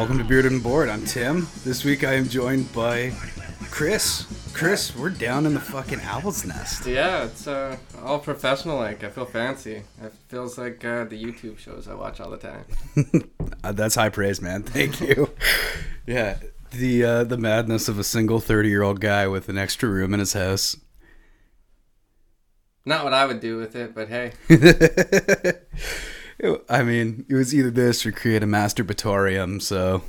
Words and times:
welcome 0.00 0.16
to 0.16 0.24
Bearded 0.24 0.50
and 0.50 0.62
Board. 0.62 0.88
I'm 0.88 1.04
Tim. 1.04 1.46
This 1.62 1.84
week 1.84 2.04
I 2.04 2.14
am 2.14 2.26
joined 2.26 2.72
by 2.72 3.12
Chris. 3.70 4.24
Chris, 4.54 4.96
we're 4.96 5.10
down 5.10 5.44
in 5.44 5.52
the 5.52 5.60
fucking 5.60 6.00
owl's 6.00 6.42
nest. 6.46 6.86
Yeah, 6.86 7.24
it's 7.24 7.46
uh, 7.46 7.76
all 8.02 8.18
professional 8.18 8.78
like. 8.78 9.04
I 9.04 9.10
feel 9.10 9.26
fancy. 9.26 9.82
It 10.02 10.14
feels 10.28 10.56
like 10.56 10.82
uh, 10.86 11.04
the 11.04 11.22
YouTube 11.22 11.58
shows 11.58 11.86
I 11.86 11.92
watch 11.92 12.18
all 12.18 12.30
the 12.30 12.38
time. 12.38 12.64
Uh, 13.62 13.72
that's 13.72 13.94
high 13.94 14.08
praise, 14.08 14.40
man. 14.40 14.62
Thank 14.62 15.02
you. 15.02 15.28
yeah, 16.06 16.38
the 16.70 17.04
uh, 17.04 17.24
the 17.24 17.36
madness 17.36 17.88
of 17.88 17.98
a 17.98 18.04
single 18.04 18.40
30 18.40 18.70
year 18.70 18.82
old 18.82 19.02
guy 19.02 19.28
with 19.28 19.50
an 19.50 19.58
extra 19.58 19.86
room 19.86 20.14
in 20.14 20.20
his 20.20 20.32
house. 20.32 20.78
Not 22.86 23.04
what 23.04 23.12
I 23.12 23.26
would 23.26 23.40
do 23.40 23.58
with 23.58 23.76
it, 23.76 23.94
but 23.94 24.08
hey. 24.08 24.32
I 26.68 26.82
mean, 26.82 27.26
it 27.28 27.34
was 27.34 27.54
either 27.54 27.70
this 27.70 28.06
or 28.06 28.12
create 28.12 28.42
a 28.42 28.46
masturbatorium, 28.46 29.60
so 29.60 30.02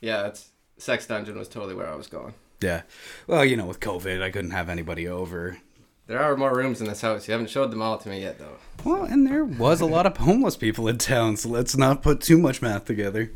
Yeah, 0.00 0.26
it's 0.26 0.50
Sex 0.78 1.06
Dungeon 1.06 1.38
was 1.38 1.48
totally 1.48 1.74
where 1.74 1.88
I 1.88 1.94
was 1.94 2.06
going. 2.06 2.34
yeah. 2.60 2.82
Well, 3.26 3.44
you 3.44 3.56
know, 3.56 3.66
with 3.66 3.80
COVID, 3.80 4.22
I 4.22 4.30
couldn't 4.30 4.50
have 4.52 4.68
anybody 4.68 5.06
over. 5.06 5.58
There 6.06 6.20
are 6.20 6.36
more 6.36 6.52
rooms 6.56 6.80
in 6.80 6.88
this 6.88 7.02
house. 7.02 7.28
You 7.28 7.32
haven't 7.32 7.50
showed 7.50 7.70
them 7.70 7.80
all 7.80 7.96
to 7.98 8.08
me 8.08 8.20
yet, 8.22 8.38
though. 8.38 8.56
Well, 8.84 9.04
and 9.04 9.24
there 9.26 9.44
was 9.44 9.80
a 9.80 9.86
lot 9.86 10.06
of 10.06 10.16
homeless 10.16 10.56
people 10.56 10.88
in 10.88 10.98
town, 10.98 11.36
so 11.36 11.48
let's 11.48 11.76
not 11.76 12.02
put 12.02 12.20
too 12.20 12.36
much 12.38 12.60
math 12.60 12.84
together. 12.84 13.30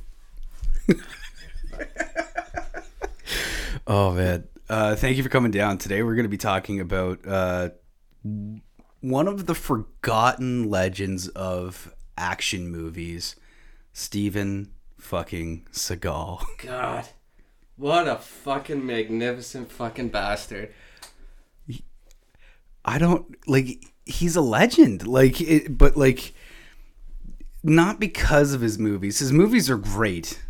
oh 3.86 4.12
man, 4.12 4.48
uh, 4.68 4.96
thank 4.96 5.16
you 5.16 5.22
for 5.22 5.28
coming 5.28 5.50
down. 5.52 5.78
Today 5.78 6.02
we're 6.02 6.14
going 6.16 6.24
to 6.24 6.28
be 6.30 6.36
talking 6.36 6.80
about 6.80 7.20
uh, 7.26 7.68
one 9.00 9.28
of 9.28 9.46
the 9.46 9.54
forgotten 9.54 10.68
legends 10.68 11.28
of 11.28 11.93
action 12.16 12.68
movies, 12.68 13.36
Steven 13.92 14.70
fucking 14.98 15.66
Seagal. 15.72 16.44
God, 16.58 17.08
what 17.76 18.08
a 18.08 18.16
fucking 18.16 18.84
magnificent 18.84 19.70
fucking 19.70 20.08
bastard. 20.08 20.72
I 22.84 22.98
don't 22.98 23.34
like. 23.48 23.84
He's 24.06 24.36
a 24.36 24.42
legend, 24.42 25.06
like, 25.06 25.40
it, 25.40 25.78
but 25.78 25.96
like, 25.96 26.34
not 27.62 27.98
because 27.98 28.52
of 28.52 28.60
his 28.60 28.78
movies. 28.78 29.18
His 29.18 29.32
movies 29.32 29.70
are 29.70 29.78
great. 29.78 30.42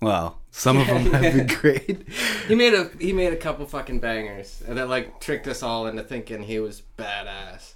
Well, 0.00 0.40
some 0.50 0.78
of 0.78 0.86
them 0.86 1.04
have 1.12 1.22
been 1.34 1.46
great. 1.46 2.08
He 2.48 2.54
made 2.54 2.74
a 2.74 2.90
he 2.98 3.12
made 3.12 3.32
a 3.32 3.36
couple 3.36 3.66
fucking 3.66 4.00
bangers 4.00 4.62
and 4.66 4.78
that 4.78 4.88
like 4.88 5.20
tricked 5.20 5.46
us 5.46 5.62
all 5.62 5.86
into 5.86 6.02
thinking 6.02 6.42
he 6.42 6.58
was 6.58 6.82
badass. 6.98 7.74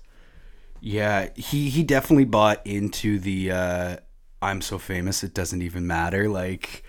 Yeah, 0.81 1.29
he 1.37 1.69
he 1.71 1.83
definitely 1.83 2.25
bought 2.25 2.67
into 2.67 3.19
the 3.19 3.53
uh 3.53 3.97
I'm 4.43 4.61
so 4.61 4.79
famous 4.79 5.23
it 5.23 5.35
doesn't 5.35 5.63
even 5.63 5.87
matter 5.87 6.29
like 6.29 6.83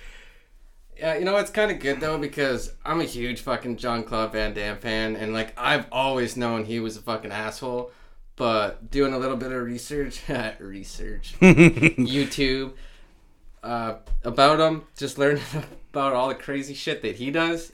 Yeah, 0.98 1.18
you 1.18 1.26
know 1.26 1.36
it's 1.38 1.52
kind 1.52 1.72
of 1.72 1.80
good 1.80 2.00
though 2.00 2.18
because 2.18 2.74
I'm 2.86 3.02
a 3.02 3.06
huge 3.06 3.42
fucking 3.42 3.78
Jean 3.78 4.04
Claude 4.04 4.32
Van 4.32 4.54
Damme 4.54 4.78
fan, 4.78 5.16
and 5.16 5.34
like 5.34 5.54
I've 5.58 5.88
always 5.92 6.38
known 6.38 6.66
he 6.66 6.80
was 6.80 6.98
a 6.98 7.02
fucking 7.02 7.32
asshole. 7.32 7.92
But 8.38 8.90
doing 8.90 9.14
a 9.14 9.20
little 9.20 9.38
bit 9.38 9.52
of 9.52 9.62
research, 9.62 10.22
research, 10.60 11.36
YouTube 11.42 12.74
uh, 13.62 13.96
about 14.24 14.60
him, 14.60 14.84
just 14.98 15.18
learning 15.18 15.44
about 15.94 16.14
all 16.14 16.30
the 16.30 16.36
crazy 16.36 16.74
shit 16.74 17.02
that 17.04 17.18
he 17.18 17.30
does, 17.32 17.74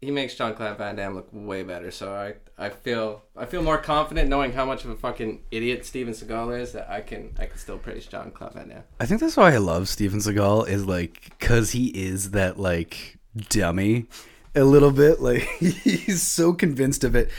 he 0.00 0.10
makes 0.10 0.34
Jean 0.34 0.54
Claude 0.54 0.78
Van 0.78 0.96
Damme 0.96 1.14
look 1.14 1.28
way 1.32 1.62
better. 1.62 1.90
So 1.90 2.14
I, 2.14 2.34
I 2.56 2.70
feel 2.70 3.22
I 3.36 3.46
feel 3.46 3.62
more 3.62 3.78
confident 3.78 4.28
knowing 4.28 4.52
how 4.52 4.64
much 4.64 4.84
of 4.84 4.90
a 4.90 4.96
fucking 4.96 5.42
idiot 5.50 5.84
Steven 5.84 6.14
Seagal 6.14 6.60
is 6.60 6.72
that 6.72 6.88
I 6.88 7.00
can 7.00 7.34
I 7.38 7.46
can 7.46 7.58
still 7.58 7.78
praise 7.78 8.06
Jean 8.06 8.30
Claude 8.30 8.54
Van 8.54 8.68
Damme. 8.68 8.84
I 9.00 9.06
think 9.06 9.20
that's 9.20 9.36
why 9.36 9.52
I 9.52 9.58
love 9.58 9.88
Steven 9.88 10.20
Seagal 10.20 10.68
is 10.68 10.86
like 10.86 11.38
cuz 11.38 11.72
he 11.72 11.88
is 11.88 12.30
that 12.30 12.58
like 12.58 13.18
dummy 13.48 14.06
a 14.54 14.64
little 14.64 14.92
bit 14.92 15.20
like 15.20 15.42
he's 15.58 16.22
so 16.22 16.52
convinced 16.52 17.04
of 17.04 17.16
it 17.16 17.30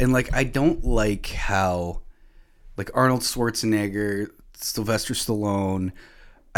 and 0.00 0.12
like 0.12 0.32
I 0.34 0.44
don't 0.44 0.84
like 0.84 1.26
how 1.26 2.02
like 2.76 2.90
Arnold 2.94 3.20
Schwarzenegger, 3.20 4.30
Sylvester 4.54 5.14
Stallone 5.14 5.92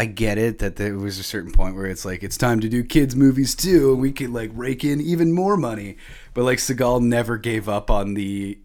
I 0.01 0.05
get 0.05 0.39
it 0.39 0.57
that 0.57 0.77
there 0.77 0.97
was 0.97 1.19
a 1.19 1.23
certain 1.23 1.51
point 1.51 1.75
where 1.75 1.85
it's 1.85 2.05
like 2.05 2.23
it's 2.23 2.35
time 2.35 2.59
to 2.61 2.67
do 2.67 2.83
kids 2.83 3.15
movies 3.15 3.53
too, 3.53 3.91
and 3.91 4.01
we 4.01 4.11
could 4.11 4.31
like 4.31 4.49
rake 4.51 4.83
in 4.83 4.99
even 4.99 5.31
more 5.31 5.55
money. 5.55 5.97
But 6.33 6.43
like 6.43 6.57
Seagal 6.57 7.03
never 7.03 7.37
gave 7.37 7.69
up 7.69 7.91
on 7.91 8.15
the, 8.15 8.57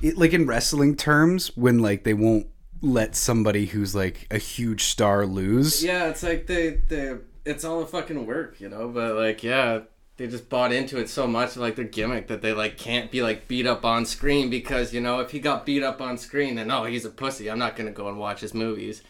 it, 0.00 0.16
like 0.16 0.32
in 0.32 0.46
wrestling 0.46 0.96
terms, 0.96 1.54
when 1.58 1.80
like 1.80 2.04
they 2.04 2.14
won't 2.14 2.46
let 2.80 3.16
somebody 3.16 3.66
who's 3.66 3.94
like 3.94 4.28
a 4.30 4.38
huge 4.38 4.84
star 4.84 5.26
lose. 5.26 5.84
Yeah, 5.84 6.08
it's 6.08 6.22
like 6.22 6.46
they 6.46 6.80
they 6.88 7.16
it's 7.44 7.66
all 7.66 7.82
a 7.82 7.86
fucking 7.86 8.24
work, 8.24 8.58
you 8.58 8.70
know. 8.70 8.88
But 8.88 9.14
like, 9.14 9.42
yeah, 9.42 9.80
they 10.16 10.26
just 10.26 10.48
bought 10.48 10.72
into 10.72 10.96
it 10.96 11.10
so 11.10 11.26
much, 11.26 11.54
like 11.58 11.76
their 11.76 11.84
gimmick, 11.84 12.28
that 12.28 12.40
they 12.40 12.54
like 12.54 12.78
can't 12.78 13.10
be 13.10 13.20
like 13.20 13.46
beat 13.46 13.66
up 13.66 13.84
on 13.84 14.06
screen 14.06 14.48
because 14.48 14.94
you 14.94 15.02
know 15.02 15.20
if 15.20 15.32
he 15.32 15.38
got 15.38 15.66
beat 15.66 15.82
up 15.82 16.00
on 16.00 16.16
screen, 16.16 16.54
then 16.54 16.70
oh 16.70 16.84
he's 16.84 17.04
a 17.04 17.10
pussy. 17.10 17.50
I'm 17.50 17.58
not 17.58 17.76
gonna 17.76 17.90
go 17.90 18.08
and 18.08 18.18
watch 18.18 18.40
his 18.40 18.54
movies. 18.54 19.02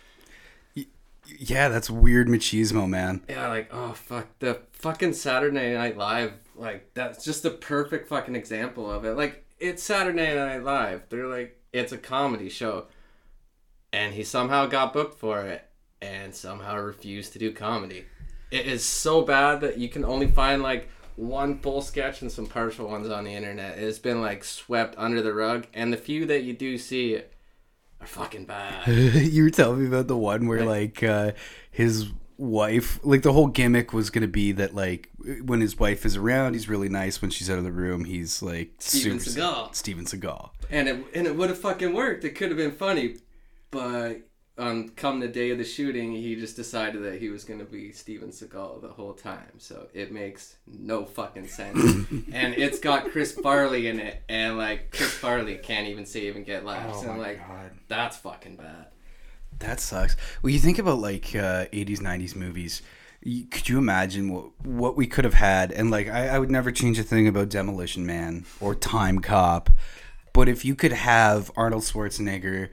Yeah, 1.36 1.68
that's 1.68 1.90
weird 1.90 2.28
machismo, 2.28 2.88
man. 2.88 3.22
Yeah, 3.28 3.48
like 3.48 3.68
oh 3.72 3.92
fuck 3.92 4.26
the 4.38 4.60
fucking 4.72 5.12
Saturday 5.12 5.74
Night 5.74 5.96
Live, 5.96 6.32
like 6.56 6.94
that's 6.94 7.24
just 7.24 7.42
the 7.42 7.50
perfect 7.50 8.08
fucking 8.08 8.36
example 8.36 8.90
of 8.90 9.04
it. 9.04 9.14
Like 9.14 9.44
it's 9.58 9.82
Saturday 9.82 10.34
Night 10.34 10.62
Live. 10.62 11.02
They're 11.08 11.26
like 11.26 11.60
it's 11.72 11.92
a 11.92 11.98
comedy 11.98 12.48
show, 12.48 12.86
and 13.92 14.14
he 14.14 14.24
somehow 14.24 14.66
got 14.66 14.92
booked 14.92 15.18
for 15.18 15.42
it, 15.42 15.68
and 16.00 16.34
somehow 16.34 16.78
refused 16.78 17.32
to 17.34 17.38
do 17.38 17.52
comedy. 17.52 18.06
It 18.50 18.66
is 18.66 18.84
so 18.84 19.22
bad 19.22 19.60
that 19.60 19.76
you 19.76 19.88
can 19.88 20.04
only 20.04 20.28
find 20.28 20.62
like 20.62 20.88
one 21.16 21.58
full 21.58 21.82
sketch 21.82 22.22
and 22.22 22.32
some 22.32 22.46
partial 22.46 22.88
ones 22.88 23.10
on 23.10 23.24
the 23.24 23.32
internet. 23.34 23.78
It's 23.78 23.98
been 23.98 24.22
like 24.22 24.44
swept 24.44 24.94
under 24.96 25.20
the 25.20 25.34
rug, 25.34 25.66
and 25.74 25.92
the 25.92 25.98
few 25.98 26.24
that 26.26 26.44
you 26.44 26.54
do 26.54 26.78
see 26.78 27.20
are 28.00 28.06
fucking 28.06 28.44
bad. 28.44 28.86
you 28.88 29.42
were 29.44 29.50
telling 29.50 29.80
me 29.80 29.86
about 29.86 30.06
the 30.08 30.16
one 30.16 30.46
where 30.46 30.64
like 30.64 31.02
uh, 31.02 31.32
his 31.70 32.06
wife, 32.36 33.00
like 33.02 33.22
the 33.22 33.32
whole 33.32 33.48
gimmick 33.48 33.92
was 33.92 34.10
gonna 34.10 34.28
be 34.28 34.52
that 34.52 34.74
like 34.74 35.10
when 35.44 35.60
his 35.60 35.78
wife 35.78 36.06
is 36.06 36.16
around, 36.16 36.54
he's 36.54 36.68
really 36.68 36.88
nice. 36.88 37.20
When 37.20 37.30
she's 37.30 37.50
out 37.50 37.58
of 37.58 37.64
the 37.64 37.72
room, 37.72 38.04
he's 38.04 38.42
like 38.42 38.72
Steven 38.78 39.18
super- 39.20 39.40
Seagal. 39.40 39.74
Steven 39.74 40.04
Seagal. 40.04 40.50
and 40.70 40.88
it 40.88 41.04
and 41.14 41.26
it 41.26 41.36
would 41.36 41.48
have 41.50 41.58
fucking 41.58 41.92
worked. 41.92 42.24
It 42.24 42.30
could 42.30 42.48
have 42.48 42.56
been 42.58 42.72
funny, 42.72 43.16
but 43.70 44.22
on 44.58 44.88
come 44.90 45.20
the 45.20 45.28
day 45.28 45.50
of 45.50 45.58
the 45.58 45.64
shooting, 45.64 46.12
he 46.12 46.34
just 46.34 46.56
decided 46.56 47.02
that 47.04 47.20
he 47.20 47.28
was 47.28 47.44
gonna 47.44 47.64
be 47.64 47.92
Steven 47.92 48.30
Seagal 48.30 48.82
the 48.82 48.88
whole 48.88 49.12
time. 49.14 49.52
So 49.58 49.86
it 49.94 50.12
makes 50.12 50.56
no 50.66 51.04
fucking 51.04 51.46
sense. 51.48 51.78
and 52.32 52.54
it's 52.54 52.78
got 52.78 53.10
Chris 53.10 53.32
Farley 53.32 53.86
in 53.88 54.00
it, 54.00 54.22
and 54.28 54.58
like 54.58 54.90
Chris 54.90 55.12
Farley 55.12 55.56
can't 55.56 55.88
even 55.88 56.04
save 56.06 56.36
and 56.36 56.44
get 56.44 56.64
laughs, 56.64 57.02
Oh 57.04 57.10
and 57.10 57.18
like 57.20 57.38
God. 57.46 57.70
that's 57.88 58.16
fucking 58.16 58.56
bad. 58.56 58.86
That 59.60 59.80
sucks. 59.80 60.16
Well, 60.42 60.50
you 60.52 60.58
think 60.58 60.78
about 60.78 60.98
like 60.98 61.26
uh, 61.34 61.66
80s, 61.72 61.98
90s 61.98 62.36
movies. 62.36 62.82
You, 63.22 63.44
could 63.46 63.68
you 63.68 63.78
imagine 63.78 64.32
what 64.32 64.50
what 64.64 64.96
we 64.96 65.06
could 65.06 65.24
have 65.24 65.34
had? 65.34 65.72
And 65.72 65.90
like, 65.90 66.08
I, 66.08 66.28
I 66.28 66.38
would 66.38 66.50
never 66.50 66.70
change 66.70 66.98
a 66.98 67.02
thing 67.02 67.26
about 67.26 67.48
Demolition 67.48 68.06
Man 68.06 68.44
or 68.60 68.74
Time 68.74 69.18
Cop. 69.20 69.70
But 70.32 70.48
if 70.48 70.64
you 70.64 70.76
could 70.76 70.92
have 70.92 71.50
Arnold 71.56 71.82
Schwarzenegger 71.82 72.68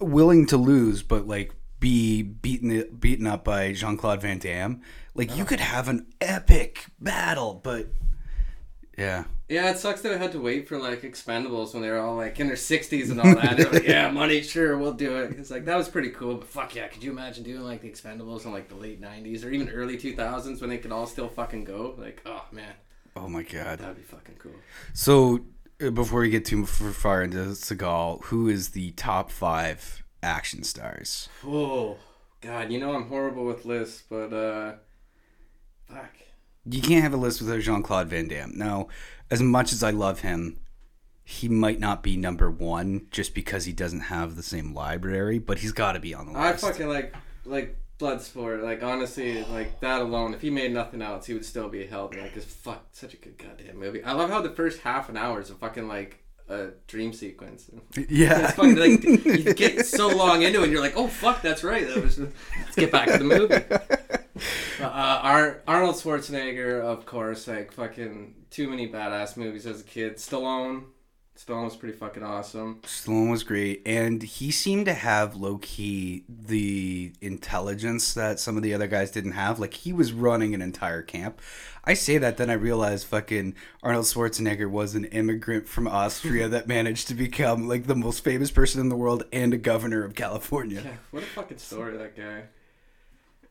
willing 0.00 0.46
to 0.46 0.56
lose, 0.56 1.02
but 1.02 1.26
like 1.26 1.54
be 1.80 2.22
beaten 2.22 2.96
beaten 2.98 3.26
up 3.26 3.44
by 3.44 3.72
Jean 3.72 3.96
Claude 3.96 4.22
Van 4.22 4.38
Damme, 4.38 4.80
like 5.14 5.36
you 5.36 5.42
oh. 5.42 5.46
could 5.46 5.60
have 5.60 5.88
an 5.88 6.06
epic 6.20 6.86
battle. 6.98 7.60
But 7.62 7.88
yeah, 8.96 9.24
Yeah, 9.48 9.70
it 9.70 9.78
sucks 9.78 10.00
that 10.02 10.12
I 10.12 10.16
had 10.16 10.32
to 10.32 10.40
wait 10.40 10.68
for 10.68 10.78
like 10.78 11.02
Expendables 11.02 11.74
when 11.74 11.82
they 11.82 11.90
were 11.90 11.98
all 11.98 12.16
like 12.16 12.40
in 12.40 12.46
their 12.46 12.56
sixties 12.56 13.10
and 13.10 13.20
all 13.20 13.34
that. 13.34 13.72
Like, 13.72 13.86
yeah, 13.86 14.10
money, 14.12 14.40
sure, 14.40 14.78
we'll 14.78 14.92
do 14.92 15.18
it. 15.18 15.32
It's 15.32 15.50
like 15.50 15.64
that 15.66 15.76
was 15.76 15.88
pretty 15.88 16.10
cool, 16.10 16.36
but 16.36 16.48
fuck 16.48 16.74
yeah, 16.74 16.88
could 16.88 17.02
you 17.02 17.10
imagine 17.10 17.44
doing 17.44 17.62
like 17.62 17.82
the 17.82 17.90
Expendables 17.90 18.44
in 18.44 18.52
like 18.52 18.68
the 18.68 18.76
late 18.76 19.00
nineties 19.00 19.44
or 19.44 19.50
even 19.50 19.68
early 19.68 19.98
two 19.98 20.14
thousands 20.14 20.60
when 20.60 20.70
they 20.70 20.78
could 20.78 20.92
all 20.92 21.06
still 21.06 21.28
fucking 21.28 21.64
go? 21.64 21.94
Like, 21.98 22.22
oh 22.24 22.44
man, 22.52 22.72
oh 23.16 23.28
my 23.28 23.42
god. 23.42 23.80
that'd 23.80 23.96
be 23.96 24.02
fucking 24.02 24.36
cool. 24.38 24.54
So 24.92 25.44
before 25.78 26.20
we 26.20 26.30
get 26.30 26.44
too 26.44 26.66
far 26.66 27.22
into 27.22 27.38
Seagal, 27.38 28.24
who 28.24 28.48
is 28.48 28.70
the 28.70 28.92
top 28.92 29.30
five 29.30 30.02
action 30.22 30.62
stars? 30.62 31.28
Oh 31.44 31.96
god, 32.40 32.70
you 32.70 32.78
know 32.78 32.94
I'm 32.94 33.08
horrible 33.08 33.44
with 33.44 33.64
lists, 33.64 34.02
but 34.08 34.32
uh, 34.32 34.74
fuck. 35.88 36.12
You 36.66 36.80
can't 36.80 37.02
have 37.02 37.12
a 37.12 37.18
list 37.18 37.40
without 37.40 37.60
Jean 37.60 37.82
Claude 37.82 38.08
Van 38.08 38.28
Damme. 38.28 38.56
Now, 38.56 38.88
as 39.30 39.42
much 39.42 39.72
as 39.72 39.82
I 39.82 39.90
love 39.90 40.20
him, 40.20 40.58
he 41.22 41.48
might 41.48 41.80
not 41.80 42.02
be 42.02 42.16
number 42.16 42.50
one 42.50 43.06
just 43.10 43.34
because 43.34 43.64
he 43.64 43.72
doesn't 43.72 44.00
have 44.00 44.36
the 44.36 44.42
same 44.42 44.74
library, 44.74 45.38
but 45.38 45.58
he's 45.58 45.72
got 45.72 45.92
to 45.92 46.00
be 46.00 46.14
on 46.14 46.26
the 46.26 46.32
list. 46.32 46.64
I 46.64 46.68
fucking 46.68 46.88
like 46.88 47.14
like 47.44 47.76
Bloodsport. 48.04 48.62
Like 48.62 48.82
honestly, 48.82 49.44
like 49.44 49.80
that 49.80 50.02
alone, 50.02 50.34
if 50.34 50.42
he 50.42 50.50
made 50.50 50.72
nothing 50.72 51.00
else, 51.02 51.26
he 51.26 51.32
would 51.34 51.44
still 51.44 51.68
be 51.68 51.86
held. 51.86 52.14
Like, 52.14 52.36
it's 52.36 52.44
fuck 52.44 52.84
such 52.92 53.14
a 53.14 53.16
good 53.16 53.38
goddamn 53.38 53.78
movie. 53.78 54.02
I 54.04 54.12
love 54.12 54.30
how 54.30 54.40
the 54.42 54.50
first 54.50 54.80
half 54.80 55.08
an 55.08 55.16
hour 55.16 55.40
is 55.40 55.50
a 55.50 55.54
fucking 55.54 55.88
like 55.88 56.22
a 56.48 56.68
dream 56.86 57.12
sequence. 57.12 57.70
Yeah. 58.08 58.44
It's 58.48 58.54
funny, 58.54 58.74
like 58.74 59.02
you 59.02 59.54
get 59.54 59.86
so 59.86 60.08
long 60.08 60.42
into 60.42 60.60
it, 60.60 60.64
and 60.64 60.72
you're 60.72 60.82
like, 60.82 60.96
"Oh 60.96 61.08
fuck, 61.08 61.40
that's 61.42 61.64
right." 61.64 61.86
That 61.86 62.02
was, 62.02 62.18
let's 62.18 62.76
get 62.76 62.92
back 62.92 63.08
to 63.08 63.18
the 63.18 63.24
movie. 63.24 63.62
Uh, 64.80 65.20
Ar- 65.22 65.62
Arnold 65.68 65.94
Schwarzenegger, 65.94 66.80
of 66.82 67.06
course, 67.06 67.46
like 67.46 67.70
fucking 67.70 68.34
too 68.50 68.68
many 68.68 68.90
badass 68.90 69.36
movies 69.36 69.64
as 69.64 69.80
a 69.80 69.84
kid. 69.84 70.16
Stallone, 70.16 70.86
Stallone 71.36 71.64
was 71.64 71.74
pretty 71.74 71.96
fucking 71.96 72.22
awesome. 72.22 72.80
Stallone 72.84 73.30
was 73.30 73.42
great, 73.42 73.82
and 73.84 74.22
he 74.22 74.52
seemed 74.52 74.86
to 74.86 74.94
have 74.94 75.34
low 75.34 75.58
key 75.58 76.24
the 76.28 77.12
intelligence 77.20 78.14
that 78.14 78.38
some 78.38 78.56
of 78.56 78.62
the 78.62 78.72
other 78.72 78.86
guys 78.86 79.10
didn't 79.10 79.32
have. 79.32 79.58
Like 79.58 79.74
he 79.74 79.92
was 79.92 80.12
running 80.12 80.54
an 80.54 80.62
entire 80.62 81.02
camp. 81.02 81.40
I 81.82 81.94
say 81.94 82.18
that, 82.18 82.36
then 82.36 82.50
I 82.50 82.54
realize 82.54 83.02
fucking 83.02 83.56
Arnold 83.82 84.04
Schwarzenegger 84.04 84.70
was 84.70 84.94
an 84.94 85.06
immigrant 85.06 85.66
from 85.66 85.88
Austria 85.88 86.46
that 86.50 86.68
managed 86.68 87.08
to 87.08 87.14
become 87.14 87.66
like 87.66 87.88
the 87.88 87.96
most 87.96 88.22
famous 88.22 88.52
person 88.52 88.80
in 88.80 88.88
the 88.88 88.96
world 88.96 89.24
and 89.32 89.52
a 89.52 89.58
governor 89.58 90.04
of 90.04 90.14
California. 90.14 90.82
Yeah, 90.84 90.96
what 91.10 91.24
a 91.24 91.26
fucking 91.26 91.58
story 91.58 91.96
that 91.96 92.16
guy. 92.16 92.44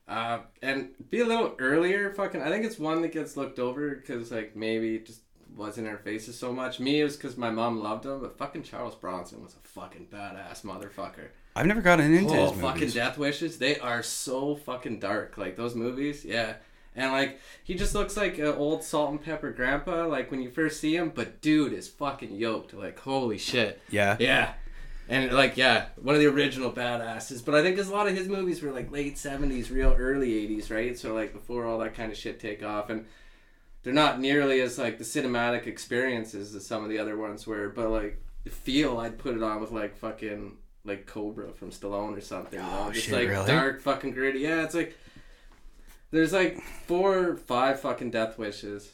Uh, 0.07 0.39
and 0.61 0.91
be 1.09 1.19
a 1.19 1.25
little 1.25 1.55
earlier, 1.59 2.13
fucking. 2.13 2.41
I 2.41 2.49
think 2.49 2.63
it's 2.65 2.79
one 2.79 3.01
that 3.01 3.11
gets 3.11 3.35
looked 3.35 3.59
over 3.59 3.95
because 3.95 4.31
like 4.31 4.55
maybe 4.55 4.99
just 4.99 5.21
wasn't 5.55 5.87
in 5.87 5.93
our 5.93 5.99
faces 5.99 6.37
so 6.37 6.51
much. 6.53 6.79
Me, 6.79 7.01
it 7.01 7.03
was 7.03 7.15
because 7.17 7.37
my 7.37 7.49
mom 7.49 7.81
loved 7.81 8.05
him, 8.05 8.19
but 8.21 8.37
fucking 8.37 8.63
Charles 8.63 8.95
Bronson 8.95 9.43
was 9.43 9.53
a 9.55 9.67
fucking 9.67 10.07
badass 10.11 10.63
motherfucker. 10.63 11.27
I've 11.55 11.67
never 11.67 11.81
gotten 11.81 12.13
into 12.13 12.33
Oh, 12.35 12.51
his 12.51 12.61
fucking 12.61 12.79
movies. 12.79 12.93
Death 12.95 13.17
Wishes, 13.17 13.57
they 13.59 13.77
are 13.79 14.01
so 14.01 14.55
fucking 14.55 14.99
dark. 14.99 15.37
Like 15.37 15.55
those 15.55 15.75
movies, 15.75 16.25
yeah. 16.25 16.55
And 16.95 17.11
like 17.11 17.39
he 17.63 17.73
just 17.75 17.95
looks 17.95 18.15
like 18.17 18.37
an 18.37 18.47
old 18.47 18.83
salt 18.83 19.11
and 19.11 19.21
pepper 19.21 19.51
grandpa, 19.51 20.05
like 20.07 20.29
when 20.31 20.41
you 20.41 20.49
first 20.49 20.79
see 20.79 20.95
him. 20.95 21.11
But 21.13 21.41
dude 21.41 21.73
is 21.73 21.87
fucking 21.87 22.35
yoked. 22.35 22.73
Like 22.73 22.99
holy 22.99 23.37
shit. 23.37 23.81
Yeah. 23.89 24.15
Yeah. 24.19 24.53
And 25.09 25.31
like 25.33 25.57
yeah, 25.57 25.87
one 26.01 26.15
of 26.15 26.21
the 26.21 26.27
original 26.27 26.71
badasses. 26.71 27.43
But 27.43 27.55
I 27.55 27.61
think 27.61 27.75
there's 27.75 27.89
a 27.89 27.93
lot 27.93 28.07
of 28.07 28.15
his 28.15 28.27
movies 28.27 28.61
were 28.61 28.71
like 28.71 28.91
late 28.91 29.17
seventies, 29.17 29.69
real 29.71 29.93
early 29.97 30.33
eighties, 30.37 30.71
right? 30.71 30.97
So 30.97 31.13
like 31.13 31.33
before 31.33 31.65
all 31.65 31.79
that 31.79 31.93
kind 31.95 32.11
of 32.11 32.17
shit 32.17 32.39
take 32.39 32.63
off, 32.63 32.89
and 32.89 33.05
they're 33.83 33.93
not 33.93 34.19
nearly 34.19 34.61
as 34.61 34.77
like 34.77 34.97
the 34.97 35.03
cinematic 35.03 35.67
experiences 35.67 36.55
as 36.55 36.65
some 36.65 36.83
of 36.83 36.89
the 36.89 36.97
other 36.99 37.17
ones 37.17 37.45
were. 37.45 37.69
But 37.69 37.89
like 37.89 38.21
the 38.43 38.49
feel, 38.49 38.97
I'd 38.99 39.17
put 39.17 39.35
it 39.35 39.43
on 39.43 39.61
with 39.61 39.71
like 39.71 39.95
fucking 39.97 40.57
like 40.85 41.05
Cobra 41.05 41.53
from 41.53 41.69
Stallone 41.71 42.17
or 42.17 42.21
something. 42.21 42.59
You 42.59 42.65
know? 42.65 42.85
Oh, 42.87 42.91
Just 42.91 43.05
shit, 43.07 43.15
like 43.15 43.29
really? 43.29 43.45
dark 43.47 43.81
fucking 43.81 44.11
gritty. 44.11 44.39
Yeah, 44.39 44.63
it's 44.63 44.75
like 44.75 44.97
there's 46.11 46.33
like 46.33 46.59
four 46.85 47.17
or 47.29 47.35
five 47.37 47.79
fucking 47.79 48.11
death 48.11 48.37
wishes. 48.37 48.91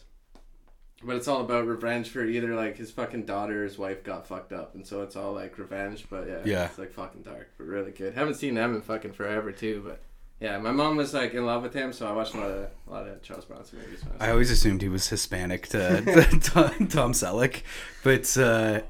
But 1.01 1.15
it's 1.15 1.29
all 1.29 1.39
about 1.39 1.65
revenge 1.65 2.09
for 2.09 2.25
either 2.25 2.55
like 2.55 2.75
his 2.75 2.91
fucking 2.91 3.23
daughter 3.25 3.61
or 3.61 3.63
his 3.63 3.77
wife 3.77 4.03
got 4.03 4.27
fucked 4.27 4.51
up, 4.51 4.75
and 4.75 4.85
so 4.85 5.01
it's 5.01 5.15
all 5.15 5.31
like 5.31 5.57
revenge. 5.57 6.05
But 6.09 6.27
yeah, 6.27 6.41
Yeah. 6.43 6.65
it's 6.65 6.77
like 6.77 6.91
fucking 6.91 7.21
dark, 7.21 7.47
but 7.57 7.67
really 7.67 7.91
good. 7.91 8.15
Haven't 8.15 8.33
seen 8.33 8.55
them 8.55 8.75
in 8.75 8.81
fucking 8.81 9.13
forever 9.13 9.53
too, 9.53 9.81
but 9.85 10.01
yeah, 10.39 10.57
my 10.57 10.71
mom 10.71 10.95
was 10.95 11.13
like 11.13 11.33
in 11.33 11.45
love 11.45 11.63
with 11.63 11.73
him, 11.73 11.91
so 11.91 12.07
I 12.07 12.13
watched 12.13 12.33
a 12.33 12.37
lot 12.37 12.49
of 12.49 12.69
a 12.87 12.91
lot 12.91 13.07
of 13.07 13.21
Charles 13.21 13.45
Bronson 13.45 13.79
movies. 13.79 14.03
I 14.19 14.27
I 14.27 14.31
always 14.31 14.49
assumed 14.49 14.81
he 14.81 14.89
was 14.89 15.09
Hispanic 15.09 15.67
to, 15.69 16.01
to 16.01 16.39
Tom, 16.39 16.87
Tom 16.87 17.13
Selleck, 17.13 17.63
but 18.03 18.37
uh, 18.37 18.81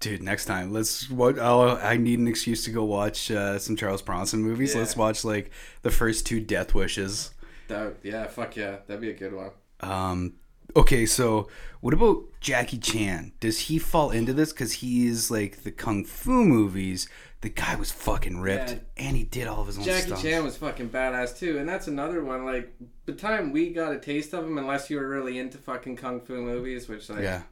dude, 0.00 0.22
next 0.22 0.44
time 0.44 0.72
let's. 0.72 1.08
What? 1.08 1.38
Oh, 1.38 1.78
I 1.82 1.96
need 1.96 2.18
an 2.18 2.28
excuse 2.28 2.64
to 2.64 2.70
go 2.70 2.84
watch 2.84 3.30
uh, 3.30 3.58
some 3.58 3.76
Charles 3.76 4.02
Bronson 4.02 4.42
movies. 4.42 4.74
Yeah. 4.74 4.80
Let's 4.80 4.96
watch 4.96 5.24
like 5.24 5.50
the 5.82 5.90
first 5.90 6.26
two 6.26 6.40
Death 6.40 6.74
Wishes. 6.74 7.30
that, 7.68 7.96
yeah, 8.02 8.26
fuck 8.26 8.54
yeah, 8.56 8.76
that'd 8.86 9.00
be 9.00 9.10
a 9.10 9.14
good 9.14 9.32
one. 9.32 9.50
Um, 9.80 10.34
okay, 10.76 11.06
so 11.06 11.48
what 11.80 11.94
about 11.94 12.24
Jackie 12.40 12.78
Chan? 12.78 13.32
Does 13.40 13.58
he 13.58 13.78
fall 13.78 14.10
into 14.10 14.34
this 14.34 14.52
because 14.52 14.74
he 14.74 15.06
is 15.06 15.30
like 15.30 15.62
the 15.62 15.70
kung 15.70 16.04
fu 16.04 16.44
movies? 16.44 17.08
The 17.44 17.50
guy 17.50 17.74
was 17.76 17.92
fucking 17.92 18.40
ripped, 18.40 18.70
Yeah. 18.70 18.78
and 18.96 19.14
he 19.16 19.22
did 19.24 19.46
all 19.46 19.60
of 19.60 19.66
his 19.66 19.76
own 19.76 19.84
Jackie 19.84 20.06
stuff. 20.06 20.18
Jackie 20.22 20.30
Chan 20.30 20.44
was 20.44 20.56
fucking 20.56 20.88
badass 20.88 21.38
too, 21.38 21.58
and 21.58 21.68
that's 21.68 21.86
another 21.88 22.24
one. 22.24 22.46
Like 22.46 22.72
the 23.04 23.12
time 23.12 23.52
we 23.52 23.68
got 23.70 23.92
a 23.92 23.98
taste 23.98 24.32
of 24.32 24.44
him, 24.44 24.56
unless 24.56 24.88
you 24.88 24.96
were 24.96 25.06
really 25.06 25.38
into 25.38 25.58
fucking 25.58 25.96
kung 25.96 26.20
fu 26.22 26.40
movies, 26.40 26.88
which 26.88 27.10
like 27.10 27.20
yeah, 27.22 27.42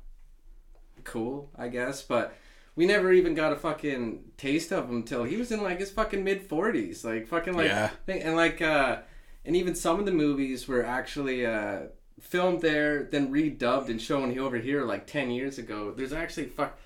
cool, 1.05 1.51
I 1.59 1.69
guess, 1.69 2.03
but 2.03 2.35
we 2.75 2.87
never 2.87 3.13
even 3.13 3.35
got 3.35 3.53
a 3.53 3.57
fucking 3.57 4.33
taste 4.39 4.73
of 4.73 4.89
him 4.89 4.97
until 4.97 5.25
he 5.25 5.37
was 5.37 5.53
in 5.53 5.63
like 5.63 5.79
his 5.79 5.91
fucking 5.91 6.25
mid 6.25 6.43
forties, 6.43 7.05
like 7.05 7.27
fucking 7.27 7.55
like 7.55 7.67
Yeah. 7.69 7.91
and 8.09 8.35
like 8.35 8.63
uh, 8.63 9.01
and 9.45 9.55
even 9.57 9.75
some 9.75 9.99
of 10.01 10.07
the 10.07 10.13
movies 10.13 10.67
were 10.67 10.83
actually 10.85 11.45
uh 11.45 11.81
filmed 12.21 12.63
there, 12.63 13.05
then 13.05 13.31
redubbed 13.31 13.89
and 13.91 14.01
shown 14.01 14.39
over 14.39 14.57
here 14.57 14.85
like 14.85 15.07
ten 15.07 15.31
years 15.31 15.59
ago. 15.59 15.93
There's 15.95 16.13
actually 16.15 16.47
fuck, 16.47 16.79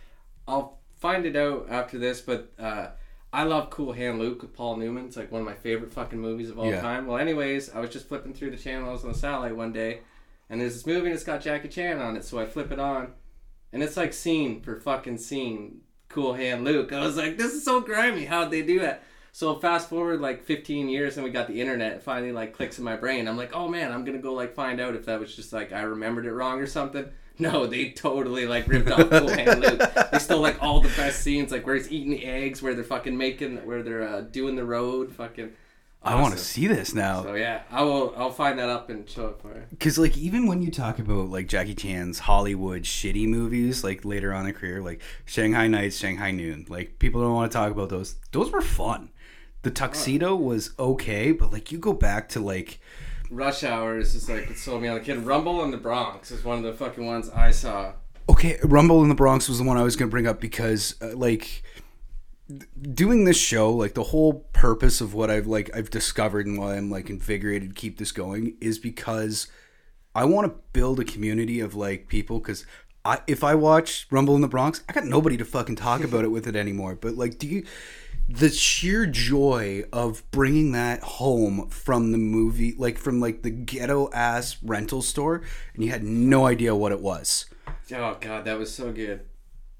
I'll 0.49 0.76
find 0.97 1.27
it 1.27 1.37
out 1.37 1.67
after 1.71 1.99
this, 1.99 2.21
but 2.21 2.53
uh. 2.59 2.89
I 3.33 3.43
love 3.43 3.69
Cool 3.69 3.93
Hand 3.93 4.19
Luke 4.19 4.41
with 4.41 4.55
Paul 4.55 4.77
Newman. 4.77 5.07
It's 5.07 5.17
like 5.17 5.31
one 5.31 5.43
of 5.43 5.47
my 5.47 5.53
favorite 5.57 5.93
fucking 5.93 6.19
movies 6.19 6.49
of 6.49 6.59
all 6.59 6.71
Yeah. 6.71 6.81
time. 6.81 7.07
Well, 7.07 7.19
anyways, 7.19 7.69
I 7.75 7.81
was 7.81 7.91
just 7.91 8.09
flipping 8.09 8.33
through 8.33 8.53
the 8.53 8.57
channels 8.57 9.05
on 9.05 9.13
the 9.13 9.19
satellite 9.19 9.55
one 9.55 9.73
day, 9.73 10.01
and 10.49 10.59
there's 10.59 10.73
this 10.73 10.87
movie 10.87 11.07
and 11.07 11.15
it's 11.15 11.25
got 11.25 11.43
Jackie 11.43 11.69
Chan 11.69 11.99
on 11.99 12.17
it. 12.17 12.25
So 12.25 12.39
I 12.39 12.47
flip 12.47 12.73
it 12.73 12.79
on, 12.79 13.13
and 13.75 13.83
it's 13.83 13.97
like 13.97 14.15
scene 14.15 14.63
for 14.63 14.81
fucking 14.81 15.19
scene. 15.19 15.81
Cool 16.09 16.33
Hand 16.35 16.65
Luke. 16.65 16.93
I 16.95 17.01
was 17.01 17.19
like, 17.19 17.37
this 17.37 17.53
is 17.53 17.63
so 17.65 17.81
grimy. 17.83 18.25
How'd 18.25 18.51
they 18.51 18.63
do 18.63 18.79
that? 18.81 19.03
So 19.33 19.57
fast 19.57 19.91
forward 19.91 20.21
like 20.23 20.45
15 20.45 20.89
years 20.89 21.19
and 21.19 21.25
we 21.25 21.31
got 21.31 21.47
the 21.49 21.61
internet. 21.61 21.93
It 21.95 22.03
finally 22.03 22.33
like 22.33 22.55
clicks 22.55 22.79
in 22.79 22.85
my 22.85 22.97
brain. 22.97 23.29
I'm 23.29 23.37
like, 23.37 23.55
oh 23.55 23.69
man, 23.69 23.93
I'm 23.93 24.05
gonna 24.07 24.17
go 24.19 24.33
like 24.33 24.55
find 24.55 24.81
out 24.81 24.95
if 24.95 25.05
that 25.07 25.21
was 25.21 25.35
just 25.37 25.53
like 25.53 25.73
I 25.75 25.83
remembered 25.83 26.25
it 26.25 26.33
wrong 26.33 26.59
or 26.61 26.67
something. 26.67 27.07
No, 27.41 27.67
they 27.67 27.91
totally 27.91 28.47
like 28.47 28.67
ripped 28.67 28.91
off 28.91 29.11
Cool 29.11 29.29
Hand 29.29 29.61
Luke. 29.61 29.83
They 30.13 30.19
stole 30.19 30.41
like 30.41 30.63
all 30.63 30.81
the 30.81 30.89
best 30.97 31.21
scenes, 31.21 31.53
like 31.53 31.67
where 31.67 31.75
he's 31.75 31.93
eating 31.93 32.11
the 32.11 32.25
eggs, 32.25 32.63
where 32.63 32.75
they're 32.75 32.83
fucking 32.83 33.17
making, 33.17 33.59
where 33.67 33.83
they're 33.83 34.09
uh, 34.09 34.21
doing 34.23 34.57
the 34.57 34.65
road, 34.65 35.13
fucking. 35.13 35.53
I 36.03 36.21
want 36.21 36.35
to 36.35 36.41
see 36.41 36.67
this 36.69 36.95
now. 36.95 37.25
So 37.25 37.35
yeah, 37.35 37.63
I 37.71 37.83
will. 37.83 38.15
I'll 38.17 38.31
find 38.31 38.59
that 38.59 38.69
up 38.71 38.89
and 38.89 39.09
show 39.11 39.27
it 39.29 39.41
for 39.43 39.49
you. 39.49 39.65
Because 39.71 39.99
like 39.99 40.17
even 40.17 40.47
when 40.47 40.63
you 40.63 40.71
talk 40.71 40.99
about 40.99 41.29
like 41.29 41.49
Jackie 41.49 41.75
Chan's 41.75 42.21
Hollywood 42.21 42.85
shitty 42.85 43.29
movies, 43.29 43.85
like 43.85 44.05
later 44.05 44.33
on 44.33 44.47
in 44.47 44.55
career, 44.55 44.81
like 44.81 45.03
Shanghai 45.25 45.67
Nights, 45.67 45.99
Shanghai 45.99 46.31
Noon, 46.31 46.65
like 46.69 46.99
people 46.99 47.21
don't 47.21 47.35
want 47.35 47.51
to 47.53 47.59
talk 47.59 47.71
about 47.71 47.91
those. 47.91 48.17
Those 48.33 48.51
were 48.51 48.63
fun. 48.63 49.11
The 49.63 49.73
tuxedo 49.73 50.37
was 50.37 50.71
okay, 50.79 51.33
but 51.33 51.53
like 51.53 51.73
you 51.73 51.79
go 51.79 51.93
back 51.93 52.29
to 52.31 52.41
like 52.41 52.79
Rush 53.31 53.65
Hour 53.65 53.99
is 53.99 54.13
just 54.13 54.29
like 54.29 54.49
what 54.49 54.59
sold 54.59 54.83
me 54.83 54.89
on 54.89 54.95
the 54.95 55.05
kid. 55.05 55.19
Rumble 55.19 55.63
in 55.65 55.71
the 55.71 55.77
Bronx 55.77 56.31
is 56.31 56.45
one 56.45 56.59
of 56.59 56.65
the 56.65 56.73
fucking 56.73 57.05
ones 57.05 57.29
I 57.31 57.51
saw. 57.51 57.93
okay, 58.29 58.59
Rumble 58.63 59.03
in 59.03 59.09
the 59.09 59.15
Bronx 59.15 59.49
was 59.49 59.59
the 59.59 59.65
one 59.65 59.77
I 59.77 59.83
was 59.83 59.97
gonna 59.97 60.11
bring 60.11 60.27
up 60.27 60.41
because 60.41 60.95
uh, 61.01 61.17
like 61.17 61.63
doing 62.95 63.25
this 63.25 63.37
show, 63.39 63.71
like 63.73 63.95
the 63.95 64.05
whole 64.05 64.47
purpose 64.53 65.01
of 65.01 65.15
what 65.15 65.31
I've 65.31 65.47
like 65.47 65.75
I've 65.77 65.91
discovered 65.91 66.47
and 66.47 66.59
why 66.59 66.77
I'm 66.77 66.91
like 66.91 67.11
invigorated 67.11 67.71
to 67.71 67.75
keep 67.75 67.99
this 67.99 68.13
going 68.13 68.57
is 68.61 68.79
because 68.79 69.49
I 70.15 70.25
want 70.25 70.51
to 70.51 70.61
build 70.73 71.01
a 71.01 71.05
community 71.05 71.61
of 71.61 71.75
like 71.75 72.09
people 72.09 72.39
because 72.39 72.65
I 73.05 73.21
if 73.27 73.43
I 73.43 73.55
watch 73.55 74.07
Rumble 74.11 74.35
in 74.37 74.43
the 74.43 74.49
Bronx, 74.49 74.83
I 74.89 74.93
got 74.93 75.05
nobody 75.05 75.37
to 75.37 75.45
fucking 75.45 75.77
talk 75.77 76.03
about 76.03 76.25
it 76.25 76.29
with 76.29 76.47
it 76.47 76.57
anymore. 76.57 76.95
But 76.95 77.17
like, 77.17 77.39
do 77.39 77.47
you? 77.47 77.65
The 78.29 78.49
sheer 78.51 79.07
joy 79.07 79.85
of 79.93 80.29
bringing 80.33 80.73
that 80.73 81.01
home 81.03 81.69
from 81.69 82.11
the 82.13 82.19
movie, 82.19 82.75
like 82.77 82.99
from 82.99 83.21
like 83.21 83.43
the 83.43 83.51
ghetto 83.51 84.11
ass 84.13 84.57
rental 84.63 85.01
store, 85.01 85.43
and 85.75 85.85
you 85.85 85.91
had 85.91 86.03
no 86.03 86.47
idea 86.47 86.75
what 86.75 86.91
it 86.93 87.01
was. 87.01 87.47
Oh 87.93 88.17
god, 88.21 88.45
that 88.45 88.59
was 88.59 88.75
so 88.75 88.91
good. 88.93 89.21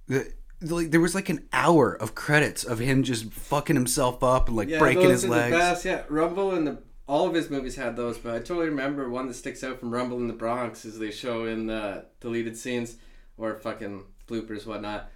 The, 0.07 0.33
like 0.61 0.93
there 0.93 1.01
was 1.01 1.15
like 1.15 1.29
an 1.29 1.49
hour 1.53 1.93
of 1.93 2.15
credits 2.15 2.63
of 2.63 2.79
him 2.79 3.03
just 3.03 3.33
fucking 3.33 3.75
himself 3.77 4.23
up 4.23 4.47
and 4.49 4.57
like 4.57 4.69
Yeah, 4.69 4.79
breaking 4.79 5.11
his 5.11 5.27
legs. 5.27 5.53
the 5.53 5.59
best. 5.59 5.85
Yeah, 5.85 6.03
Rumble 6.09 6.53
and 6.53 6.67
the 6.67 6.79
all 7.09 7.27
of 7.27 7.35
his 7.35 7.51
movies 7.51 7.77
had 7.77 7.97
those, 7.97 8.17
but 8.19 8.35
I 8.35 8.39
totally 8.39 8.69
remember 8.69 9.09
one 9.09 9.27
that 9.29 9.35
sticks 9.35 9.63
out 9.65 9.79
from 9.81 9.93
Rumble 9.93 10.19
in 10.19 10.29
the 10.29 10.33
Bronx 10.35 10.85
is 10.85 10.99
they 10.99 11.11
show 11.11 11.47
in 11.47 11.67
the 11.67 12.07
deleted 12.21 12.57
scenes 12.57 12.97
or 13.37 13.55
fucking 13.57 14.05
bloopers 14.29 14.67
whatnot. 14.67 15.11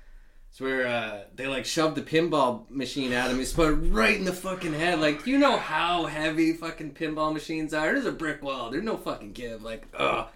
It's 0.50 0.60
where 0.60 0.86
uh, 0.86 1.20
they 1.34 1.46
like 1.46 1.64
shoved 1.64 1.94
the 1.96 2.02
pinball 2.02 2.68
machine 2.70 3.12
at 3.12 3.30
him. 3.30 3.38
He 3.38 3.44
it 3.44 3.92
right 3.92 4.16
in 4.16 4.24
the 4.24 4.32
fucking 4.32 4.74
head. 4.74 5.00
Like, 5.00 5.26
you 5.26 5.38
know 5.38 5.56
how 5.56 6.06
heavy 6.06 6.52
fucking 6.54 6.94
pinball 6.94 7.32
machines 7.32 7.72
are? 7.72 7.92
There's 7.92 8.04
a 8.04 8.12
brick 8.12 8.42
wall. 8.42 8.70
There's 8.70 8.82
no 8.82 8.96
fucking 8.96 9.32
give. 9.32 9.62
Like, 9.62 9.86
ugh. 9.96 10.26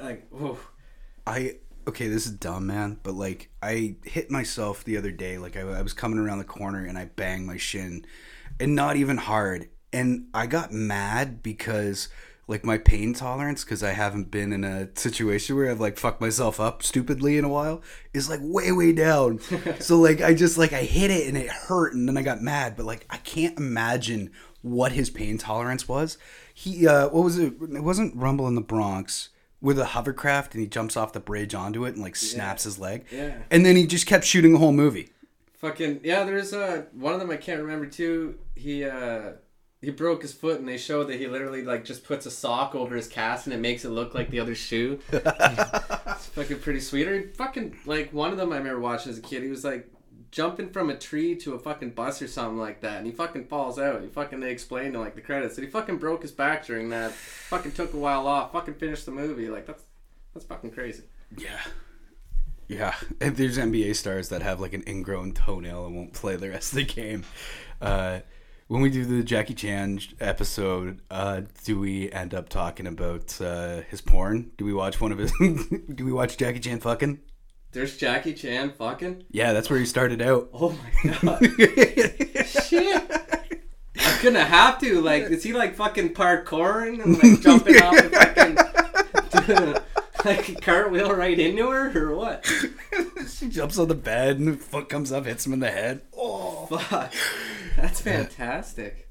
Like, 0.00 0.32
oof. 0.32 0.70
I 1.26 1.56
okay, 1.88 2.06
this 2.06 2.26
is 2.26 2.32
dumb, 2.32 2.66
man, 2.66 3.00
but 3.02 3.14
like 3.14 3.50
I 3.62 3.96
hit 4.04 4.30
myself 4.30 4.84
the 4.84 4.96
other 4.96 5.10
day. 5.10 5.38
Like 5.38 5.56
I, 5.56 5.62
I 5.62 5.82
was 5.82 5.92
coming 5.92 6.18
around 6.18 6.38
the 6.38 6.44
corner 6.44 6.84
and 6.84 6.96
I 6.96 7.06
banged 7.06 7.46
my 7.46 7.56
shin, 7.56 8.06
and 8.60 8.74
not 8.74 8.96
even 8.96 9.16
hard. 9.16 9.68
And 9.92 10.26
I 10.34 10.46
got 10.46 10.70
mad 10.70 11.42
because 11.42 12.08
like 12.48 12.64
my 12.64 12.78
pain 12.78 13.14
tolerance, 13.14 13.62
because 13.62 13.82
I 13.84 13.92
haven't 13.92 14.30
been 14.30 14.52
in 14.52 14.64
a 14.64 14.88
situation 14.98 15.54
where 15.54 15.70
I've 15.70 15.80
like 15.80 15.98
fucked 15.98 16.20
myself 16.20 16.58
up 16.58 16.82
stupidly 16.82 17.38
in 17.38 17.44
a 17.44 17.48
while, 17.48 17.82
is 18.12 18.28
like 18.28 18.40
way 18.42 18.72
way 18.72 18.92
down. 18.92 19.38
so 19.78 20.00
like 20.00 20.20
I 20.20 20.34
just 20.34 20.58
like 20.58 20.72
I 20.72 20.82
hit 20.82 21.10
it 21.10 21.28
and 21.28 21.36
it 21.36 21.48
hurt, 21.48 21.94
and 21.94 22.08
then 22.08 22.16
I 22.16 22.22
got 22.22 22.42
mad. 22.42 22.74
But 22.76 22.86
like 22.86 23.06
I 23.10 23.18
can't 23.18 23.56
imagine 23.56 24.32
what 24.62 24.92
his 24.92 25.10
pain 25.10 25.38
tolerance 25.38 25.86
was. 25.86 26.18
He 26.52 26.88
uh 26.88 27.08
what 27.10 27.22
was 27.22 27.38
it? 27.38 27.54
It 27.60 27.84
wasn't 27.84 28.16
Rumble 28.16 28.48
in 28.48 28.54
the 28.54 28.60
Bronx 28.60 29.28
with 29.60 29.78
a 29.78 29.86
hovercraft 29.86 30.54
and 30.54 30.60
he 30.60 30.68
jumps 30.68 30.96
off 30.96 31.12
the 31.12 31.20
bridge 31.20 31.54
onto 31.54 31.84
it 31.84 31.94
and 31.94 32.02
like 32.02 32.16
snaps 32.16 32.64
his 32.64 32.78
leg. 32.78 33.04
Yeah. 33.10 33.34
And 33.50 33.66
then 33.66 33.76
he 33.76 33.86
just 33.86 34.06
kept 34.06 34.24
shooting 34.24 34.52
the 34.52 34.58
whole 34.58 34.72
movie. 34.72 35.10
Fucking 35.54 36.00
yeah, 36.04 36.24
there's 36.24 36.52
uh 36.52 36.84
one 36.92 37.14
of 37.14 37.20
them 37.20 37.30
I 37.30 37.36
can't 37.36 37.60
remember 37.60 37.86
too. 37.86 38.38
He 38.54 38.84
uh 38.84 39.32
he 39.80 39.90
broke 39.90 40.22
his 40.22 40.32
foot 40.32 40.58
and 40.58 40.68
they 40.68 40.76
showed 40.76 41.04
that 41.04 41.20
he 41.20 41.26
literally 41.28 41.62
like 41.62 41.84
just 41.84 42.04
puts 42.04 42.26
a 42.26 42.30
sock 42.30 42.74
over 42.74 42.96
his 42.96 43.06
cast 43.06 43.46
and 43.46 43.54
it 43.54 43.58
makes 43.58 43.84
it 43.84 43.90
look 43.90 44.14
like 44.14 44.30
the 44.30 44.40
other 44.40 44.54
shoe. 44.54 44.98
it's 45.12 46.26
fucking 46.26 46.58
pretty 46.58 46.80
sweet. 46.80 47.06
Or 47.06 47.28
fucking 47.34 47.78
like 47.86 48.12
one 48.12 48.32
of 48.32 48.38
them 48.38 48.52
I 48.52 48.58
remember 48.58 48.80
watching 48.80 49.12
as 49.12 49.18
a 49.18 49.22
kid. 49.22 49.42
He 49.42 49.48
was 49.48 49.64
like 49.64 49.88
jumping 50.30 50.70
from 50.70 50.90
a 50.90 50.96
tree 50.96 51.36
to 51.36 51.54
a 51.54 51.58
fucking 51.58 51.90
bus 51.90 52.20
or 52.20 52.28
something 52.28 52.58
like 52.58 52.80
that, 52.80 52.98
and 52.98 53.06
he 53.06 53.12
fucking 53.12 53.46
falls 53.46 53.78
out. 53.78 54.02
He 54.02 54.08
fucking 54.08 54.40
they 54.40 54.50
explained 54.50 54.94
in 54.94 55.00
like 55.00 55.14
the 55.14 55.20
credits 55.20 55.54
that 55.56 55.62
he 55.62 55.70
fucking 55.70 55.98
broke 55.98 56.22
his 56.22 56.32
back 56.32 56.66
during 56.66 56.90
that. 56.90 57.12
Fucking 57.12 57.72
took 57.72 57.94
a 57.94 57.98
while 57.98 58.26
off. 58.26 58.52
Fucking 58.52 58.74
finished 58.74 59.06
the 59.06 59.12
movie. 59.12 59.48
Like 59.48 59.66
that's 59.66 59.84
that's 60.34 60.46
fucking 60.46 60.72
crazy. 60.72 61.04
Yeah. 61.36 61.60
Yeah. 62.66 62.94
And 63.20 63.36
there's 63.36 63.58
NBA 63.58 63.96
stars 63.96 64.28
that 64.28 64.42
have 64.42 64.60
like 64.60 64.74
an 64.74 64.84
ingrown 64.86 65.32
toenail 65.32 65.86
and 65.86 65.96
won't 65.96 66.12
play 66.12 66.36
the 66.36 66.50
rest 66.50 66.72
of 66.72 66.76
the 66.76 66.84
game. 66.84 67.24
Uh, 67.80 68.20
when 68.68 68.82
we 68.82 68.90
do 68.90 69.04
the 69.04 69.22
Jackie 69.24 69.54
Chan 69.54 70.00
episode, 70.20 71.00
uh, 71.10 71.40
do 71.64 71.80
we 71.80 72.12
end 72.12 72.34
up 72.34 72.50
talking 72.50 72.86
about 72.86 73.40
uh, 73.40 73.80
his 73.88 74.02
porn? 74.02 74.52
Do 74.58 74.64
we 74.66 74.74
watch 74.74 75.00
one 75.00 75.10
of 75.10 75.18
his? 75.18 75.32
do 75.94 76.04
we 76.04 76.12
watch 76.12 76.36
Jackie 76.36 76.60
Chan 76.60 76.80
fucking? 76.80 77.18
There's 77.72 77.96
Jackie 77.96 78.34
Chan 78.34 78.72
fucking. 78.78 79.24
Yeah, 79.30 79.54
that's 79.54 79.68
where 79.70 79.78
he 79.78 79.86
started 79.86 80.22
out. 80.22 80.50
Oh 80.54 80.70
my 80.70 81.10
god. 81.10 82.46
Shit. 82.46 83.10
I'm 84.00 84.22
gonna 84.22 84.44
have 84.44 84.78
to. 84.80 85.00
Like, 85.00 85.24
is 85.24 85.42
he 85.42 85.52
like 85.54 85.74
fucking 85.74 86.14
parkouring 86.14 87.02
and 87.02 87.22
like 87.22 87.40
jumping 87.42 87.76
off 87.76 88.36
and 88.36 88.58
fucking 89.30 89.82
like 90.24 90.48
a 90.48 90.54
cartwheel 90.56 91.14
right 91.14 91.38
into 91.38 91.70
her 91.70 92.10
or 92.10 92.14
what? 92.14 92.50
she 93.28 93.48
jumps 93.48 93.78
on 93.78 93.88
the 93.88 93.94
bed 93.94 94.38
and 94.38 94.48
the 94.48 94.56
foot 94.56 94.88
comes 94.90 95.10
up, 95.10 95.24
hits 95.24 95.46
him 95.46 95.54
in 95.54 95.60
the 95.60 95.70
head. 95.70 96.02
Oh, 96.14 96.66
Fuck. 96.66 97.14
That's 97.82 98.00
fantastic. 98.00 99.08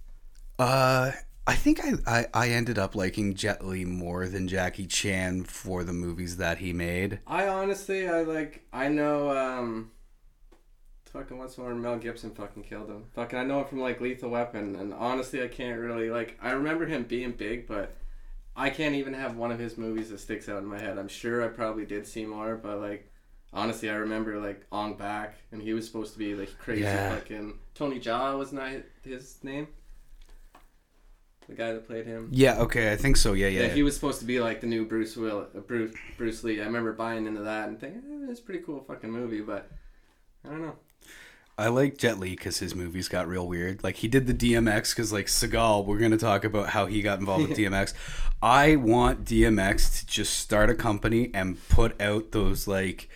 Uh, 0.59 1.11
I 1.45 1.55
think 1.55 1.79
I, 1.81 1.93
I, 2.05 2.25
I 2.33 2.49
ended 2.49 2.77
up 2.77 2.95
liking 2.95 3.33
Jet 3.33 3.65
Li 3.65 3.85
more 3.85 4.27
than 4.27 4.49
Jackie 4.49 4.87
Chan 4.87 5.45
for 5.45 5.85
the 5.85 5.93
movies 5.93 6.35
that 6.35 6.57
he 6.57 6.73
made. 6.73 7.21
I 7.25 7.47
honestly, 7.47 8.09
I 8.09 8.23
like, 8.23 8.65
I 8.73 8.89
know, 8.89 9.31
um, 9.31 9.91
fucking 11.13 11.37
what's 11.37 11.57
more, 11.57 11.73
Mel 11.73 11.97
Gibson 11.97 12.31
fucking 12.31 12.63
killed 12.63 12.89
him. 12.89 13.05
Fucking, 13.15 13.39
I 13.39 13.43
know 13.45 13.61
him 13.61 13.67
from 13.67 13.79
like 13.79 14.01
Lethal 14.01 14.31
Weapon, 14.31 14.75
and 14.75 14.93
honestly, 14.93 15.41
I 15.41 15.47
can't 15.47 15.79
really 15.79 16.09
like. 16.09 16.37
I 16.41 16.51
remember 16.51 16.85
him 16.85 17.03
being 17.03 17.31
big, 17.31 17.67
but 17.67 17.95
I 18.53 18.69
can't 18.69 18.95
even 18.95 19.13
have 19.13 19.37
one 19.37 19.53
of 19.53 19.59
his 19.59 19.77
movies 19.77 20.09
that 20.09 20.19
sticks 20.19 20.49
out 20.49 20.57
in 20.57 20.65
my 20.65 20.79
head. 20.79 20.97
I'm 20.97 21.07
sure 21.07 21.41
I 21.41 21.47
probably 21.47 21.85
did 21.85 22.05
see 22.05 22.25
more, 22.25 22.57
but 22.57 22.81
like. 22.81 23.13
Honestly, 23.53 23.89
I 23.89 23.95
remember 23.95 24.39
like 24.39 24.65
Ong 24.71 24.95
Bak, 24.97 25.35
and 25.51 25.61
he 25.61 25.73
was 25.73 25.85
supposed 25.85 26.13
to 26.13 26.19
be 26.19 26.35
like 26.35 26.57
crazy 26.59 26.81
Yeah. 26.83 27.15
fucking 27.15 27.57
Tony 27.75 27.99
Jaa 27.99 28.37
wasn't 28.37 28.61
that 28.61 28.85
his 29.03 29.43
name? 29.43 29.67
The 31.47 31.53
guy 31.55 31.71
that 31.71 31.87
played 31.87 32.05
him. 32.05 32.27
Yeah, 32.33 32.59
okay, 32.59 32.91
I 32.91 32.97
think 32.97 33.15
so. 33.15 33.31
Yeah, 33.31 33.47
yeah. 33.47 33.61
Yeah, 33.63 33.67
he 33.69 33.81
was 33.81 33.95
supposed 33.95 34.19
to 34.19 34.25
be 34.25 34.41
like 34.41 34.59
the 34.59 34.67
new 34.67 34.83
Bruce 34.85 35.15
Will, 35.15 35.47
uh, 35.55 35.59
Bruce 35.61 35.95
Bruce 36.17 36.43
Lee. 36.43 36.61
I 36.61 36.65
remember 36.65 36.91
buying 36.91 37.25
into 37.25 37.41
that 37.43 37.69
and 37.69 37.79
thinking 37.79 38.01
eh, 38.27 38.31
it's 38.31 38.41
a 38.41 38.43
pretty 38.43 38.63
cool 38.65 38.83
fucking 38.85 39.09
movie, 39.09 39.39
but 39.41 39.71
I 40.45 40.49
don't 40.49 40.61
know. 40.61 40.75
I 41.57 41.69
like 41.69 41.97
Jet 41.97 42.19
Li 42.19 42.31
because 42.31 42.59
his 42.59 42.75
movies 42.75 43.07
got 43.07 43.27
real 43.29 43.47
weird. 43.47 43.81
Like 43.81 43.95
he 43.95 44.09
did 44.09 44.27
the 44.27 44.33
DMX 44.33 44.93
because 44.93 45.13
like 45.13 45.27
Seagal, 45.27 45.85
we're 45.85 45.97
gonna 45.99 46.17
talk 46.17 46.43
about 46.43 46.69
how 46.69 46.85
he 46.85 47.01
got 47.01 47.19
involved 47.19 47.47
with 47.47 47.57
DMX. 47.57 47.93
I 48.41 48.75
want 48.75 49.23
DMX 49.23 49.99
to 50.01 50.05
just 50.05 50.33
start 50.37 50.69
a 50.69 50.75
company 50.75 51.31
and 51.33 51.57
put 51.69 51.99
out 52.01 52.31
those 52.33 52.67
like. 52.67 53.09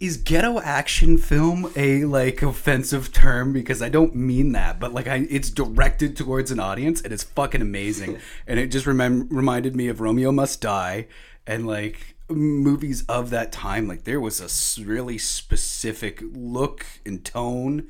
Is 0.00 0.16
ghetto 0.16 0.58
action 0.60 1.18
film 1.18 1.70
a 1.76 2.04
like 2.06 2.40
offensive 2.40 3.12
term? 3.12 3.52
Because 3.52 3.82
I 3.82 3.90
don't 3.90 4.14
mean 4.14 4.52
that, 4.52 4.80
but 4.80 4.94
like 4.94 5.06
I, 5.06 5.26
it's 5.28 5.50
directed 5.50 6.16
towards 6.16 6.50
an 6.50 6.58
audience 6.58 7.02
and 7.02 7.12
it's 7.12 7.22
fucking 7.22 7.60
amazing. 7.60 8.18
and 8.46 8.58
it 8.58 8.68
just 8.68 8.86
remem- 8.86 9.28
reminded 9.30 9.76
me 9.76 9.88
of 9.88 10.00
Romeo 10.00 10.32
Must 10.32 10.58
Die 10.58 11.06
and 11.46 11.66
like 11.66 12.16
movies 12.30 13.04
of 13.10 13.28
that 13.28 13.52
time. 13.52 13.86
Like 13.86 14.04
there 14.04 14.20
was 14.20 14.40
a 14.40 14.82
really 14.82 15.18
specific 15.18 16.22
look 16.32 16.86
and 17.04 17.22
tone. 17.22 17.86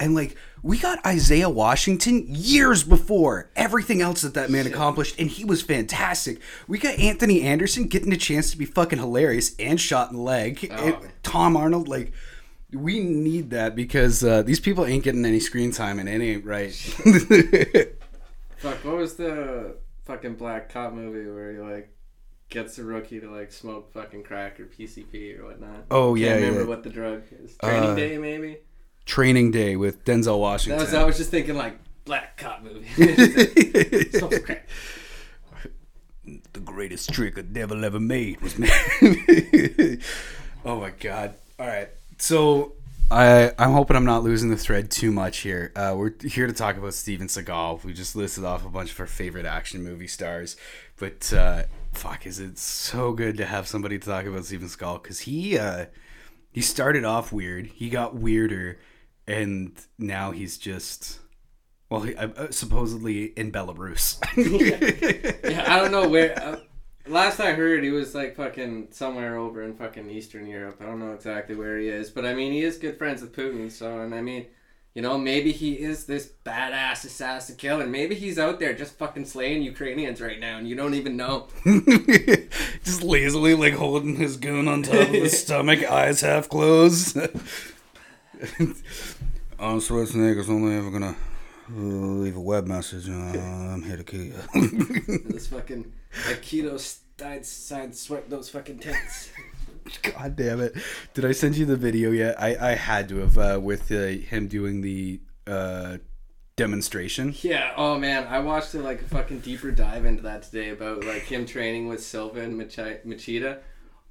And 0.00 0.14
like 0.14 0.36
we 0.62 0.78
got 0.78 1.04
Isaiah 1.06 1.48
Washington 1.48 2.24
years 2.28 2.82
before 2.82 3.50
everything 3.54 4.00
else 4.00 4.22
that 4.22 4.34
that 4.34 4.50
man 4.50 4.66
accomplished, 4.66 5.20
and 5.20 5.28
he 5.30 5.44
was 5.44 5.62
fantastic. 5.62 6.40
We 6.66 6.78
got 6.78 6.98
Anthony 6.98 7.42
Anderson 7.42 7.84
getting 7.84 8.12
a 8.12 8.16
chance 8.16 8.50
to 8.50 8.56
be 8.58 8.64
fucking 8.64 8.98
hilarious 8.98 9.54
and 9.58 9.80
shot 9.80 10.10
in 10.10 10.16
the 10.16 10.22
leg. 10.22 10.66
And 10.70 10.96
Tom 11.22 11.56
Arnold, 11.56 11.86
like 11.86 12.12
we 12.72 13.00
need 13.00 13.50
that 13.50 13.76
because 13.76 14.24
uh, 14.24 14.42
these 14.42 14.60
people 14.60 14.84
ain't 14.86 15.04
getting 15.04 15.24
any 15.24 15.40
screen 15.40 15.70
time, 15.70 15.98
and 15.98 16.08
it 16.08 16.20
ain't 16.22 16.44
right. 16.44 16.72
Fuck, 18.56 18.84
what 18.84 18.96
was 18.96 19.14
the 19.14 19.76
fucking 20.04 20.34
black 20.34 20.72
cop 20.72 20.92
movie 20.92 21.30
where 21.30 21.52
he 21.52 21.58
like 21.58 21.94
gets 22.48 22.78
a 22.78 22.84
rookie 22.84 23.20
to 23.20 23.30
like 23.30 23.52
smoke 23.52 23.92
fucking 23.92 24.22
crack 24.22 24.60
or 24.60 24.66
PCP 24.66 25.38
or 25.38 25.46
whatnot? 25.46 25.84
Oh, 25.90 26.14
yeah, 26.14 26.28
Can't 26.28 26.40
remember 26.40 26.60
yeah. 26.62 26.66
what 26.68 26.82
the 26.82 26.90
drug 26.90 27.22
is. 27.42 27.56
Training 27.56 27.90
Uh, 27.90 27.94
Day 27.94 28.18
maybe. 28.18 28.58
Training 29.10 29.50
Day 29.50 29.74
with 29.74 30.04
Denzel 30.04 30.24
That 30.24 30.36
Washington. 30.36 30.80
was 30.80 30.94
I 30.94 31.02
was 31.02 31.16
just 31.16 31.32
thinking 31.32 31.56
like 31.56 31.76
black 32.04 32.36
cop 32.36 32.62
movie. 32.62 32.86
The 36.52 36.60
greatest 36.60 37.12
trick 37.12 37.36
a 37.38 37.42
devil 37.42 37.84
ever 37.84 37.98
made 37.98 38.40
was 38.40 38.56
made. 38.58 38.70
oh 40.64 40.78
my 40.80 40.90
god! 40.90 41.34
All 41.58 41.66
right, 41.66 41.88
so 42.18 42.74
I 43.10 43.52
I'm 43.58 43.72
hoping 43.72 43.96
I'm 43.96 44.04
not 44.04 44.22
losing 44.22 44.50
the 44.50 44.56
thread 44.56 44.90
too 44.90 45.10
much 45.10 45.38
here. 45.38 45.72
Uh, 45.74 45.94
we're 45.96 46.12
here 46.22 46.46
to 46.46 46.52
talk 46.52 46.76
about 46.76 46.94
Steven 46.94 47.26
Seagal. 47.26 47.82
We 47.82 47.92
just 47.94 48.14
listed 48.14 48.44
off 48.44 48.64
a 48.64 48.68
bunch 48.68 48.92
of 48.92 49.00
our 49.00 49.06
favorite 49.06 49.46
action 49.46 49.82
movie 49.82 50.06
stars, 50.06 50.56
but 50.98 51.32
uh, 51.32 51.62
fuck, 51.92 52.26
is 52.26 52.38
it 52.38 52.58
so 52.58 53.12
good 53.12 53.36
to 53.38 53.46
have 53.46 53.66
somebody 53.66 53.98
to 53.98 54.06
talk 54.06 54.26
about 54.26 54.44
Steven 54.44 54.68
Seagal 54.68 55.02
because 55.02 55.20
he 55.20 55.58
uh, 55.58 55.86
he 56.52 56.60
started 56.60 57.04
off 57.04 57.32
weird, 57.32 57.66
he 57.66 57.88
got 57.88 58.14
weirder, 58.14 58.78
and 59.30 59.72
now 59.98 60.32
he's 60.32 60.58
just. 60.58 61.20
Well, 61.88 62.02
he, 62.02 62.14
uh, 62.14 62.50
supposedly 62.50 63.24
in 63.24 63.50
Belarus. 63.50 64.18
Yeah, 65.50 65.64
I 65.66 65.78
don't 65.80 65.90
know 65.90 66.08
where. 66.08 66.38
Uh, 66.40 66.60
last 67.06 67.40
I 67.40 67.52
heard, 67.52 67.82
he 67.82 67.90
was 67.90 68.14
like 68.14 68.36
fucking 68.36 68.88
somewhere 68.90 69.36
over 69.36 69.62
in 69.62 69.74
fucking 69.74 70.10
Eastern 70.10 70.46
Europe. 70.46 70.78
I 70.80 70.86
don't 70.86 71.00
know 71.00 71.12
exactly 71.12 71.56
where 71.56 71.78
he 71.78 71.88
is, 71.88 72.10
but 72.10 72.24
I 72.24 72.34
mean, 72.34 72.52
he 72.52 72.62
is 72.62 72.76
good 72.76 72.98
friends 72.98 73.22
with 73.22 73.34
Putin. 73.34 73.70
So, 73.70 74.00
and 74.00 74.14
I 74.14 74.20
mean, 74.20 74.46
you 74.94 75.02
know, 75.02 75.18
maybe 75.18 75.50
he 75.50 75.74
is 75.74 76.04
this 76.06 76.32
badass 76.44 77.04
assassin 77.04 77.56
killer. 77.56 77.86
Maybe 77.86 78.14
he's 78.14 78.38
out 78.38 78.60
there 78.60 78.72
just 78.72 78.98
fucking 78.98 79.24
slaying 79.24 79.62
Ukrainians 79.62 80.20
right 80.20 80.38
now, 80.38 80.58
and 80.58 80.68
you 80.68 80.76
don't 80.76 80.94
even 80.94 81.16
know. 81.16 81.48
just 82.84 83.02
lazily 83.02 83.54
like 83.54 83.74
holding 83.74 84.16
his 84.16 84.36
gun 84.36 84.68
on 84.68 84.82
top 84.82 84.94
of 84.94 85.08
his 85.08 85.40
stomach, 85.44 85.84
eyes 85.84 86.20
half 86.20 86.48
closed. 86.48 87.16
Arnold 89.60 89.82
Schwarzenegger's 89.82 90.48
only 90.48 90.74
ever 90.74 90.90
gonna 90.90 91.14
leave 91.68 92.34
a 92.34 92.40
web 92.40 92.66
message. 92.66 93.10
Uh, 93.10 93.12
I'm 93.12 93.82
here 93.82 93.98
to 93.98 94.04
kill 94.04 94.22
you. 94.22 94.34
This 95.28 95.48
fucking 95.48 95.92
Aikido 96.28 96.78
side 96.78 97.44
side 97.44 97.94
sweat 97.94 98.30
those 98.30 98.48
fucking 98.48 98.78
tents. 98.78 99.30
God 100.02 100.36
damn 100.36 100.60
it! 100.60 100.74
Did 101.12 101.26
I 101.26 101.32
send 101.32 101.56
you 101.58 101.66
the 101.66 101.76
video 101.76 102.10
yet? 102.10 102.40
I 102.40 102.70
I 102.70 102.74
had 102.74 103.10
to 103.10 103.18
have 103.18 103.36
uh, 103.36 103.60
with 103.62 103.92
uh, 103.92 104.06
him 104.06 104.48
doing 104.48 104.80
the 104.80 105.20
uh, 105.46 105.98
demonstration. 106.56 107.34
Yeah, 107.42 107.74
oh 107.76 107.98
man, 107.98 108.26
I 108.28 108.38
watched 108.38 108.72
a, 108.74 108.78
like 108.78 109.02
a 109.02 109.04
fucking 109.04 109.40
deeper 109.40 109.70
dive 109.70 110.06
into 110.06 110.22
that 110.22 110.44
today 110.44 110.70
about 110.70 111.04
like 111.04 111.24
him 111.24 111.44
training 111.44 111.86
with 111.86 112.02
Silva 112.02 112.40
and 112.40 112.56
Machi- 112.56 113.00
Machida. 113.06 113.58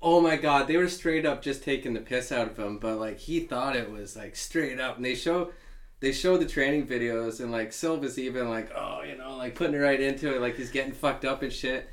Oh 0.02 0.22
my 0.22 0.38
god, 0.38 0.68
they 0.68 0.78
were 0.78 0.88
straight 0.88 1.26
up 1.26 1.42
just 1.42 1.64
taking 1.64 1.94
the 1.94 2.00
piss 2.00 2.32
out 2.32 2.48
of 2.48 2.58
him, 2.58 2.78
but 2.78 2.98
like 2.98 3.20
he 3.20 3.42
thought 3.42 3.76
it 3.76 3.92
was 3.92 4.16
like 4.16 4.36
straight 4.36 4.80
up, 4.80 4.96
and 4.96 5.06
they 5.06 5.16
show 5.16 5.52
they 6.00 6.14
show 6.14 6.38
the 6.38 6.46
training 6.46 6.88
videos, 6.88 7.42
and 7.42 7.52
like 7.52 7.74
Silva's 7.74 8.18
even 8.18 8.50
like, 8.50 8.72
oh, 8.76 9.02
you 9.04 9.18
know, 9.18 9.36
like 9.36 9.56
putting 9.56 9.76
it 9.76 9.80
right 9.80 10.00
into 10.00 10.34
it, 10.34 10.42
like 10.42 10.56
he's 10.56 10.72
getting 10.72 10.94
fucked 10.94 11.26
up 11.26 11.42
and 11.44 11.52
shit. 11.52 11.90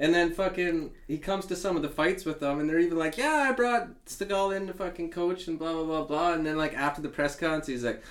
And 0.00 0.14
then 0.14 0.32
fucking 0.32 0.92
he 1.08 1.18
comes 1.18 1.46
to 1.46 1.56
some 1.56 1.74
of 1.74 1.82
the 1.82 1.88
fights 1.88 2.24
with 2.24 2.38
them, 2.40 2.60
and 2.60 2.68
they're 2.68 2.78
even 2.78 2.98
like, 2.98 3.16
yeah, 3.16 3.46
I 3.48 3.52
brought 3.52 4.04
Seagal 4.04 4.54
in 4.54 4.66
to 4.66 4.74
fucking 4.74 5.10
coach 5.10 5.48
and 5.48 5.58
blah 5.58 5.72
blah 5.72 5.84
blah 5.84 6.04
blah. 6.04 6.32
And 6.34 6.46
then 6.46 6.58
like 6.58 6.74
after 6.74 7.00
the 7.00 7.08
press 7.08 7.34
conference, 7.34 7.66
he's 7.66 7.84
like, 7.84 8.02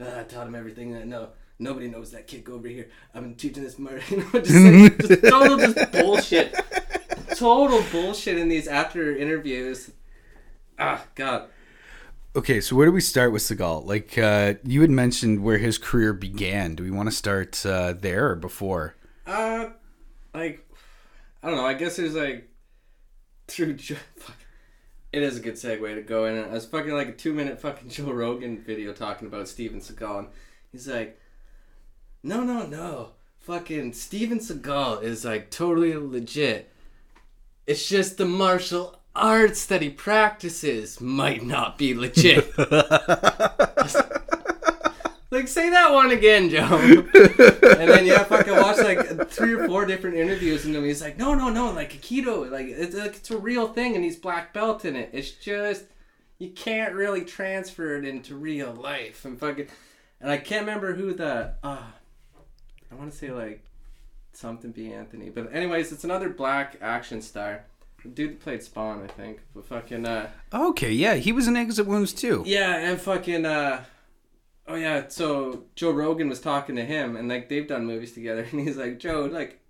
"Ah, 0.00 0.20
I 0.20 0.22
taught 0.22 0.46
him 0.46 0.54
everything 0.54 0.96
I 0.96 1.02
know. 1.02 1.30
Nobody 1.58 1.88
knows 1.88 2.12
that 2.12 2.26
kick 2.26 2.48
over 2.48 2.66
here. 2.68 2.88
I've 3.14 3.22
been 3.22 3.34
teaching 3.34 3.62
this 3.62 3.78
murder. 3.78 4.02
You 4.10 4.18
know, 4.18 4.40
just, 4.40 4.54
like, 4.54 4.98
just 4.98 5.22
total 5.22 5.58
just 5.58 5.92
bullshit. 5.92 6.54
Total 7.34 7.82
bullshit 7.90 8.38
in 8.38 8.48
these 8.48 8.66
after 8.66 9.14
interviews. 9.14 9.90
Ah, 10.78 11.04
God. 11.14 11.48
Okay, 12.36 12.60
so 12.60 12.74
where 12.74 12.86
do 12.86 12.92
we 12.92 13.00
start 13.00 13.32
with 13.32 13.42
Seagal? 13.42 13.86
Like 13.86 14.18
uh, 14.18 14.54
you 14.64 14.80
had 14.80 14.90
mentioned 14.90 15.42
where 15.42 15.58
his 15.58 15.78
career 15.78 16.12
began. 16.12 16.74
Do 16.74 16.82
we 16.82 16.90
want 16.90 17.08
to 17.08 17.14
start 17.14 17.64
uh, 17.64 17.92
there 17.92 18.30
or 18.30 18.34
before? 18.34 18.96
Uh, 19.26 19.66
like, 20.34 20.68
I 21.42 21.48
don't 21.48 21.56
know. 21.56 21.66
I 21.66 21.74
guess 21.74 21.96
there's 21.96 22.14
like 22.14 22.48
through. 23.46 23.76
Fuck. 24.16 24.36
It 25.12 25.22
is 25.22 25.36
a 25.36 25.40
good 25.40 25.54
segue 25.54 25.94
to 25.94 26.02
go 26.02 26.24
in. 26.24 26.36
I 26.36 26.48
was 26.48 26.66
fucking 26.66 26.92
like 26.92 27.08
a 27.08 27.12
two 27.12 27.32
minute 27.32 27.60
fucking 27.60 27.88
Joe 27.88 28.10
Rogan 28.10 28.60
video 28.60 28.92
talking 28.92 29.28
about 29.28 29.46
Steven 29.46 29.78
Seagal, 29.78 30.18
and 30.18 30.28
he's 30.72 30.88
like, 30.88 31.20
"No, 32.24 32.42
no, 32.42 32.66
no, 32.66 33.10
fucking 33.38 33.92
Steven 33.92 34.40
Seagal 34.40 35.04
is 35.04 35.24
like 35.24 35.50
totally 35.50 35.94
legit. 35.96 36.73
It's 37.66 37.88
just 37.88 38.18
the 38.18 38.24
martial 38.24 39.00
arts 39.16 39.66
that 39.66 39.82
he 39.82 39.90
practices 39.90 41.00
might 41.00 41.44
not 41.44 41.78
be 41.78 41.94
legit." 41.94 42.52
Like 45.34 45.48
say 45.48 45.68
that 45.70 45.92
one 45.92 46.12
again, 46.12 46.48
Joe. 46.48 46.62
and 46.62 47.90
then 47.90 48.06
yeah, 48.06 48.22
fucking 48.22 48.54
watch 48.54 48.78
like 48.78 49.28
three 49.28 49.54
or 49.54 49.66
four 49.66 49.84
different 49.84 50.16
interviews, 50.16 50.64
and 50.64 50.72
then 50.72 50.84
he's 50.84 51.02
like, 51.02 51.18
no, 51.18 51.34
no, 51.34 51.48
no, 51.48 51.72
like 51.72 51.92
Aikido, 51.92 52.48
like 52.48 52.66
it's 52.68 52.94
like 52.94 53.16
it's 53.16 53.32
a 53.32 53.36
real 53.36 53.66
thing, 53.66 53.96
and 53.96 54.04
he's 54.04 54.14
black 54.14 54.54
belt 54.54 54.84
in 54.84 54.94
it. 54.94 55.10
It's 55.12 55.32
just 55.32 55.86
you 56.38 56.50
can't 56.50 56.94
really 56.94 57.24
transfer 57.24 57.96
it 57.96 58.04
into 58.04 58.36
real 58.36 58.74
life, 58.74 59.24
and 59.24 59.36
fucking, 59.36 59.66
and 60.20 60.30
I 60.30 60.36
can't 60.36 60.66
remember 60.66 60.94
who 60.94 61.12
the 61.12 61.54
uh, 61.64 61.82
I 62.92 62.94
want 62.94 63.10
to 63.10 63.18
say 63.18 63.32
like 63.32 63.64
something 64.36 64.70
B 64.72 64.92
Anthony, 64.92 65.30
but 65.30 65.52
anyways, 65.54 65.92
it's 65.92 66.04
another 66.04 66.28
black 66.28 66.76
action 66.80 67.20
star. 67.22 67.64
The 68.02 68.10
dude 68.10 68.40
played 68.40 68.62
Spawn, 68.62 69.02
I 69.02 69.06
think, 69.06 69.40
but 69.54 69.66
fucking 69.66 70.04
uh, 70.06 70.28
Okay, 70.52 70.92
yeah, 70.92 71.14
he 71.14 71.32
was 71.32 71.46
in 71.48 71.56
Exit 71.56 71.86
Wounds 71.86 72.12
too. 72.12 72.42
yeah, 72.46 72.76
and 72.76 73.00
fucking 73.00 73.46
uh 73.46 73.84
oh 74.68 74.74
yeah, 74.74 75.04
so 75.08 75.64
Joe 75.74 75.90
Rogan 75.92 76.28
was 76.28 76.40
talking 76.40 76.76
to 76.76 76.84
him 76.84 77.16
and 77.16 77.28
like 77.28 77.48
they've 77.48 77.66
done 77.68 77.86
movies 77.86 78.12
together 78.12 78.46
and 78.50 78.60
he's 78.60 78.76
like, 78.76 78.98
Joe, 78.98 79.24
like 79.24 79.60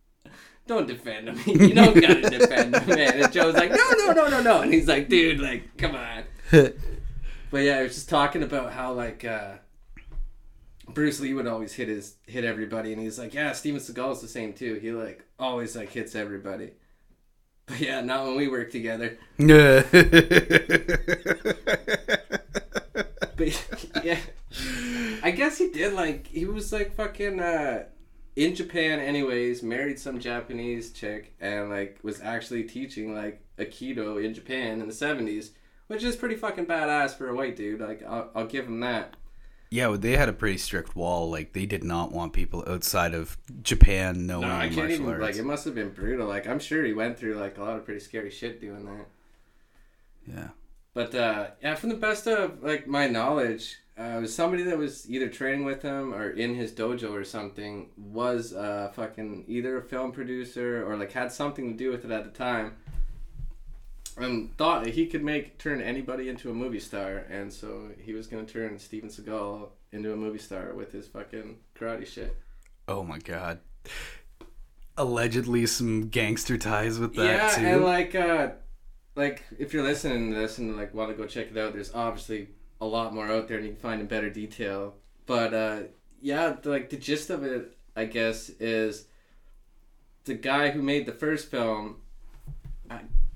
don't 0.66 0.88
defend 0.88 1.28
him. 1.28 1.38
You 1.46 1.74
don't 1.74 1.94
gotta 2.00 2.22
defend 2.38 2.74
him, 2.74 2.88
man. 2.88 3.22
And 3.22 3.32
Joe's 3.32 3.54
like, 3.54 3.70
No, 3.70 3.90
no, 3.98 4.12
no, 4.12 4.28
no, 4.28 4.42
no 4.42 4.60
and 4.62 4.72
he's 4.72 4.88
like, 4.88 5.08
dude, 5.08 5.38
like, 5.40 5.76
come 5.76 5.94
on. 5.94 6.24
But 6.50 7.58
yeah, 7.58 7.78
I 7.78 7.82
was 7.82 7.94
just 7.94 8.08
talking 8.08 8.42
about 8.42 8.72
how 8.72 8.92
like 8.94 9.24
uh 9.24 9.52
Bruce 10.88 11.20
Lee 11.20 11.34
would 11.34 11.46
always 11.46 11.72
hit 11.72 11.88
his 11.88 12.16
hit 12.26 12.44
everybody 12.44 12.92
and 12.92 13.00
he's 13.00 13.18
like, 13.18 13.34
Yeah, 13.34 13.52
Steven 13.52 13.80
Seagal's 13.80 14.20
the 14.20 14.28
same 14.28 14.52
too. 14.52 14.74
He 14.74 14.92
like 14.92 15.24
always 15.38 15.76
like 15.76 15.90
hits 15.90 16.14
everybody. 16.14 16.72
But 17.66 17.80
yeah, 17.80 18.00
not 18.02 18.26
when 18.26 18.36
we 18.36 18.48
work 18.48 18.70
together. 18.70 19.18
Yeah. 19.38 19.82
But 23.36 23.66
yeah, 24.04 24.18
I 25.22 25.30
guess 25.32 25.58
he 25.58 25.70
did. 25.70 25.92
Like 25.92 26.26
he 26.26 26.44
was 26.44 26.72
like 26.72 26.94
fucking 26.94 27.40
uh, 27.40 27.84
in 28.36 28.54
Japan, 28.54 29.00
anyways. 29.00 29.62
Married 29.62 29.98
some 29.98 30.20
Japanese 30.20 30.92
chick, 30.92 31.34
and 31.40 31.70
like 31.70 31.98
was 32.02 32.20
actually 32.20 32.64
teaching 32.64 33.14
like 33.14 33.42
aikido 33.58 34.24
in 34.24 34.34
Japan 34.34 34.80
in 34.80 34.86
the 34.86 34.94
seventies, 34.94 35.52
which 35.88 36.04
is 36.04 36.16
pretty 36.16 36.36
fucking 36.36 36.66
badass 36.66 37.16
for 37.16 37.28
a 37.28 37.34
white 37.34 37.56
dude. 37.56 37.80
Like 37.80 38.02
I'll, 38.04 38.30
I'll 38.34 38.46
give 38.46 38.66
him 38.66 38.80
that. 38.80 39.14
Yeah, 39.74 39.88
well, 39.88 39.98
they 39.98 40.16
had 40.16 40.28
a 40.28 40.32
pretty 40.32 40.58
strict 40.58 40.94
wall. 40.94 41.28
Like 41.28 41.52
they 41.52 41.66
did 41.66 41.82
not 41.82 42.12
want 42.12 42.32
people 42.32 42.62
outside 42.68 43.12
of 43.12 43.36
Japan 43.62 44.24
knowing 44.24 44.46
No, 44.46 44.54
I 44.54 44.66
can't 44.66 44.76
martial 44.76 44.94
even 44.94 45.08
arts. 45.08 45.22
like. 45.22 45.34
It 45.34 45.44
must 45.44 45.64
have 45.64 45.74
been 45.74 45.90
brutal. 45.90 46.28
Like 46.28 46.46
I'm 46.46 46.60
sure 46.60 46.84
he 46.84 46.92
went 46.92 47.18
through 47.18 47.34
like 47.34 47.58
a 47.58 47.62
lot 47.64 47.76
of 47.76 47.84
pretty 47.84 47.98
scary 47.98 48.30
shit 48.30 48.60
doing 48.60 48.84
that. 48.84 49.06
yeah. 50.32 50.48
But 50.94 51.12
uh, 51.16 51.48
yeah, 51.60 51.74
from 51.74 51.88
the 51.88 51.96
best 51.96 52.28
of 52.28 52.62
like 52.62 52.86
my 52.86 53.08
knowledge, 53.08 53.78
uh, 53.98 54.18
was 54.20 54.32
somebody 54.32 54.62
that 54.62 54.78
was 54.78 55.10
either 55.10 55.28
training 55.28 55.64
with 55.64 55.82
him 55.82 56.14
or 56.14 56.30
in 56.30 56.54
his 56.54 56.70
dojo 56.70 57.10
or 57.10 57.24
something 57.24 57.88
was 57.96 58.52
uh, 58.54 58.92
fucking 58.94 59.44
either 59.48 59.78
a 59.78 59.82
film 59.82 60.12
producer 60.12 60.88
or 60.88 60.96
like 60.96 61.10
had 61.10 61.32
something 61.32 61.72
to 61.72 61.76
do 61.76 61.90
with 61.90 62.04
it 62.04 62.12
at 62.12 62.22
the 62.22 62.30
time, 62.30 62.76
and 64.16 64.56
thought 64.56 64.84
that 64.84 64.94
he 64.94 65.06
could 65.06 65.24
make 65.24 65.58
turn 65.58 65.80
anybody 65.80 66.28
into 66.28 66.50
a 66.50 66.54
movie 66.54 66.80
star, 66.80 67.24
and 67.30 67.52
so 67.52 67.90
he 67.98 68.12
was 68.12 68.26
gonna 68.26 68.44
turn 68.44 68.78
Steven 68.78 69.08
Seagal 69.08 69.68
into 69.92 70.12
a 70.12 70.16
movie 70.16 70.38
star 70.38 70.72
with 70.74 70.92
his 70.92 71.06
fucking 71.08 71.56
karate 71.78 72.06
shit. 72.06 72.36
Oh 72.86 73.02
my 73.02 73.18
god. 73.18 73.60
Allegedly, 74.96 75.66
some 75.66 76.08
gangster 76.08 76.56
ties 76.56 76.98
with 76.98 77.14
that 77.14 77.24
yeah, 77.24 77.48
too. 77.48 77.66
and 77.66 77.84
like 77.84 78.14
uh, 78.14 78.50
like 79.16 79.42
if 79.58 79.72
you're 79.72 79.82
listening 79.82 80.32
to 80.32 80.38
this 80.38 80.58
and 80.58 80.76
like 80.76 80.94
want 80.94 81.10
to 81.10 81.16
go 81.16 81.26
check 81.26 81.50
it 81.50 81.58
out, 81.58 81.72
there's 81.72 81.94
obviously 81.94 82.48
a 82.80 82.86
lot 82.86 83.14
more 83.14 83.30
out 83.30 83.48
there 83.48 83.56
and 83.56 83.66
you 83.66 83.72
can 83.72 83.80
find 83.80 84.00
in 84.00 84.06
better 84.06 84.30
detail. 84.30 84.94
But 85.26 85.54
uh, 85.54 85.80
yeah, 86.20 86.56
the, 86.62 86.70
like 86.70 86.90
the 86.90 86.96
gist 86.96 87.30
of 87.30 87.42
it, 87.42 87.76
I 87.96 88.04
guess, 88.04 88.50
is 88.60 89.06
the 90.24 90.34
guy 90.34 90.70
who 90.70 90.82
made 90.82 91.06
the 91.06 91.12
first 91.12 91.50
film 91.50 91.96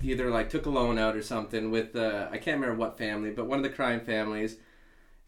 either 0.01 0.29
like 0.29 0.49
took 0.49 0.65
a 0.65 0.69
loan 0.69 0.97
out 0.97 1.15
or 1.15 1.21
something 1.21 1.71
with 1.71 1.95
uh, 1.95 2.27
I 2.31 2.37
can't 2.37 2.59
remember 2.59 2.75
what 2.75 2.97
family, 2.97 3.31
but 3.31 3.47
one 3.47 3.59
of 3.59 3.63
the 3.63 3.69
crime 3.69 4.01
families, 4.01 4.57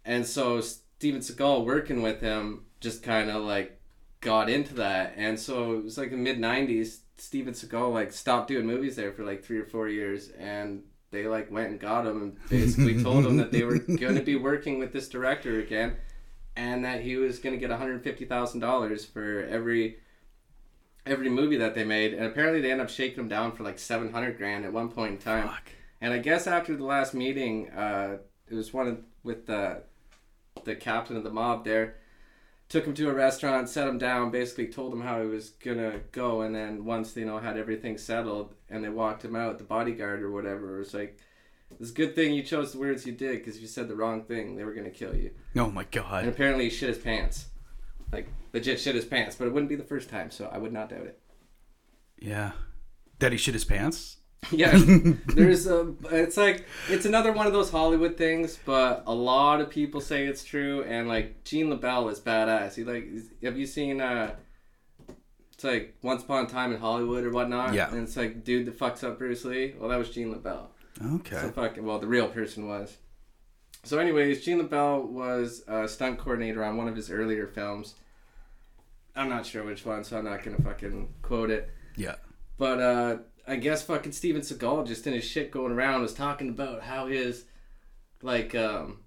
and 0.06 0.26
so 0.26 0.62
Steven 0.62 1.22
Seagal 1.22 1.66
working 1.66 2.02
with 2.02 2.22
him 2.22 2.66
just 2.80 3.04
kind 3.04 3.30
of 3.30 3.44
like 3.44 3.80
got 4.22 4.50
into 4.50 4.74
that, 4.76 5.14
and 5.18 5.40
so 5.40 5.74
it 5.74 5.84
was 5.84 5.98
like 5.98 6.12
the 6.12 6.18
mid 6.18 6.38
'90s. 6.38 7.00
Steven 7.18 7.54
Seagal 7.54 7.94
like 7.94 8.12
stopped 8.12 8.48
doing 8.48 8.66
movies 8.66 8.96
there 8.96 9.12
for 9.12 9.24
like 9.24 9.44
three 9.44 9.60
or 9.60 9.66
four 9.66 9.88
years, 9.88 10.30
and 10.30 10.84
they 11.12 11.28
like 11.28 11.52
went 11.52 11.70
and 11.70 11.80
got 11.80 12.06
him 12.06 12.22
and 12.22 12.50
basically 12.50 13.02
told 13.04 13.26
him 13.26 13.38
that 13.38 13.52
they 13.52 13.64
were 13.64 13.78
going 13.98 14.16
to 14.16 14.22
be 14.22 14.36
working 14.36 14.80
with 14.80 14.94
this 14.94 15.10
director 15.10 15.60
again, 15.60 15.98
and 16.56 16.86
that 16.86 17.02
he 17.02 17.18
was 17.18 17.40
going 17.40 17.54
to 17.54 17.60
get 17.60 17.70
one 17.70 17.80
hundred 17.80 18.04
fifty 18.04 18.26
thousand 18.26 18.62
dollars 18.62 19.06
for 19.06 19.46
every 19.50 19.98
every 21.06 21.30
movie 21.30 21.58
that 21.58 21.76
they 21.76 21.84
made, 21.84 22.14
and 22.14 22.26
apparently 22.26 22.62
they 22.62 22.72
end 22.72 22.82
up 22.82 22.90
shaking 22.90 23.20
him 23.20 23.28
down 23.28 23.52
for 23.54 23.64
like 23.64 23.80
seven 23.80 24.12
hundred 24.12 24.38
grand 24.38 24.66
at 24.66 24.74
one 24.74 24.90
point 24.90 25.14
in 25.14 25.18
time. 25.18 25.48
Fuck. 25.48 25.72
And 26.00 26.14
I 26.14 26.18
guess 26.18 26.48
after 26.48 26.76
the 26.76 26.84
last 26.84 27.14
meeting, 27.14 27.70
uh, 27.70 28.18
it 28.50 28.56
was 28.56 28.74
one 28.74 28.88
of, 28.88 29.00
with 29.24 29.46
the 29.46 29.84
the 30.64 30.76
captain 30.76 31.16
of 31.18 31.24
the 31.24 31.32
mob 31.32 31.64
there. 31.64 31.98
Took 32.70 32.86
him 32.86 32.94
to 32.94 33.10
a 33.10 33.14
restaurant, 33.14 33.68
set 33.68 33.88
him 33.88 33.98
down, 33.98 34.32
basically 34.32 34.68
told 34.68 34.94
him 34.94 35.02
how 35.02 35.22
he 35.22 35.28
was 35.28 35.50
gonna 35.50 36.00
go, 36.14 36.42
and 36.42 36.56
then 36.56 36.86
once 36.86 37.16
you 37.18 37.26
know 37.26 37.38
had 37.38 37.58
everything 37.58 37.98
settled, 37.98 38.54
and 38.70 38.84
they 38.84 38.90
walked 38.90 39.26
him 39.26 39.36
out, 39.36 39.58
the 39.58 39.66
bodyguard 39.66 40.22
or 40.24 40.32
whatever 40.32 40.78
was 40.78 40.94
like, 40.94 41.20
"It's 41.80 41.92
a 41.92 41.94
good 41.94 42.16
thing 42.16 42.34
you 42.34 42.44
chose 42.44 42.72
the 42.72 42.80
words 42.80 43.06
you 43.06 43.12
did, 43.12 43.40
because 43.40 43.58
if 43.58 43.62
you 43.62 43.68
said 43.68 43.90
the 43.90 43.96
wrong 43.96 44.24
thing, 44.24 44.56
they 44.56 44.64
were 44.64 44.74
gonna 44.74 44.90
kill 44.90 45.14
you." 45.16 45.32
Oh 45.58 45.70
my 45.70 45.84
god! 45.84 46.24
And 46.24 46.32
apparently, 46.32 46.66
he 46.66 46.70
shit 46.70 46.88
his 46.88 46.98
pants, 46.98 47.48
like 48.12 48.28
legit 48.54 48.80
shit 48.80 48.96
his 48.96 49.06
pants. 49.06 49.36
But 49.36 49.48
it 49.48 49.54
wouldn't 49.54 49.70
be 49.70 49.76
the 49.76 49.84
first 49.84 50.10
time, 50.10 50.32
so 50.32 50.50
I 50.52 50.58
would 50.58 50.74
not 50.74 50.90
doubt 50.90 51.06
it. 51.06 51.20
Yeah. 52.20 52.52
that 53.20 53.32
he 53.32 53.38
shit 53.38 53.54
his 53.54 53.66
pants? 53.66 54.18
Yeah, 54.52 54.76
there's 55.28 55.68
a. 55.68 55.94
It's 56.10 56.36
like 56.36 56.66
it's 56.90 57.06
another 57.06 57.32
one 57.32 57.46
of 57.46 57.54
those 57.54 57.70
Hollywood 57.70 58.18
things, 58.18 58.58
but 58.66 59.04
a 59.06 59.14
lot 59.14 59.62
of 59.62 59.70
people 59.70 60.02
say 60.02 60.26
it's 60.26 60.44
true. 60.44 60.84
And 60.84 61.08
like 61.08 61.44
Gene 61.44 61.68
LeBell 61.68 62.12
is 62.12 62.20
badass. 62.20 62.74
He 62.74 62.84
like, 62.84 63.08
have 63.44 63.56
you 63.56 63.68
seen? 63.68 64.02
uh 64.02 64.34
It's 65.54 65.64
like 65.64 65.96
Once 66.02 66.24
Upon 66.24 66.46
a 66.46 66.50
Time 66.50 66.74
in 66.74 66.80
Hollywood 66.80 67.24
or 67.24 67.30
whatnot. 67.30 67.76
Yeah. 67.76 67.92
And 67.92 68.02
it's 68.02 68.18
like 68.18 68.44
dude 68.44 68.66
that 68.66 68.80
fucks 68.80 69.04
up 69.04 69.20
Bruce 69.20 69.46
Lee. 69.46 69.76
Well, 69.78 69.90
that 69.90 70.00
was 70.00 70.10
Gene 70.10 70.34
LeBell. 70.34 70.70
Okay. 71.18 71.36
So 71.36 71.52
fucking 71.52 71.86
well, 71.86 72.00
the 72.00 72.08
real 72.08 72.28
person 72.28 72.68
was. 72.68 72.98
So, 73.84 73.98
anyways, 73.98 74.46
Gene 74.46 74.62
LeBell 74.62 75.08
was 75.08 75.64
a 75.68 75.88
stunt 75.88 76.20
coordinator 76.20 76.64
on 76.64 76.78
one 76.78 76.88
of 76.88 76.96
his 76.96 77.10
earlier 77.10 77.48
films. 77.48 77.96
I'm 79.16 79.30
not 79.30 79.46
sure 79.46 79.64
which 79.64 79.86
one, 79.86 80.04
so 80.04 80.18
I'm 80.18 80.26
not 80.26 80.44
gonna 80.44 80.62
fucking 80.62 81.10
quote 81.22 81.50
it. 81.50 81.70
Yeah. 81.98 82.16
But 82.58 82.80
uh, 82.80 83.18
I 83.48 83.56
guess 83.58 83.84
fucking 83.84 84.12
Steven 84.12 84.42
Seagal 84.42 84.88
just 84.88 85.08
in 85.08 85.14
his 85.14 85.24
shit 85.24 85.52
going 85.52 85.72
around 85.72 86.02
was 86.02 86.14
talking 86.14 86.50
about 86.50 86.84
how 86.84 87.08
his 87.08 87.46
like 88.22 88.54
um 88.56 89.00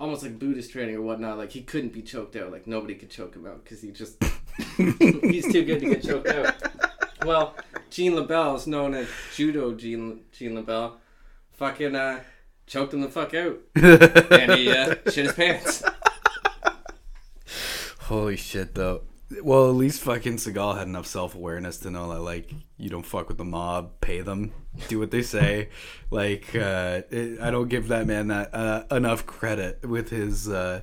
almost 0.00 0.22
like 0.22 0.38
Buddhist 0.38 0.72
training 0.72 0.96
or 0.96 1.02
whatnot, 1.02 1.38
like 1.38 1.52
he 1.52 1.62
couldn't 1.62 1.92
be 1.92 2.02
choked 2.02 2.36
out. 2.36 2.50
Like 2.50 2.66
nobody 2.66 2.94
could 2.94 3.10
choke 3.10 3.36
him 3.36 3.46
out 3.46 3.62
because 3.62 3.82
he 3.82 3.90
just 3.90 4.22
he's 4.76 5.52
too 5.52 5.64
good 5.64 5.80
to 5.80 5.90
get 5.90 6.02
choked 6.02 6.28
out. 6.28 6.54
Well, 7.24 7.54
Gene 7.90 8.12
LeBell 8.12 8.56
is 8.56 8.66
known 8.66 8.94
as 8.94 9.08
Judo 9.34 9.74
Jean 9.74 10.22
Gene 10.32 10.54
LaBelle. 10.54 10.98
Fucking 11.52 11.94
uh, 11.94 12.20
choked 12.66 12.94
him 12.94 13.00
the 13.00 13.08
fuck 13.08 13.34
out, 13.34 13.58
and 13.74 14.52
he 14.52 14.70
uh, 14.70 14.94
shit 15.10 15.26
his 15.26 15.32
pants. 15.32 15.82
Holy 18.00 18.36
shit, 18.36 18.74
though. 18.74 19.02
Well, 19.42 19.68
at 19.68 19.74
least 19.74 20.02
fucking 20.02 20.36
Seagal 20.36 20.76
had 20.76 20.86
enough 20.86 21.06
self 21.06 21.34
awareness 21.34 21.78
to 21.78 21.90
know 21.90 22.12
that, 22.12 22.20
like, 22.20 22.52
you 22.76 22.90
don't 22.90 23.06
fuck 23.06 23.28
with 23.28 23.38
the 23.38 23.44
mob, 23.44 24.00
pay 24.00 24.20
them, 24.20 24.52
do 24.88 24.98
what 24.98 25.10
they 25.10 25.22
say. 25.22 25.70
like, 26.10 26.54
uh, 26.54 27.02
it, 27.10 27.40
I 27.40 27.50
don't 27.50 27.68
give 27.68 27.88
that 27.88 28.06
man 28.06 28.28
that 28.28 28.54
uh, 28.54 28.84
enough 28.90 29.24
credit 29.24 29.88
with 29.88 30.10
his, 30.10 30.48
uh, 30.48 30.82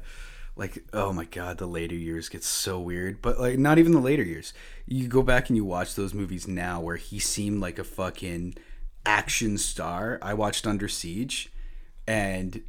like, 0.55 0.83
oh 0.93 1.13
my 1.13 1.25
god, 1.25 1.59
the 1.59 1.67
later 1.67 1.95
years 1.95 2.27
get 2.27 2.43
so 2.43 2.79
weird. 2.79 3.21
But, 3.21 3.39
like, 3.39 3.59
not 3.59 3.77
even 3.77 3.91
the 3.91 3.99
later 3.99 4.23
years. 4.23 4.53
You 4.87 5.07
go 5.07 5.21
back 5.21 5.49
and 5.49 5.55
you 5.55 5.63
watch 5.63 5.93
those 5.95 6.13
movies 6.13 6.47
now 6.47 6.81
where 6.81 6.97
he 6.97 7.19
seemed 7.19 7.61
like 7.61 7.77
a 7.77 7.83
fucking 7.83 8.55
action 9.05 9.57
star. 9.59 10.17
I 10.21 10.33
watched 10.33 10.65
Under 10.65 10.87
Siege, 10.87 11.51
and 12.07 12.61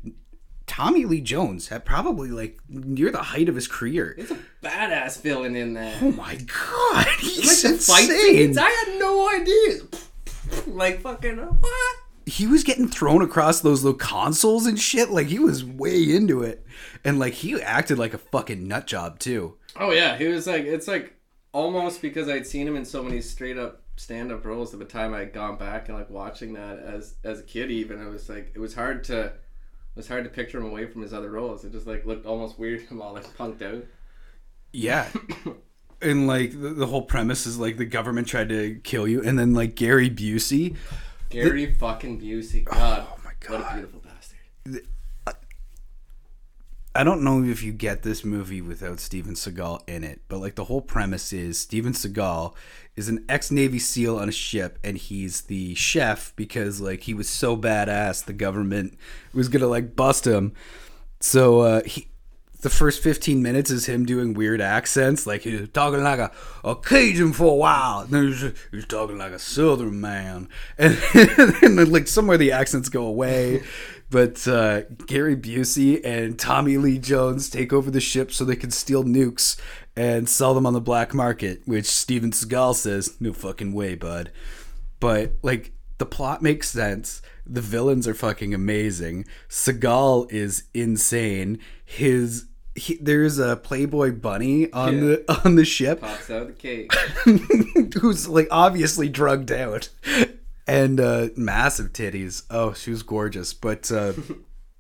Tommy 0.67 1.05
Lee 1.05 1.21
Jones 1.21 1.69
had 1.69 1.85
probably 1.85 2.31
like 2.31 2.59
near 2.69 3.11
the 3.11 3.23
height 3.23 3.49
of 3.49 3.55
his 3.55 3.69
career. 3.69 4.15
He's 4.17 4.31
a 4.31 4.39
badass 4.63 5.21
villain 5.21 5.55
in 5.55 5.75
there. 5.75 5.99
Oh 6.01 6.13
my 6.13 6.37
god, 6.37 7.07
he's 7.21 7.65
like 7.65 7.73
insane. 7.73 8.59
I 8.59 8.71
had 8.71 8.99
no 8.99 9.29
idea. 9.31 9.83
Like 10.67 11.01
fucking 11.01 11.39
uh, 11.39 11.47
what? 11.47 11.97
he 12.27 12.47
was 12.47 12.63
getting 12.63 12.89
thrown 12.89 13.23
across 13.23 13.61
those 13.61 13.83
little 13.85 13.99
consoles 13.99 14.67
and 14.67 14.79
shit. 14.79 15.11
Like 15.11 15.29
he 15.29 15.39
was 15.39 15.65
way 15.65 16.03
into 16.03 16.43
it, 16.43 16.67
and 17.05 17.19
like 17.19 17.35
he 17.35 17.61
acted 17.61 17.99
like 17.99 18.15
a 18.15 18.19
fucking 18.19 18.67
nut 18.67 18.87
job 18.87 19.19
too. 19.19 19.57
Oh 19.77 19.93
yeah, 19.93 20.17
he 20.17 20.27
was 20.27 20.47
like 20.47 20.65
it's 20.65 20.89
like 20.89 21.15
almost 21.53 22.03
because 22.03 22.29
I'd 22.29 22.47
seen 22.47 22.67
him 22.67 22.77
in 22.77 22.85
so 22.85 23.03
many 23.03 23.21
straight 23.21 23.59
up 23.59 23.82
stand 24.03 24.33
up 24.33 24.45
roles 24.45 24.73
at 24.73 24.81
the 24.81 24.85
time 24.85 25.15
I'd 25.15 25.33
gone 25.33 25.57
back 25.57 25.89
and 25.89 25.97
like 25.97 26.11
watching 26.11 26.55
that 26.55 26.81
as 26.81 27.15
as 27.23 27.39
a 27.39 27.43
kid 27.45 27.71
even 27.71 28.03
it 28.03 28.11
was 28.11 28.29
like 28.29 28.51
it 28.55 28.59
was 28.59 28.75
hard 28.75 29.05
to 29.05 29.33
it 29.93 29.97
was 29.97 30.09
hard 30.09 30.25
to 30.25 30.31
picture 30.31 30.59
him 30.59 30.67
away 30.67 30.87
from 30.87 31.03
his 31.03 31.13
other 31.13 31.31
roles. 31.31 31.65
It 31.65 31.73
just 31.73 31.87
like 31.87 32.05
looked 32.05 32.27
almost 32.27 32.59
weird 32.59 32.81
him 32.81 33.01
all 33.03 33.15
like 33.15 33.27
punked 33.37 33.63
out. 33.63 33.85
Yeah. 34.73 35.09
And 36.05 36.27
like 36.27 36.51
the, 36.51 36.71
the 36.71 36.87
whole 36.87 37.03
premise 37.03 37.47
is 37.47 37.61
like 37.61 37.77
the 37.77 37.85
government 37.85 38.27
tried 38.27 38.49
to 38.49 38.75
kill 38.83 39.07
you, 39.07 39.23
and 39.23 39.39
then 39.39 39.55
like 39.55 39.77
Gary 39.77 40.11
Busey, 40.11 40.75
Gary 41.31 41.73
fucking 41.75 42.21
Busey. 42.21 42.65
God. 42.65 43.07
Oh 43.09 43.21
my 43.25 43.31
What 43.47 43.61
a 43.61 43.73
beautiful 43.73 44.01
bastard. 44.01 44.85
I 46.95 47.05
don't 47.05 47.23
know 47.23 47.43
if 47.43 47.63
you 47.63 47.73
get 47.73 48.03
this 48.03 48.23
movie 48.23 48.61
without 48.61 49.01
Steven 49.01 49.33
Seagal 49.33 49.89
in 49.89 50.05
it, 50.05 50.21
but 50.29 50.41
like 50.41 50.57
the 50.57 50.65
whole 50.65 50.83
premise 50.83 51.33
is 51.33 51.59
Steven 51.59 51.95
Seagal 51.95 52.55
is 52.97 53.09
an 53.09 53.25
ex 53.31 53.51
Navy 53.51 53.79
SEAL 53.79 54.19
on 54.19 54.29
a 54.29 54.33
ship, 54.33 54.79
and 54.85 54.99
he's 54.99 55.43
the 55.43 55.75
chef 55.75 56.35
because 56.37 56.83
like 56.83 57.03
he 57.03 57.15
was 57.15 57.31
so 57.31 57.57
badass, 57.57 58.25
the 58.25 58.35
government 58.35 58.99
was 59.33 59.49
gonna 59.49 59.69
like 59.69 59.97
bust 59.97 60.27
him. 60.27 60.53
So 61.21 61.61
uh, 61.61 61.83
he, 61.87 62.09
the 62.61 62.69
first 62.69 63.03
fifteen 63.03 63.43
minutes 63.43 63.71
is 63.71 63.87
him 63.87 64.05
doing 64.05 64.35
weird 64.35 64.61
accents, 64.61 65.27
like 65.27 65.43
he's 65.43 65.71
talking 65.71 66.03
like 66.03 66.19
a, 66.19 66.31
a 66.63 66.77
Cajun 66.77 67.33
for 67.33 67.53
a 67.53 67.57
while, 67.57 68.05
then 68.05 68.29
he's, 68.29 68.45
he's 68.71 68.87
talking 68.87 69.17
like 69.17 69.33
a 69.33 69.39
Southern 69.39 69.99
man, 69.99 70.47
and, 70.77 71.01
and 71.15 71.77
then 71.77 71.91
like 71.91 72.07
somewhere 72.07 72.37
the 72.37 72.53
accents 72.53 72.91
go 72.91 73.07
away. 73.07 73.63
But 74.13 74.47
uh, 74.47 74.83
Gary 75.07 75.35
Busey 75.37 76.01
and 76.05 76.39
Tommy 76.39 76.77
Lee 76.77 76.99
Jones 76.99 77.49
take 77.49 77.73
over 77.73 77.91
the 77.91 77.99
ship 78.01 78.31
so 78.31 78.45
they 78.45 78.57
can 78.57 78.71
steal 78.71 79.05
nukes 79.05 79.59
and 79.97 80.29
sell 80.29 80.53
them 80.55 80.67
on 80.67 80.75
the 80.75 80.81
black 80.83 81.15
market, 81.15 81.63
which 81.65 81.87
Steven 81.87 82.31
Seagal 82.31 82.75
says, 82.77 83.17
no 83.21 83.33
fucking 83.33 83.73
way, 83.73 83.95
bud. 83.95 84.31
But, 85.01 85.33
like, 85.43 85.73
the 85.97 86.05
plot 86.07 86.43
makes 86.43 86.69
sense. 86.69 87.23
The 87.47 87.63
villains 87.63 88.07
are 88.07 88.15
fucking 88.15 88.53
amazing. 88.53 89.25
Seagal 89.49 90.31
is 90.31 90.65
insane. 90.75 91.59
His. 91.85 92.47
He, 92.75 92.97
there's 93.01 93.39
a 93.39 93.57
Playboy 93.57 94.13
bunny 94.13 94.71
on 94.73 94.95
Yeah. 94.95 95.01
the 95.27 95.41
on 95.45 95.57
the 95.57 95.65
ship 95.65 96.01
Pops 96.01 96.31
out 96.31 96.47
the 96.47 96.53
cake. 96.55 96.91
who's 98.01 98.27
like 98.29 98.49
obviously 98.51 99.11
drugged 99.11 99.53
out 99.53 99.91
and 100.73 100.99
uh 101.01 101.29
massive 101.37 101.93
titties. 101.93 102.45
Oh 102.51 102.73
she 102.73 102.91
was 102.91 103.03
gorgeous 103.03 103.53
but 103.53 103.93
uh 103.93 104.15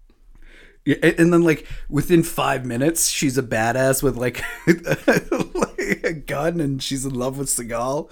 yeah, 0.84 0.96
and, 1.02 1.32
then 1.32 1.42
like 1.42 1.66
within 1.88 2.22
five 2.22 2.64
minutes 2.64 3.08
she's 3.08 3.36
a 3.36 3.42
badass 3.42 4.02
with 4.02 4.16
like, 4.16 4.42
like 4.66 6.04
a 6.04 6.12
gun 6.14 6.60
and 6.60 6.82
she's 6.82 7.04
in 7.04 7.14
love 7.14 7.36
with 7.38 7.48
Seagal. 7.48 8.10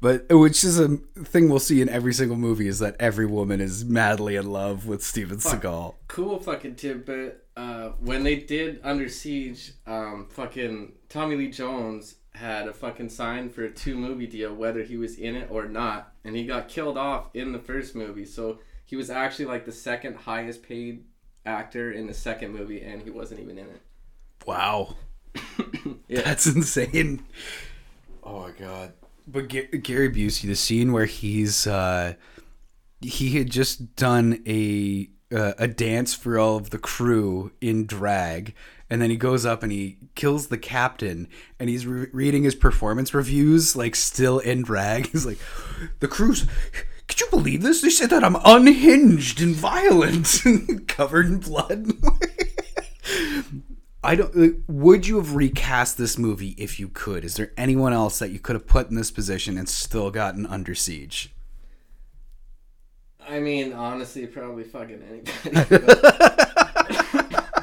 But 0.00 0.26
which 0.30 0.62
is 0.62 0.78
a 0.78 0.98
thing 1.24 1.48
we'll 1.48 1.58
see 1.58 1.80
in 1.80 1.88
every 1.88 2.12
single 2.12 2.36
movie 2.36 2.68
is 2.68 2.78
that 2.78 2.96
every 3.00 3.26
woman 3.26 3.60
is 3.60 3.84
madly 3.84 4.36
in 4.36 4.52
love 4.52 4.86
with 4.86 5.02
Steven 5.02 5.38
Seagal. 5.38 5.94
Cool 6.06 6.38
fucking 6.38 6.76
tidbit. 6.76 7.44
Uh, 7.56 7.88
when 8.00 8.22
they 8.22 8.36
did 8.36 8.78
Under 8.84 9.08
Siege, 9.08 9.72
um, 9.86 10.26
fucking 10.30 10.92
Tommy 11.08 11.36
Lee 11.36 11.50
Jones 11.50 12.16
had 12.34 12.68
a 12.68 12.72
fucking 12.72 13.08
sign 13.08 13.48
for 13.48 13.64
a 13.64 13.70
two 13.70 13.96
movie 13.96 14.26
deal, 14.26 14.54
whether 14.54 14.82
he 14.82 14.96
was 14.96 15.16
in 15.16 15.34
it 15.34 15.48
or 15.50 15.66
not, 15.66 16.12
and 16.26 16.36
he 16.36 16.44
got 16.44 16.68
killed 16.68 16.98
off 16.98 17.28
in 17.34 17.52
the 17.52 17.58
first 17.58 17.94
movie. 17.94 18.24
So 18.24 18.58
he 18.84 18.96
was 18.96 19.08
actually 19.10 19.46
like 19.46 19.64
the 19.64 19.72
second 19.72 20.16
highest 20.16 20.62
paid 20.62 21.04
actor 21.44 21.92
in 21.92 22.06
the 22.06 22.14
second 22.14 22.52
movie, 22.52 22.82
and 22.82 23.02
he 23.02 23.10
wasn't 23.10 23.40
even 23.40 23.58
in 23.58 23.66
it. 23.66 23.80
wow 24.46 24.96
Yeah. 26.08 26.22
That's 26.22 26.46
insane. 26.46 27.24
Oh 28.22 28.40
my 28.42 28.50
god. 28.52 28.92
But 29.26 29.48
Ga- 29.48 29.78
Gary 29.78 30.10
Busey, 30.10 30.42
the 30.46 30.54
scene 30.54 30.92
where 30.92 31.06
he's 31.06 31.66
uh 31.66 32.14
he 33.00 33.36
had 33.38 33.50
just 33.50 33.96
done 33.96 34.42
a 34.46 35.10
uh, 35.34 35.54
a 35.58 35.68
dance 35.68 36.14
for 36.14 36.38
all 36.38 36.56
of 36.56 36.70
the 36.70 36.78
crew 36.78 37.50
in 37.60 37.86
drag 37.86 38.54
and 38.88 39.02
then 39.02 39.10
he 39.10 39.16
goes 39.16 39.44
up 39.44 39.62
and 39.62 39.72
he 39.72 39.98
kills 40.14 40.46
the 40.46 40.58
captain 40.58 41.28
and 41.58 41.68
he's 41.68 41.86
re- 41.86 42.08
reading 42.12 42.44
his 42.44 42.54
performance 42.54 43.12
reviews 43.14 43.76
like 43.76 43.94
still 43.94 44.38
in 44.38 44.62
drag 44.62 45.06
he's 45.12 45.26
like 45.26 45.38
the 46.00 46.08
crew's 46.08 46.46
could 47.08 47.20
you 47.20 47.26
believe 47.30 47.62
this 47.62 47.82
they 47.82 47.90
said 47.90 48.10
that 48.10 48.24
i'm 48.24 48.36
unhinged 48.44 49.40
and 49.40 49.54
violent 49.54 50.40
covered 50.88 51.26
in 51.26 51.38
blood 51.38 51.92
I 54.06 54.14
don't. 54.14 54.62
Would 54.68 55.08
you 55.08 55.16
have 55.16 55.34
recast 55.34 55.98
this 55.98 56.16
movie 56.16 56.54
if 56.58 56.78
you 56.78 56.88
could? 56.88 57.24
Is 57.24 57.34
there 57.34 57.50
anyone 57.56 57.92
else 57.92 58.20
that 58.20 58.30
you 58.30 58.38
could 58.38 58.54
have 58.54 58.66
put 58.68 58.88
in 58.88 58.94
this 58.94 59.10
position 59.10 59.58
and 59.58 59.68
still 59.68 60.12
gotten 60.12 60.46
under 60.46 60.76
siege? 60.76 61.34
I 63.28 63.40
mean, 63.40 63.72
honestly, 63.72 64.26
probably 64.28 64.62
fucking 64.62 65.02
anybody. 65.10 65.76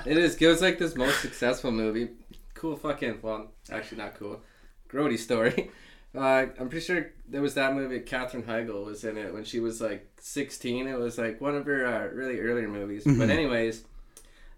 It 0.06 0.18
is. 0.18 0.36
It 0.36 0.48
was 0.48 0.62
like 0.62 0.80
this 0.80 0.96
most 0.96 1.22
successful 1.22 1.72
movie. 1.72 2.10
Cool 2.54 2.76
fucking. 2.76 3.20
Well, 3.22 3.52
actually, 3.72 3.98
not 4.00 4.16
cool. 4.16 4.42
Grody 4.90 5.18
story. 5.18 5.72
Uh, 6.16 6.46
I'm 6.60 6.70
pretty 6.70 6.86
sure 6.86 7.12
there 7.28 7.42
was 7.42 7.56
that 7.56 7.74
movie. 7.74 8.00
Katherine 8.00 8.44
Heigl 8.44 8.86
was 8.86 9.04
in 9.04 9.18
it 9.18 9.34
when 9.34 9.44
she 9.44 9.60
was 9.60 9.82
like 9.82 10.08
16. 10.20 10.88
It 10.88 11.00
was 11.00 11.18
like 11.18 11.42
one 11.42 11.56
of 11.56 11.66
her 11.66 11.88
uh, 11.88 12.16
really 12.16 12.40
earlier 12.40 12.68
movies. 12.68 13.04
But 13.04 13.32
anyways, 13.32 13.84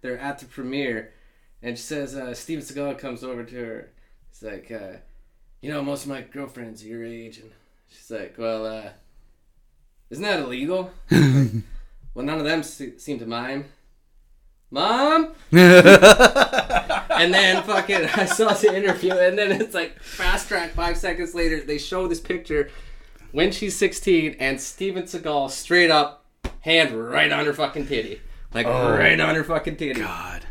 they're 0.02 0.18
at 0.18 0.38
the 0.38 0.44
premiere, 0.44 1.14
and 1.62 1.78
she 1.78 1.82
says 1.82 2.14
uh, 2.14 2.34
Steven 2.34 2.62
Seagal 2.62 2.98
comes 2.98 3.24
over 3.24 3.42
to 3.42 3.56
her. 3.56 3.90
He's 4.28 4.42
like, 4.42 4.70
uh, 4.70 4.98
you 5.62 5.70
know, 5.70 5.82
most 5.82 6.02
of 6.02 6.10
my 6.10 6.20
girlfriends 6.20 6.84
are 6.84 6.88
your 6.88 7.04
age, 7.06 7.38
and 7.38 7.50
she's 7.88 8.10
like, 8.10 8.34
well, 8.36 8.66
uh, 8.66 8.90
isn't 10.10 10.24
that 10.24 10.40
illegal? 10.40 10.90
well, 11.10 12.24
none 12.26 12.38
of 12.38 12.44
them 12.44 12.62
se- 12.62 12.98
seem 12.98 13.18
to 13.18 13.26
mind. 13.26 13.64
Mom? 14.70 15.32
and 15.52 17.32
then 17.32 17.62
fucking, 17.62 18.04
I 18.14 18.24
saw 18.24 18.52
the 18.52 18.76
interview, 18.76 19.12
and 19.12 19.38
then 19.38 19.52
it's 19.52 19.74
like 19.74 20.00
fast 20.00 20.48
track 20.48 20.72
five 20.72 20.96
seconds 20.96 21.34
later, 21.34 21.60
they 21.60 21.78
show 21.78 22.08
this 22.08 22.20
picture 22.20 22.70
when 23.32 23.52
she's 23.52 23.76
16, 23.76 24.36
and 24.38 24.60
Steven 24.60 25.04
Seagal 25.04 25.50
straight 25.50 25.90
up 25.90 26.24
hand 26.60 26.92
right 26.92 27.30
on 27.30 27.44
her 27.44 27.52
fucking 27.52 27.86
titty. 27.86 28.20
Like, 28.52 28.66
oh 28.66 28.90
right 28.90 29.18
on 29.18 29.34
her 29.34 29.44
fucking 29.44 29.76
titty. 29.76 30.00
God. 30.00 30.46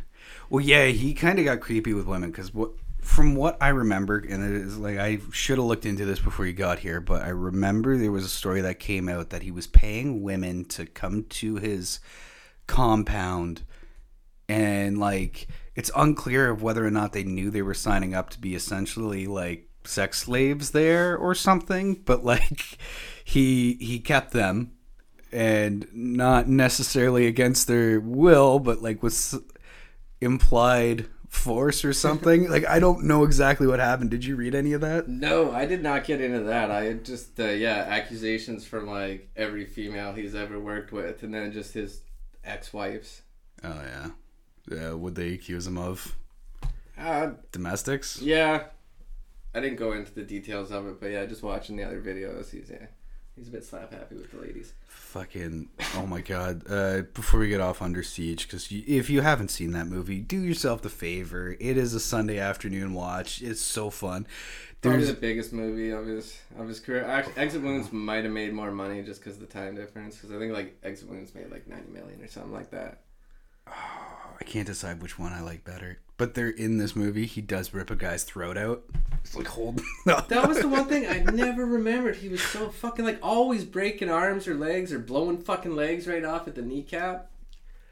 Well, 0.49 0.63
yeah, 0.63 0.85
he 0.87 1.13
kind 1.13 1.39
of 1.39 1.45
got 1.45 1.59
creepy 1.59 1.93
with 1.93 2.05
women 2.05 2.31
because 2.31 2.53
what, 2.53 2.71
from 3.01 3.35
what 3.35 3.57
I 3.61 3.69
remember, 3.69 4.17
and 4.17 4.43
it 4.43 4.61
is 4.61 4.77
like 4.77 4.97
I 4.97 5.19
should 5.31 5.57
have 5.57 5.67
looked 5.67 5.85
into 5.85 6.05
this 6.05 6.19
before 6.19 6.45
you 6.45 6.53
got 6.53 6.79
here, 6.79 7.01
but 7.01 7.21
I 7.21 7.29
remember 7.29 7.97
there 7.97 8.11
was 8.11 8.25
a 8.25 8.29
story 8.29 8.61
that 8.61 8.79
came 8.79 9.09
out 9.09 9.29
that 9.29 9.43
he 9.43 9.51
was 9.51 9.67
paying 9.67 10.23
women 10.23 10.65
to 10.65 10.85
come 10.85 11.23
to 11.23 11.55
his 11.55 11.99
compound, 12.67 13.63
and 14.47 14.97
like 14.99 15.47
it's 15.75 15.91
unclear 15.95 16.49
of 16.51 16.61
whether 16.61 16.85
or 16.85 16.91
not 16.91 17.13
they 17.13 17.23
knew 17.23 17.49
they 17.49 17.61
were 17.61 17.73
signing 17.73 18.13
up 18.13 18.29
to 18.31 18.39
be 18.39 18.55
essentially 18.55 19.27
like 19.27 19.67
sex 19.83 20.19
slaves 20.19 20.71
there 20.71 21.17
or 21.17 21.35
something, 21.35 21.95
but 22.05 22.23
like 22.23 22.77
he 23.23 23.73
he 23.75 23.99
kept 23.99 24.31
them 24.31 24.71
and 25.31 25.87
not 25.93 26.47
necessarily 26.47 27.27
against 27.27 27.67
their 27.67 27.99
will, 27.99 28.59
but 28.59 28.81
like 28.81 29.03
with 29.03 29.13
s- 29.13 29.35
implied 30.21 31.07
force 31.27 31.83
or 31.83 31.91
something. 31.93 32.49
like 32.49 32.65
I 32.65 32.79
don't 32.79 33.03
know 33.03 33.23
exactly 33.23 33.67
what 33.67 33.79
happened. 33.79 34.11
Did 34.11 34.23
you 34.23 34.35
read 34.35 34.55
any 34.55 34.73
of 34.73 34.81
that? 34.81 35.07
No, 35.07 35.51
I 35.51 35.65
did 35.65 35.83
not 35.83 36.05
get 36.05 36.21
into 36.21 36.41
that. 36.41 36.71
I 36.71 36.93
just 36.93 37.39
uh, 37.39 37.47
yeah 37.47 37.85
accusations 37.87 38.65
from 38.65 38.87
like 38.87 39.29
every 39.35 39.65
female 39.65 40.13
he's 40.13 40.35
ever 40.35 40.59
worked 40.59 40.91
with, 40.91 41.23
and 41.23 41.33
then 41.33 41.51
just 41.51 41.73
his 41.73 42.01
ex-wives. 42.43 43.23
Oh 43.63 43.81
yeah. 43.83 44.09
Yeah, 44.69 44.93
would 44.93 45.15
they 45.15 45.33
accuse 45.33 45.67
him 45.67 45.77
of 45.77 46.15
Uh, 46.97 47.31
domestics? 47.51 48.21
yeah, 48.21 48.65
I 49.53 49.59
didn't 49.59 49.77
go 49.77 49.91
into 49.93 50.13
the 50.13 50.23
details 50.23 50.71
of 50.71 50.87
it, 50.87 50.99
but 50.99 51.07
yeah, 51.07 51.25
just 51.25 51.43
watching 51.43 51.75
the 51.77 51.83
other 51.83 52.01
videos, 52.01 52.49
he's 52.51 52.69
yeah, 52.69 52.87
he's 53.35 53.47
a 53.47 53.51
bit 53.51 53.63
slap 53.63 53.91
happy 53.93 54.15
with 54.15 54.31
the 54.31 54.39
ladies. 54.39 54.73
Fucking 54.87 55.69
oh 55.95 56.05
my 56.05 56.21
god! 56.21 56.63
Uh, 56.69 57.03
before 57.13 57.39
we 57.39 57.47
get 57.47 57.61
off 57.61 57.81
under 57.81 58.03
siege, 58.03 58.47
because 58.47 58.67
if 58.71 59.09
you 59.09 59.21
haven't 59.21 59.49
seen 59.49 59.71
that 59.71 59.87
movie, 59.87 60.19
do 60.19 60.37
yourself 60.41 60.81
the 60.81 60.89
favor. 60.89 61.55
It 61.59 61.77
is 61.77 61.93
a 61.93 61.99
Sunday 61.99 62.37
afternoon 62.39 62.93
watch. 62.93 63.41
It's 63.41 63.61
so 63.61 63.89
fun. 63.89 64.27
Probably 64.81 64.97
There's 65.05 65.15
the 65.15 65.19
biggest 65.21 65.53
movie 65.53 65.89
of 65.91 66.05
his 66.05 66.37
of 66.59 66.67
his 66.67 66.79
career. 66.79 67.05
Actually, 67.05 67.37
Exit 67.37 67.61
Wounds 67.61 67.91
might 67.93 68.23
have 68.23 68.33
made 68.33 68.53
more 68.53 68.71
money 68.71 69.01
just 69.03 69.21
because 69.21 69.35
of 69.35 69.41
the 69.41 69.47
time 69.53 69.75
difference. 69.75 70.15
Because 70.17 70.35
I 70.35 70.37
think 70.39 70.53
like 70.53 70.77
Exit 70.83 71.09
Wounds 71.09 71.33
made 71.33 71.49
like 71.49 71.67
ninety 71.67 71.91
million 71.91 72.21
or 72.21 72.27
something 72.27 72.51
like 72.53 72.71
that. 72.71 73.01
I 74.39 74.43
can't 74.43 74.67
decide 74.67 75.01
which 75.01 75.17
one 75.19 75.33
I 75.33 75.41
like 75.41 75.63
better. 75.63 75.99
But 76.17 76.33
they're 76.33 76.49
in 76.49 76.77
this 76.77 76.95
movie. 76.95 77.25
He 77.25 77.41
does 77.41 77.73
rip 77.73 77.91
a 77.91 77.95
guy's 77.95 78.23
throat 78.23 78.57
out. 78.57 78.83
It's 79.23 79.35
like 79.35 79.47
hold. 79.47 79.81
That 80.05 80.47
was 80.47 80.59
the 80.59 80.67
one 80.67 80.85
thing 80.89 81.07
I 81.07 81.19
never 81.19 81.65
remembered. 81.65 82.15
He 82.17 82.29
was 82.29 82.41
so 82.41 82.69
fucking 82.69 83.03
like 83.05 83.19
always 83.21 83.65
breaking 83.65 84.09
arms 84.09 84.47
or 84.47 84.55
legs 84.55 84.93
or 84.93 84.99
blowing 84.99 85.39
fucking 85.39 85.75
legs 85.75 86.07
right 86.07 86.23
off 86.23 86.47
at 86.47 86.55
the 86.55 86.61
kneecap. 86.61 87.31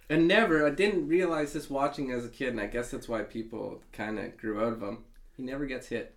And 0.09 0.27
never, 0.27 0.65
I 0.65 0.69
didn't 0.69 1.07
realize 1.07 1.53
this 1.53 1.69
watching 1.69 2.11
as 2.11 2.25
a 2.25 2.29
kid, 2.29 2.49
and 2.49 2.61
I 2.61 2.67
guess 2.67 2.91
that's 2.91 3.07
why 3.09 3.23
people 3.23 3.81
kind 3.93 4.19
of 4.19 4.37
grew 4.37 4.61
out 4.61 4.73
of 4.73 4.81
him. 4.81 4.99
He 5.35 5.43
never 5.43 5.65
gets 5.65 5.87
hit. 5.87 6.15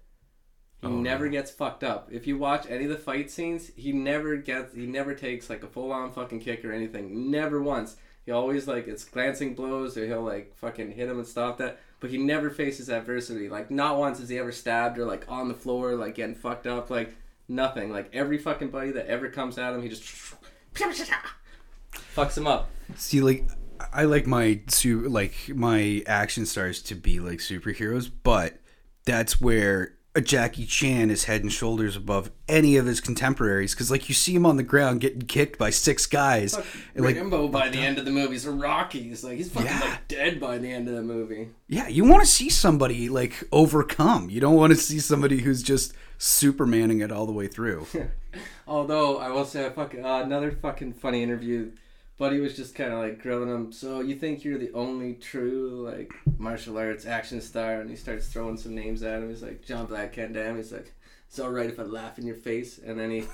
He 0.82 0.88
Oh, 0.88 0.90
never 0.90 1.28
gets 1.28 1.50
fucked 1.50 1.82
up. 1.82 2.08
If 2.12 2.26
you 2.26 2.36
watch 2.36 2.66
any 2.68 2.84
of 2.84 2.90
the 2.90 2.98
fight 2.98 3.30
scenes, 3.30 3.70
he 3.76 3.92
never 3.92 4.36
gets, 4.36 4.74
he 4.74 4.86
never 4.86 5.14
takes 5.14 5.48
like 5.48 5.62
a 5.62 5.68
full 5.68 5.92
on 5.92 6.12
fucking 6.12 6.40
kick 6.40 6.64
or 6.64 6.72
anything. 6.72 7.30
Never 7.30 7.62
once. 7.62 7.96
He 8.26 8.32
always 8.32 8.66
like 8.66 8.88
it's 8.88 9.04
glancing 9.04 9.54
blows, 9.54 9.96
or 9.96 10.04
he'll 10.04 10.22
like 10.22 10.54
fucking 10.56 10.90
hit 10.90 11.08
him 11.08 11.18
and 11.18 11.26
stop 11.26 11.58
that. 11.58 11.78
But 12.00 12.10
he 12.10 12.18
never 12.18 12.50
faces 12.50 12.90
adversity. 12.90 13.48
Like 13.48 13.70
not 13.70 13.98
once 13.98 14.18
has 14.18 14.28
he 14.28 14.38
ever 14.38 14.52
stabbed 14.52 14.98
or 14.98 15.06
like 15.06 15.24
on 15.28 15.48
the 15.48 15.54
floor, 15.54 15.94
like 15.94 16.16
getting 16.16 16.34
fucked 16.34 16.66
up. 16.66 16.90
Like 16.90 17.16
nothing. 17.48 17.90
Like 17.90 18.10
every 18.12 18.36
fucking 18.38 18.68
buddy 18.68 18.90
that 18.90 19.06
ever 19.06 19.28
comes 19.28 19.58
at 19.58 19.72
him, 19.72 19.80
he 19.80 19.88
just 19.88 20.02
fucks 20.74 22.36
him 22.36 22.48
up. 22.48 22.68
See, 22.96 23.20
like 23.20 23.48
I 23.92 24.04
like 24.04 24.26
my 24.26 24.60
su- 24.68 25.08
like 25.08 25.34
my 25.48 26.02
action 26.06 26.46
stars 26.46 26.82
to 26.82 26.96
be 26.96 27.20
like 27.20 27.38
superheroes, 27.38 28.10
but 28.22 28.58
that's 29.04 29.40
where 29.40 29.94
Jackie 30.24 30.64
Chan 30.66 31.10
is 31.10 31.24
head 31.24 31.42
and 31.42 31.52
shoulders 31.52 31.96
above 31.96 32.30
any 32.48 32.76
of 32.76 32.86
his 32.86 33.00
contemporaries 33.00 33.74
because 33.74 33.90
like 33.90 34.08
you 34.08 34.14
see 34.14 34.34
him 34.34 34.46
on 34.46 34.56
the 34.56 34.62
ground 34.62 35.00
getting 35.00 35.22
kicked 35.22 35.58
by 35.58 35.70
six 35.70 36.06
guys, 36.06 36.54
and, 36.94 37.04
like 37.04 37.16
Rambo 37.16 37.48
by 37.48 37.68
the 37.68 37.78
end 37.78 37.98
of 37.98 38.04
the 38.04 38.10
movie, 38.10 38.36
is 38.36 38.46
a 38.46 38.50
Rocky. 38.50 39.02
He's 39.02 39.22
like 39.24 39.36
he's 39.36 39.50
fucking 39.50 39.68
Yeah. 39.68 39.80
like 39.80 40.08
dead 40.08 40.40
by 40.40 40.58
the 40.58 40.70
end 40.72 40.88
of 40.88 40.94
the 40.94 41.02
movie. 41.02 41.48
yeah, 41.68 41.88
you 41.88 42.04
want 42.04 42.22
to 42.22 42.28
see 42.28 42.48
somebody 42.50 43.08
like 43.08 43.42
overcome. 43.52 44.30
You 44.30 44.40
don't 44.40 44.56
want 44.56 44.72
to 44.72 44.78
see 44.78 44.98
somebody 45.00 45.40
who's 45.40 45.62
just 45.62 45.92
Supermaning 46.18 47.04
it 47.04 47.12
all 47.12 47.26
the 47.26 47.32
way 47.32 47.46
through. 47.46 47.86
Although 48.66 49.18
I 49.18 49.28
will 49.28 49.44
say, 49.44 49.66
a 49.66 49.70
fucking 49.70 50.02
uh, 50.04 50.22
another 50.22 50.50
fucking 50.50 50.94
funny 50.94 51.22
interview. 51.22 51.72
Buddy 52.18 52.40
was 52.40 52.56
just 52.56 52.74
kind 52.74 52.92
of 52.92 52.98
like 52.98 53.20
grilling 53.20 53.48
him. 53.50 53.72
So 53.72 54.00
you 54.00 54.14
think 54.14 54.42
you're 54.42 54.58
the 54.58 54.72
only 54.72 55.14
true 55.14 55.90
like 55.90 56.14
martial 56.38 56.78
arts 56.78 57.04
action 57.04 57.40
star? 57.40 57.80
And 57.80 57.90
he 57.90 57.96
starts 57.96 58.28
throwing 58.28 58.56
some 58.56 58.74
names 58.74 59.02
at 59.02 59.22
him. 59.22 59.28
He's 59.28 59.42
like 59.42 59.64
John 59.64 59.86
Black 59.86 60.14
Can 60.14 60.32
Dam. 60.32 60.56
He's 60.56 60.72
like, 60.72 60.92
it's 61.28 61.38
all 61.38 61.50
right 61.50 61.68
if 61.68 61.78
I 61.78 61.82
laugh 61.82 62.18
in 62.18 62.26
your 62.26 62.36
face. 62.36 62.78
And 62.78 62.98
then 62.98 63.10
he 63.10 63.24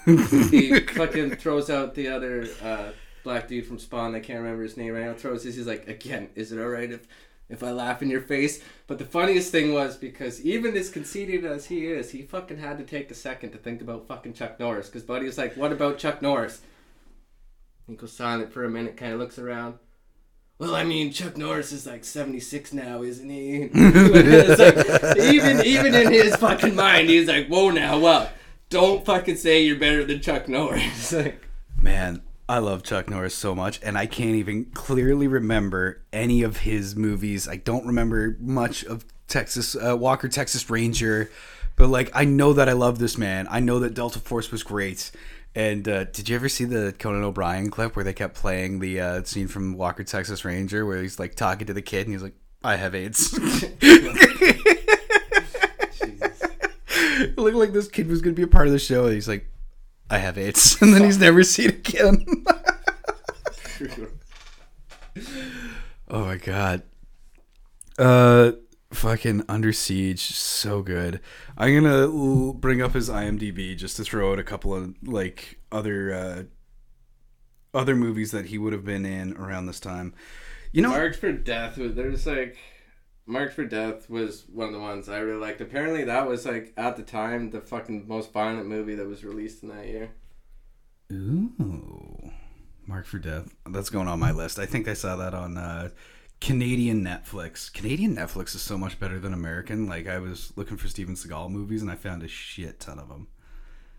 he 0.51 0.81
fucking 0.95 1.37
throws 1.37 1.71
out 1.71 1.95
the 1.95 2.09
other 2.09 2.49
uh, 2.61 2.91
black 3.23 3.47
dude 3.47 3.67
from 3.67 3.79
Spawn. 3.79 4.17
I 4.17 4.21
can't 4.21 4.41
remember 4.41 4.65
his 4.65 4.77
name 4.77 4.95
right 4.95 5.05
now. 5.05 5.15
Throws 5.15 5.45
this. 5.45 5.55
He's 5.55 5.67
like, 5.67 5.87
again, 5.87 6.31
is 6.35 6.51
it 6.51 6.61
all 6.61 6.69
right 6.69 6.91
if 6.91 7.07
if 7.49 7.63
I 7.63 7.71
laugh 7.71 8.03
in 8.03 8.11
your 8.11 8.21
face? 8.21 8.65
But 8.89 8.99
the 8.99 9.05
funniest 9.05 9.53
thing 9.53 9.73
was 9.73 9.97
because 9.97 10.45
even 10.45 10.77
as 10.77 10.91
conceited 10.91 11.45
as 11.45 11.67
he 11.67 11.87
is, 11.87 12.11
he 12.11 12.23
fucking 12.23 12.59
had 12.59 12.79
to 12.79 12.85
take 12.85 13.13
a 13.13 13.15
second 13.15 13.53
to 13.53 13.59
think 13.59 13.81
about 13.81 14.09
fucking 14.09 14.35
Chuck 14.35 14.59
Norris. 14.59 14.89
Because 14.89 15.05
Buddy 15.05 15.27
was 15.27 15.39
like, 15.39 15.57
what 15.57 15.71
about 15.71 15.99
Chuck 15.99 16.21
Norris? 16.21 16.63
He 17.93 17.97
goes 17.97 18.13
silent 18.13 18.55
for 18.55 18.65
a 18.65 18.71
minute, 18.71 18.97
kind 18.97 19.13
of 19.13 19.21
looks 19.21 19.39
around. 19.39 19.75
Well, 20.59 20.75
I 20.75 20.83
mean, 20.83 21.13
Chuck 21.13 21.37
Norris 21.37 21.73
is 21.73 21.87
like 21.87 22.05
76 22.05 22.73
now, 22.73 23.03
isn't 23.03 23.29
he? 23.29 23.69
Like, 23.75 25.19
even 25.19 25.63
even 25.67 25.95
in 25.95 26.11
his 26.11 26.37
fucking 26.37 26.75
mind, 26.75 27.11
he's 27.11 27.29
like, 27.29 27.49
whoa 27.49 27.71
now, 27.71 27.99
well, 27.99 28.31
don't 28.71 29.05
fucking 29.05 29.37
say 29.37 29.63
you're 29.63 29.79
better 29.79 30.05
than 30.05 30.23
Chuck 30.23 30.49
Norris. 30.49 31.15
Man, 31.83 32.23
I 32.49 32.59
love 32.59 32.83
Chuck 32.83 33.11
Norris 33.11 33.35
so 33.35 33.55
much, 33.55 33.79
and 33.83 33.99
I 33.99 34.07
can't 34.07 34.37
even 34.37 34.67
clearly 34.67 35.27
remember 35.27 36.01
any 36.15 36.43
of 36.43 36.59
his 36.59 36.97
movies. 36.97 37.47
I 37.47 37.57
don't 37.57 37.87
remember 37.87 38.39
much 38.41 38.85
of 38.85 39.05
Texas 39.29 39.77
uh, 39.77 39.97
Walker, 39.99 40.29
Texas 40.29 40.71
Ranger, 40.71 41.31
but 41.77 41.89
like 41.89 42.11
I 42.15 42.25
know 42.25 42.55
that 42.55 42.71
I 42.71 42.73
love 42.73 42.99
this 42.99 43.19
man. 43.19 43.47
I 43.51 43.61
know 43.61 43.79
that 43.81 43.93
Delta 43.93 44.21
Force 44.21 44.51
was 44.51 44.63
great. 44.63 45.11
And 45.55 45.87
uh, 45.87 46.05
did 46.05 46.29
you 46.29 46.37
ever 46.37 46.49
see 46.49 46.65
the 46.65 46.95
Conan 46.99 47.23
O'Brien 47.23 47.71
clip 47.71 47.95
where 47.95 48.05
they 48.05 48.15
kept 48.15 48.35
playing 48.35 48.79
the 48.79 49.01
uh, 49.01 49.23
scene 49.25 49.49
from 49.49 49.75
Walker, 49.77 50.03
Texas 50.03 50.45
Ranger, 50.45 50.87
where 50.87 51.03
he's 51.03 51.19
like 51.19 51.35
talking 51.35 51.67
to 51.67 51.75
the 51.75 51.83
kid 51.83 52.07
and 52.07 52.15
he's 52.15 52.23
like, 52.23 52.35
"I 52.65 52.77
have 52.77 52.95
AIDS." 52.95 53.31
Jesus. 53.81 54.17
it 57.21 57.39
looked 57.39 57.57
like 57.57 57.73
this 57.73 57.89
kid 57.89 58.09
was 58.09 58.23
going 58.23 58.35
to 58.35 58.39
be 58.39 58.45
a 58.45 58.49
part 58.49 58.67
of 58.67 58.73
the 58.73 58.79
show, 58.79 59.05
and 59.05 59.13
he's 59.15 59.29
like, 59.29 59.47
"I 60.09 60.17
have 60.19 60.39
AIDS," 60.39 60.79
and 60.83 60.95
then 60.95 61.05
he's 61.05 61.19
never 61.19 61.43
seen 61.43 61.69
again. 61.71 62.25
Oh 66.09 66.27
my 66.27 66.37
god. 66.37 66.83
Uh 67.99 68.53
fucking 68.95 69.45
Under 69.49 69.73
Siege 69.73 70.21
so 70.21 70.83
good. 70.83 71.21
I'm 71.57 71.83
going 71.83 71.85
to 71.85 72.03
l- 72.13 72.53
bring 72.53 72.83
up 72.83 72.95
his 72.95 73.09
IMDb 73.09 73.77
just 73.77 73.97
to 73.97 74.05
throw 74.05 74.33
out 74.33 74.39
a 74.39 74.45
couple 74.45 74.75
of 74.75 74.95
like 75.03 75.59
other 75.71 76.13
uh 76.13 76.43
other 77.75 77.97
movies 77.97 78.31
that 78.33 78.47
he 78.47 78.59
would 78.59 78.73
have 78.73 78.85
been 78.85 79.07
in 79.07 79.35
around 79.37 79.67
this 79.67 79.81
time. 79.81 80.15
You 80.73 80.83
know, 80.83 80.91
Marked 80.91 81.17
for 81.17 81.33
Death 81.33 81.75
there's 81.77 82.27
like 82.27 82.57
Marked 83.27 83.55
for 83.55 83.65
Death 83.65 84.11
was 84.11 84.45
one 84.53 84.69
of 84.69 84.75
the 84.75 84.81
ones 84.81 85.09
I 85.09 85.19
really 85.19 85.41
liked. 85.41 85.61
Apparently 85.61 86.05
that 86.05 86.27
was 86.27 86.45
like 86.45 86.73
at 86.77 86.97
the 86.97 87.03
time 87.03 87.51
the 87.51 87.61
fucking 87.61 88.07
most 88.07 88.33
violent 88.33 88.67
movie 88.67 88.95
that 88.95 89.07
was 89.07 89.25
released 89.25 89.63
in 89.63 89.69
that 89.71 89.87
year. 89.87 90.11
Ooh. 91.13 92.31
Marked 92.87 93.09
for 93.09 93.19
Death. 93.19 93.55
That's 93.69 93.91
going 93.91 94.09
on 94.09 94.19
my 94.19 94.33
list. 94.33 94.59
I 94.59 94.67
think 94.67 94.89
I 94.89 94.95
saw 94.95 95.17
that 95.17 95.35
on 95.35 95.57
uh 95.57 95.91
Canadian 96.43 97.05
Netflix. 97.05 97.73
Canadian 97.73 98.17
Netflix 98.17 98.57
is 98.57 98.63
so 98.63 98.77
much 98.77 98.99
better 98.99 99.21
than 99.21 99.33
American. 99.33 99.87
Like 99.87 100.09
I 100.09 100.19
was 100.19 100.53
looking 100.57 100.77
for 100.77 100.89
Steven 100.89 101.15
Seagal 101.15 101.51
movies 101.51 101.83
and 101.83 101.91
I 101.91 101.95
found 101.95 102.25
a 102.25 102.29
shit 102.29 102.81
ton 102.81 102.99
of 102.99 103.09
them. 103.09 103.29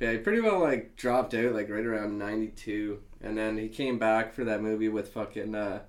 Yeah, 0.02 0.12
he 0.12 0.18
pretty 0.18 0.42
well 0.42 0.60
like 0.60 0.98
dropped 0.98 1.34
out 1.34 1.54
like 1.54 1.70
right 1.70 1.86
around 1.86 2.18
ninety 2.18 2.50
two, 2.50 3.00
and 3.22 3.38
then 3.38 3.58
he 3.58 3.70
came 3.70 3.98
back 3.98 4.34
for 4.34 4.44
that 4.44 4.62
movie 4.62 4.90
with 4.90 5.14
fucking 5.14 5.56
uh, 5.56 5.84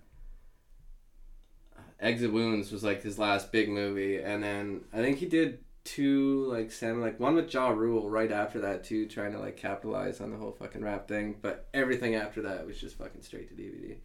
Exit 1.98 2.32
Wounds 2.32 2.70
was 2.70 2.84
like 2.84 3.02
his 3.02 3.18
last 3.18 3.50
big 3.50 3.68
movie, 3.68 4.18
and 4.18 4.40
then 4.40 4.82
I 4.92 4.98
think 4.98 5.18
he 5.18 5.26
did 5.26 5.58
two 5.82 6.46
like 6.46 6.70
Sam 6.70 7.00
like 7.00 7.18
one 7.18 7.34
with 7.34 7.52
Ja 7.52 7.70
Rule 7.70 8.08
right 8.08 8.30
after 8.30 8.60
that 8.60 8.84
too, 8.84 9.08
trying 9.08 9.32
to 9.32 9.40
like 9.40 9.56
capitalize 9.56 10.20
on 10.20 10.30
the 10.30 10.36
whole 10.36 10.52
fucking 10.52 10.84
rap 10.84 11.08
thing. 11.08 11.34
But 11.42 11.66
everything 11.74 12.14
after 12.14 12.42
that 12.42 12.64
was 12.64 12.80
just 12.80 12.96
fucking 12.96 13.22
straight 13.22 13.48
to 13.48 13.60
DVD. 13.60 13.96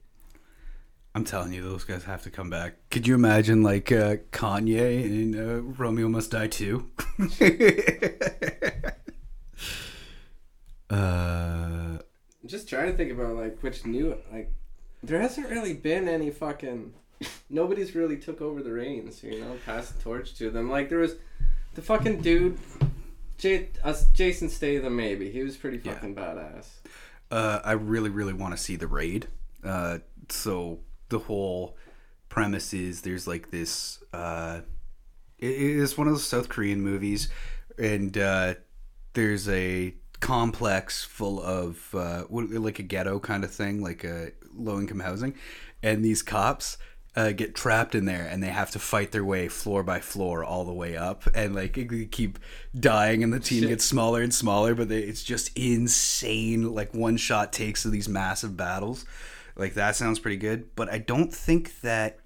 I'm 1.19 1.25
telling 1.25 1.51
you, 1.51 1.61
those 1.61 1.83
guys 1.83 2.05
have 2.05 2.23
to 2.23 2.29
come 2.29 2.49
back. 2.49 2.75
Could 2.89 3.05
you 3.05 3.13
imagine 3.13 3.61
like 3.61 3.91
uh, 3.91 4.15
Kanye 4.31 5.03
and 5.03 5.35
uh, 5.35 5.61
Romeo 5.61 6.07
Must 6.07 6.31
Die 6.31 6.47
too? 6.47 6.89
uh, 10.89 10.93
I'm 10.93 11.99
just 12.47 12.69
trying 12.69 12.89
to 12.91 12.97
think 12.97 13.11
about 13.11 13.35
like 13.35 13.61
which 13.61 13.85
new 13.85 14.17
like 14.31 14.51
there 15.03 15.19
hasn't 15.21 15.49
really 15.49 15.73
been 15.73 16.07
any 16.07 16.31
fucking 16.31 16.93
nobody's 17.49 17.95
really 17.95 18.15
took 18.15 18.39
over 18.39 18.63
the 18.63 18.71
reins, 18.71 19.21
you 19.21 19.41
know, 19.41 19.57
passed 19.65 19.97
the 19.97 20.01
torch 20.01 20.35
to 20.35 20.49
them. 20.49 20.69
Like 20.69 20.87
there 20.87 20.99
was 20.99 21.15
the 21.75 21.81
fucking 21.81 22.21
dude 22.21 22.57
J- 23.37 23.69
us 23.83 24.07
Jason 24.13 24.47
Statham 24.47 24.95
maybe. 24.95 25.29
He 25.31 25.43
was 25.43 25.57
pretty 25.57 25.81
Yeah. 25.83 25.95
fucking 25.95 26.15
badass. 26.15 26.65
uh, 27.29 27.59
I 27.65 27.73
really, 27.73 28.09
really 28.09 28.33
want 28.33 28.55
to 28.55 28.57
see 28.57 28.77
the 28.77 28.87
raid. 28.87 29.27
Uh, 29.65 29.99
so 30.29 30.79
the 31.09 31.19
whole 31.19 31.75
premise 32.29 32.73
is 32.73 33.01
there's 33.01 33.27
like 33.27 33.51
this. 33.51 34.01
Uh, 34.13 34.61
it 35.37 35.51
it 35.51 35.77
is 35.77 35.97
one 35.97 36.07
of 36.07 36.13
those 36.13 36.25
South 36.25 36.49
Korean 36.49 36.81
movies, 36.81 37.29
and 37.77 38.17
uh, 38.17 38.55
there's 39.13 39.49
a 39.49 39.93
complex 40.19 41.03
full 41.03 41.41
of 41.41 41.93
uh, 41.93 42.23
like 42.29 42.79
a 42.79 42.83
ghetto 42.83 43.19
kind 43.19 43.43
of 43.43 43.51
thing, 43.51 43.81
like 43.81 44.03
a 44.03 44.31
low 44.55 44.79
income 44.79 44.99
housing, 44.99 45.35
and 45.83 46.05
these 46.05 46.21
cops. 46.21 46.77
Uh, 47.15 47.31
get 47.31 47.55
trapped 47.55 47.95
in 47.95 48.05
there 48.05 48.27
and 48.29 48.41
they 48.41 48.47
have 48.47 48.69
to 48.69 48.77
fight 48.77 49.11
their 49.11 49.25
way 49.25 49.47
floor 49.47 49.81
by 49.81 49.99
floor 49.99 50.43
all 50.43 50.63
the 50.63 50.71
way 50.71 50.95
up 50.95 51.23
and 51.33 51.55
like 51.55 51.73
they 51.73 52.05
keep 52.05 52.37
dying 52.79 53.23
and 53.23 53.33
the 53.33 53.39
team 53.39 53.61
Shit. 53.61 53.69
gets 53.69 53.83
smaller 53.83 54.21
and 54.21 54.31
smaller 54.31 54.75
but 54.75 54.89
they, 54.89 54.99
it's 54.99 55.23
just 55.23 55.51
insane 55.57 56.73
like 56.73 56.93
one 56.93 57.17
shot 57.17 57.51
takes 57.51 57.83
of 57.83 57.91
these 57.91 58.07
massive 58.07 58.55
battles 58.55 59.05
like 59.59 59.75
that 59.75 59.95
sounds 59.95 60.17
pretty 60.19 60.37
good 60.37 60.73
but 60.75 60.91
i 60.91 60.97
don't 60.97 61.33
think 61.33 61.81
that 61.81 62.19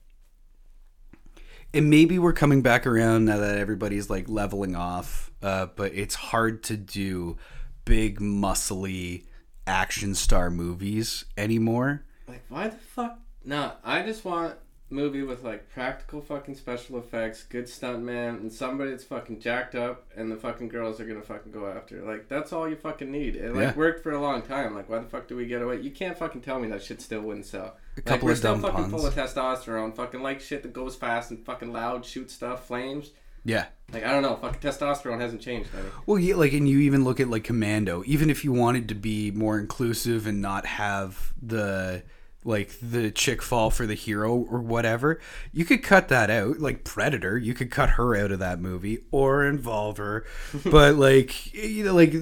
and 1.73 1.89
maybe 1.89 2.19
we're 2.19 2.33
coming 2.33 2.61
back 2.61 2.85
around 2.85 3.25
now 3.25 3.37
that 3.37 3.57
everybody's 3.57 4.09
like 4.09 4.29
leveling 4.29 4.75
off 4.75 5.31
uh, 5.41 5.65
but 5.75 5.93
it's 5.93 6.15
hard 6.15 6.63
to 6.63 6.77
do 6.77 7.35
big 7.83 8.19
muscly 8.19 9.25
action 9.67 10.13
star 10.15 10.49
movies 10.49 11.25
anymore 11.37 12.05
Like 12.27 12.43
why 12.49 12.69
the 12.69 12.77
fuck? 12.77 13.19
Nah, 13.45 13.73
I 13.83 14.03
just 14.03 14.23
want 14.23 14.55
movie 14.93 15.23
with 15.23 15.43
like 15.43 15.69
practical 15.73 16.21
fucking 16.21 16.55
special 16.55 16.97
effects, 16.99 17.43
good 17.43 17.65
stuntman, 17.65 18.39
and 18.39 18.51
somebody 18.51 18.91
that's 18.91 19.03
fucking 19.03 19.39
jacked 19.39 19.75
up, 19.75 20.05
and 20.15 20.31
the 20.31 20.35
fucking 20.37 20.69
girls 20.69 20.99
are 21.01 21.05
gonna 21.05 21.21
fucking 21.21 21.51
go 21.51 21.67
after. 21.67 22.01
Like 22.03 22.29
that's 22.29 22.53
all 22.53 22.69
you 22.69 22.75
fucking 22.75 23.11
need. 23.11 23.35
It 23.35 23.53
like 23.53 23.61
Yeah. 23.61 23.73
worked 23.75 24.03
for 24.03 24.11
a 24.11 24.21
long 24.21 24.41
time. 24.43 24.73
Like 24.75 24.89
why 24.89 24.99
the 24.99 25.05
fuck 25.09 25.27
do 25.27 25.35
we 25.35 25.45
get 25.47 25.61
away? 25.61 25.81
You 25.81 25.91
can't 25.91 26.17
fucking 26.17 26.41
tell 26.41 26.59
me 26.59 26.67
that 26.69 26.83
shit 26.83 27.01
still 27.01 27.21
wouldn't 27.21 27.45
sell. 27.45 27.65
A 27.65 27.73
Like 27.97 28.05
couple 28.05 28.25
we're 28.27 28.31
of 28.33 28.37
still 28.37 28.53
dumb 28.53 28.61
fucking 28.61 28.77
puns. 28.89 28.91
full 28.93 29.05
of 29.05 29.13
testosterone. 29.15 29.95
Fucking 29.95 30.21
like 30.21 30.39
shit 30.39 30.63
that 30.63 30.71
goes 30.73 30.95
fast 30.95 31.31
and 31.31 31.43
fucking 31.45 31.73
loud, 31.73 32.05
shoot 32.05 32.31
stuff, 32.31 32.67
flames. 32.67 33.11
Yeah. 33.45 33.65
Like 33.91 34.05
I 34.05 34.11
don't 34.11 34.21
know, 34.21 34.35
fucking 34.37 34.61
testosterone 34.61 35.19
hasn't 35.19 35.41
changed. 35.41 35.69
Any. 35.77 35.87
Well, 36.05 36.17
yeah, 36.17 36.35
like, 36.35 36.53
and 36.53 36.67
you 36.67 36.79
even 36.79 37.03
look 37.03 37.19
at 37.19 37.27
like 37.29 37.43
Commando. 37.43 38.01
Even 38.05 38.29
if 38.29 38.43
you 38.45 38.53
wanted 38.53 38.87
to 38.89 38.95
be 38.95 39.31
more 39.31 39.59
inclusive 39.59 40.25
and 40.27 40.41
not 40.41 40.65
have 40.65 41.33
the 41.41 42.03
like 42.45 42.77
the 42.81 43.11
chick 43.11 43.41
fall 43.41 43.69
for 43.69 43.85
the 43.85 43.93
hero 43.93 44.33
or 44.33 44.59
whatever, 44.59 45.19
you 45.51 45.65
could 45.65 45.83
cut 45.83 46.07
that 46.09 46.29
out. 46.29 46.59
Like 46.59 46.83
Predator, 46.83 47.37
you 47.37 47.53
could 47.53 47.71
cut 47.71 47.91
her 47.91 48.15
out 48.15 48.31
of 48.31 48.39
that 48.39 48.59
movie 48.59 48.99
or 49.11 49.45
involve 49.45 49.97
her. 49.97 50.25
but 50.65 50.95
like, 50.95 51.53
you 51.53 51.83
know, 51.83 51.93
like 51.93 52.13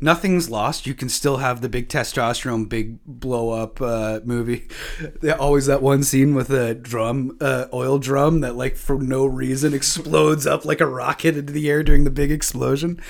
nothing's 0.00 0.50
lost. 0.50 0.86
You 0.86 0.94
can 0.94 1.08
still 1.08 1.38
have 1.38 1.60
the 1.60 1.68
big 1.68 1.88
testosterone, 1.88 2.68
big 2.68 2.98
blow 3.04 3.50
up 3.50 3.80
uh, 3.80 4.20
movie. 4.24 4.68
They 5.20 5.32
always 5.32 5.66
that 5.66 5.82
one 5.82 6.02
scene 6.02 6.34
with 6.34 6.50
a 6.50 6.74
drum, 6.74 7.36
uh, 7.40 7.66
oil 7.72 7.98
drum 7.98 8.40
that 8.40 8.56
like 8.56 8.76
for 8.76 8.98
no 8.98 9.26
reason 9.26 9.74
explodes 9.74 10.46
up 10.46 10.64
like 10.64 10.80
a 10.80 10.86
rocket 10.86 11.36
into 11.36 11.52
the 11.52 11.68
air 11.68 11.82
during 11.82 12.04
the 12.04 12.10
big 12.10 12.30
explosion. 12.30 13.00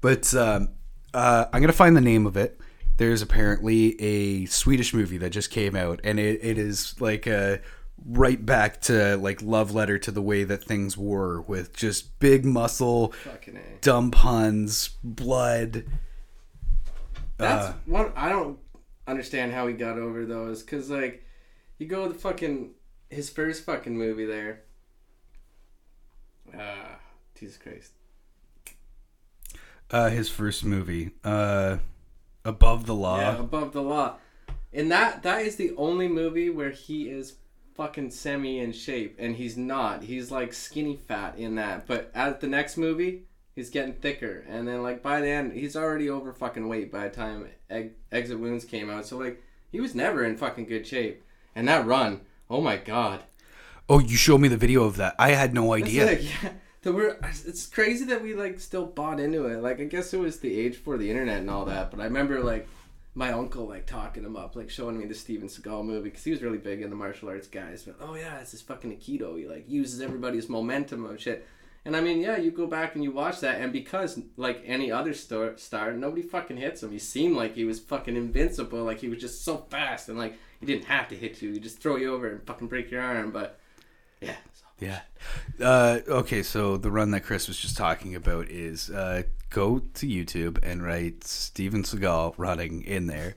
But 0.00 0.32
um, 0.34 0.68
uh, 1.12 1.46
I'm 1.52 1.60
gonna 1.60 1.72
find 1.72 1.96
the 1.96 2.00
name 2.00 2.26
of 2.26 2.36
it. 2.36 2.59
There's 3.00 3.22
apparently 3.22 3.98
a 3.98 4.44
Swedish 4.44 4.92
movie 4.92 5.16
that 5.16 5.30
just 5.30 5.50
came 5.50 5.74
out, 5.74 6.00
and 6.04 6.20
it, 6.20 6.38
it 6.42 6.58
is 6.58 7.00
like 7.00 7.26
a 7.26 7.62
right 8.04 8.44
back 8.44 8.82
to 8.82 9.16
like 9.16 9.40
love 9.40 9.72
letter 9.72 9.98
to 9.98 10.10
the 10.10 10.20
way 10.20 10.44
that 10.44 10.62
things 10.62 10.98
were 10.98 11.40
with 11.40 11.74
just 11.74 12.18
big 12.18 12.44
muscle, 12.44 13.14
dumb 13.80 14.10
puns, 14.10 14.90
blood. 15.02 15.84
That's 17.38 17.68
Uh, 17.68 17.74
one 17.86 18.12
I 18.16 18.28
don't 18.28 18.58
understand 19.08 19.54
how 19.54 19.66
he 19.66 19.72
got 19.72 19.96
over 19.96 20.26
those 20.26 20.62
because 20.62 20.90
like 20.90 21.24
you 21.78 21.86
go 21.86 22.06
to 22.06 22.12
fucking 22.12 22.72
his 23.08 23.30
first 23.30 23.64
fucking 23.64 23.96
movie 23.96 24.26
there. 24.26 24.60
Ah, 26.54 26.98
Jesus 27.34 27.56
Christ. 27.56 27.92
Uh, 29.90 30.10
his 30.10 30.28
first 30.28 30.66
movie, 30.66 31.12
uh, 31.24 31.78
Above 32.44 32.86
the 32.86 32.94
Law. 32.94 33.18
yeah, 33.18 33.38
above 33.38 33.72
the 33.72 33.82
law. 33.82 34.16
And 34.72 34.90
that 34.90 35.22
that 35.24 35.42
is 35.42 35.56
the 35.56 35.72
only 35.76 36.08
movie 36.08 36.48
where 36.50 36.70
he 36.70 37.08
is 37.08 37.34
fucking 37.74 38.10
semi 38.10 38.58
in 38.58 38.72
shape, 38.72 39.16
and 39.18 39.36
he's 39.36 39.56
not. 39.56 40.04
He's 40.04 40.30
like 40.30 40.52
skinny 40.52 40.96
fat 40.96 41.36
in 41.38 41.56
that. 41.56 41.86
But 41.86 42.10
at 42.14 42.40
the 42.40 42.46
next 42.46 42.76
movie, 42.76 43.24
he's 43.54 43.70
getting 43.70 43.94
thicker, 43.94 44.44
and 44.48 44.66
then 44.68 44.82
like 44.82 45.02
by 45.02 45.20
the 45.20 45.28
end, 45.28 45.52
he's 45.52 45.76
already 45.76 46.08
over 46.08 46.32
fucking 46.32 46.68
weight 46.68 46.92
by 46.92 47.08
the 47.08 47.14
time 47.14 47.48
Egg, 47.68 47.92
Exit 48.12 48.38
Wounds 48.38 48.64
came 48.64 48.88
out. 48.90 49.06
So 49.06 49.18
like 49.18 49.42
he 49.72 49.80
was 49.80 49.94
never 49.94 50.24
in 50.24 50.36
fucking 50.36 50.66
good 50.66 50.86
shape. 50.86 51.22
And 51.54 51.66
that 51.68 51.84
run, 51.86 52.20
oh 52.48 52.60
my 52.60 52.76
god. 52.76 53.20
Oh, 53.88 53.98
you 53.98 54.16
showed 54.16 54.40
me 54.40 54.46
the 54.48 54.56
video 54.56 54.84
of 54.84 54.96
that. 54.98 55.16
I 55.18 55.30
had 55.30 55.52
no 55.52 55.72
idea. 55.74 56.06
like, 56.06 56.22
yeah, 56.42 56.50
that 56.82 56.92
we're, 56.92 57.16
it's 57.22 57.66
crazy 57.66 58.04
that 58.06 58.22
we 58.22 58.34
like 58.34 58.58
still 58.60 58.86
bought 58.86 59.20
into 59.20 59.46
it. 59.46 59.62
Like 59.62 59.80
I 59.80 59.84
guess 59.84 60.14
it 60.14 60.20
was 60.20 60.40
the 60.40 60.58
age 60.58 60.76
for 60.76 60.96
the 60.96 61.10
internet 61.10 61.38
and 61.38 61.50
all 61.50 61.64
that, 61.66 61.90
but 61.90 62.00
I 62.00 62.04
remember 62.04 62.40
like 62.40 62.68
my 63.14 63.32
uncle 63.32 63.66
like 63.66 63.86
talking 63.86 64.24
him 64.24 64.36
up, 64.36 64.56
like 64.56 64.70
showing 64.70 64.98
me 64.98 65.06
the 65.06 65.14
Steven 65.14 65.48
Seagal 65.48 65.84
movie 65.84 66.10
because 66.10 66.24
he 66.24 66.30
was 66.30 66.42
really 66.42 66.58
big 66.58 66.80
in 66.80 66.90
the 66.90 66.96
martial 66.96 67.28
arts 67.28 67.48
guys. 67.48 67.82
But 67.82 67.96
oh 68.00 68.14
yeah, 68.14 68.38
it's 68.40 68.52
this 68.52 68.62
fucking 68.62 68.96
Aikido. 68.96 69.38
He 69.38 69.46
like 69.46 69.68
uses 69.68 70.00
everybody's 70.00 70.48
momentum 70.48 71.04
and 71.06 71.20
shit. 71.20 71.46
And 71.84 71.96
I 71.96 72.02
mean, 72.02 72.20
yeah, 72.20 72.36
you 72.36 72.50
go 72.50 72.66
back 72.66 72.94
and 72.94 73.02
you 73.02 73.10
watch 73.10 73.40
that, 73.40 73.60
and 73.60 73.72
because 73.72 74.20
like 74.36 74.62
any 74.66 74.92
other 74.92 75.14
star, 75.14 75.56
star, 75.56 75.92
nobody 75.92 76.22
fucking 76.22 76.58
hits 76.58 76.82
him. 76.82 76.92
He 76.92 76.98
seemed 76.98 77.36
like 77.36 77.54
he 77.54 77.64
was 77.64 77.80
fucking 77.80 78.16
invincible. 78.16 78.84
Like 78.84 79.00
he 79.00 79.08
was 79.08 79.18
just 79.18 79.44
so 79.44 79.66
fast, 79.70 80.08
and 80.08 80.18
like 80.18 80.38
he 80.60 80.66
didn't 80.66 80.84
have 80.84 81.08
to 81.08 81.16
hit 81.16 81.40
you. 81.40 81.52
He 81.52 81.58
just 81.58 81.80
throw 81.80 81.96
you 81.96 82.14
over 82.14 82.28
and 82.28 82.46
fucking 82.46 82.68
break 82.68 82.90
your 82.90 83.00
arm. 83.00 83.30
But 83.30 83.59
yeah, 84.20 84.36
Yeah. 84.78 85.00
Uh, 85.60 86.00
okay, 86.08 86.42
so 86.42 86.76
the 86.76 86.90
run 86.90 87.10
that 87.10 87.20
Chris 87.20 87.48
was 87.48 87.58
just 87.58 87.76
talking 87.76 88.14
about 88.14 88.48
is 88.48 88.90
uh, 88.90 89.22
go 89.50 89.80
to 89.94 90.06
YouTube 90.06 90.58
and 90.62 90.82
write 90.82 91.24
Steven 91.24 91.82
Seagal 91.82 92.34
running 92.36 92.82
in 92.82 93.06
there. 93.06 93.34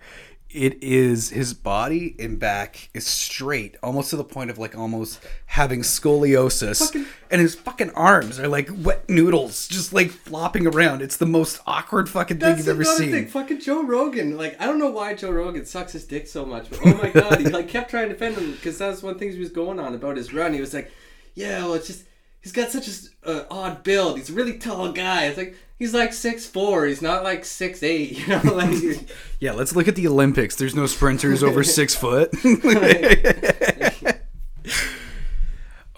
It 0.54 0.84
is 0.84 1.32
his 1.32 1.54
body 1.56 2.16
and 2.20 2.38
back 2.40 2.90
is 2.94 3.08
straight, 3.08 3.76
almost 3.82 4.12
to 4.12 4.16
the 4.18 4.24
point 4.24 4.52
of 4.52 4.58
like 4.60 4.78
almost 4.78 5.20
having 5.48 5.82
scoliosis, 5.82 6.80
Fucking- 6.80 7.06
and 7.32 7.42
his 7.42 7.56
fucking 7.56 7.90
arms 7.92 8.40
are 8.40 8.48
like 8.48 8.70
wet 8.72 9.10
noodles, 9.10 9.68
just 9.68 9.94
like 9.94 10.12
flopping 10.12 10.68
around. 10.68 11.02
It's 11.02 11.18
the 11.18 11.26
most 11.26 11.60
awkward 11.66 12.08
fucking 12.08 12.40
thing 12.40 12.58
you've 12.58 12.68
ever 12.68 12.84
seen. 12.84 13.12
thing. 13.12 13.28
Fucking 13.28 13.62
Joe 13.62 13.84
Rogan. 13.84 14.38
Like, 14.38 14.56
I 14.62 14.66
don't 14.68 14.78
know 14.80 14.92
why 14.92 15.16
Joe 15.16 15.32
Rogan 15.32 15.66
sucks 15.66 15.94
his 15.94 16.06
dick 16.06 16.28
so 16.28 16.46
much, 16.46 16.70
but 16.70 16.80
oh 16.86 16.94
my 17.02 17.10
god, 17.10 17.40
he 17.40 17.48
like 17.50 17.68
kept 17.68 17.90
trying 17.90 18.10
to 18.10 18.14
defend 18.14 18.38
him 18.38 18.52
because 18.52 18.78
that 18.78 18.90
was 18.90 19.02
one 19.02 19.18
thing 19.18 19.32
he 19.32 19.40
was 19.40 19.50
going 19.50 19.80
on 19.80 19.96
about 19.96 20.18
his 20.18 20.34
run. 20.34 20.54
He 20.54 20.62
was 20.62 20.74
like, 20.74 20.92
"Yeah, 21.34 21.64
well, 21.64 21.74
it's 21.74 21.88
just 21.88 22.04
he's 22.44 22.52
got 22.52 22.70
such 22.70 22.88
a 22.88 22.92
uh, 23.28 23.46
odd 23.50 23.84
build. 23.84 24.18
He's 24.18 24.30
a 24.30 24.34
really 24.34 24.60
tall 24.60 24.92
guy. 24.92 25.26
It's 25.26 25.38
like 25.38 25.56
he's 25.80 25.94
like 25.94 26.14
six 26.14 26.46
four. 26.46 26.86
He's 26.86 27.02
not 27.02 27.24
like 27.24 27.44
six 27.46 27.82
eight. 27.82 28.12
You 28.28 28.28
know, 28.28 28.54
like." 28.54 29.10
Yeah, 29.40 29.54
let's 29.54 29.76
look 29.76 29.88
at 29.90 29.96
the 29.96 30.08
Olympics. 30.08 30.56
There's 30.56 30.76
no 30.76 30.86
sprinters 30.86 31.44
over 31.44 31.64
six 31.66 31.96
foot. 31.96 32.32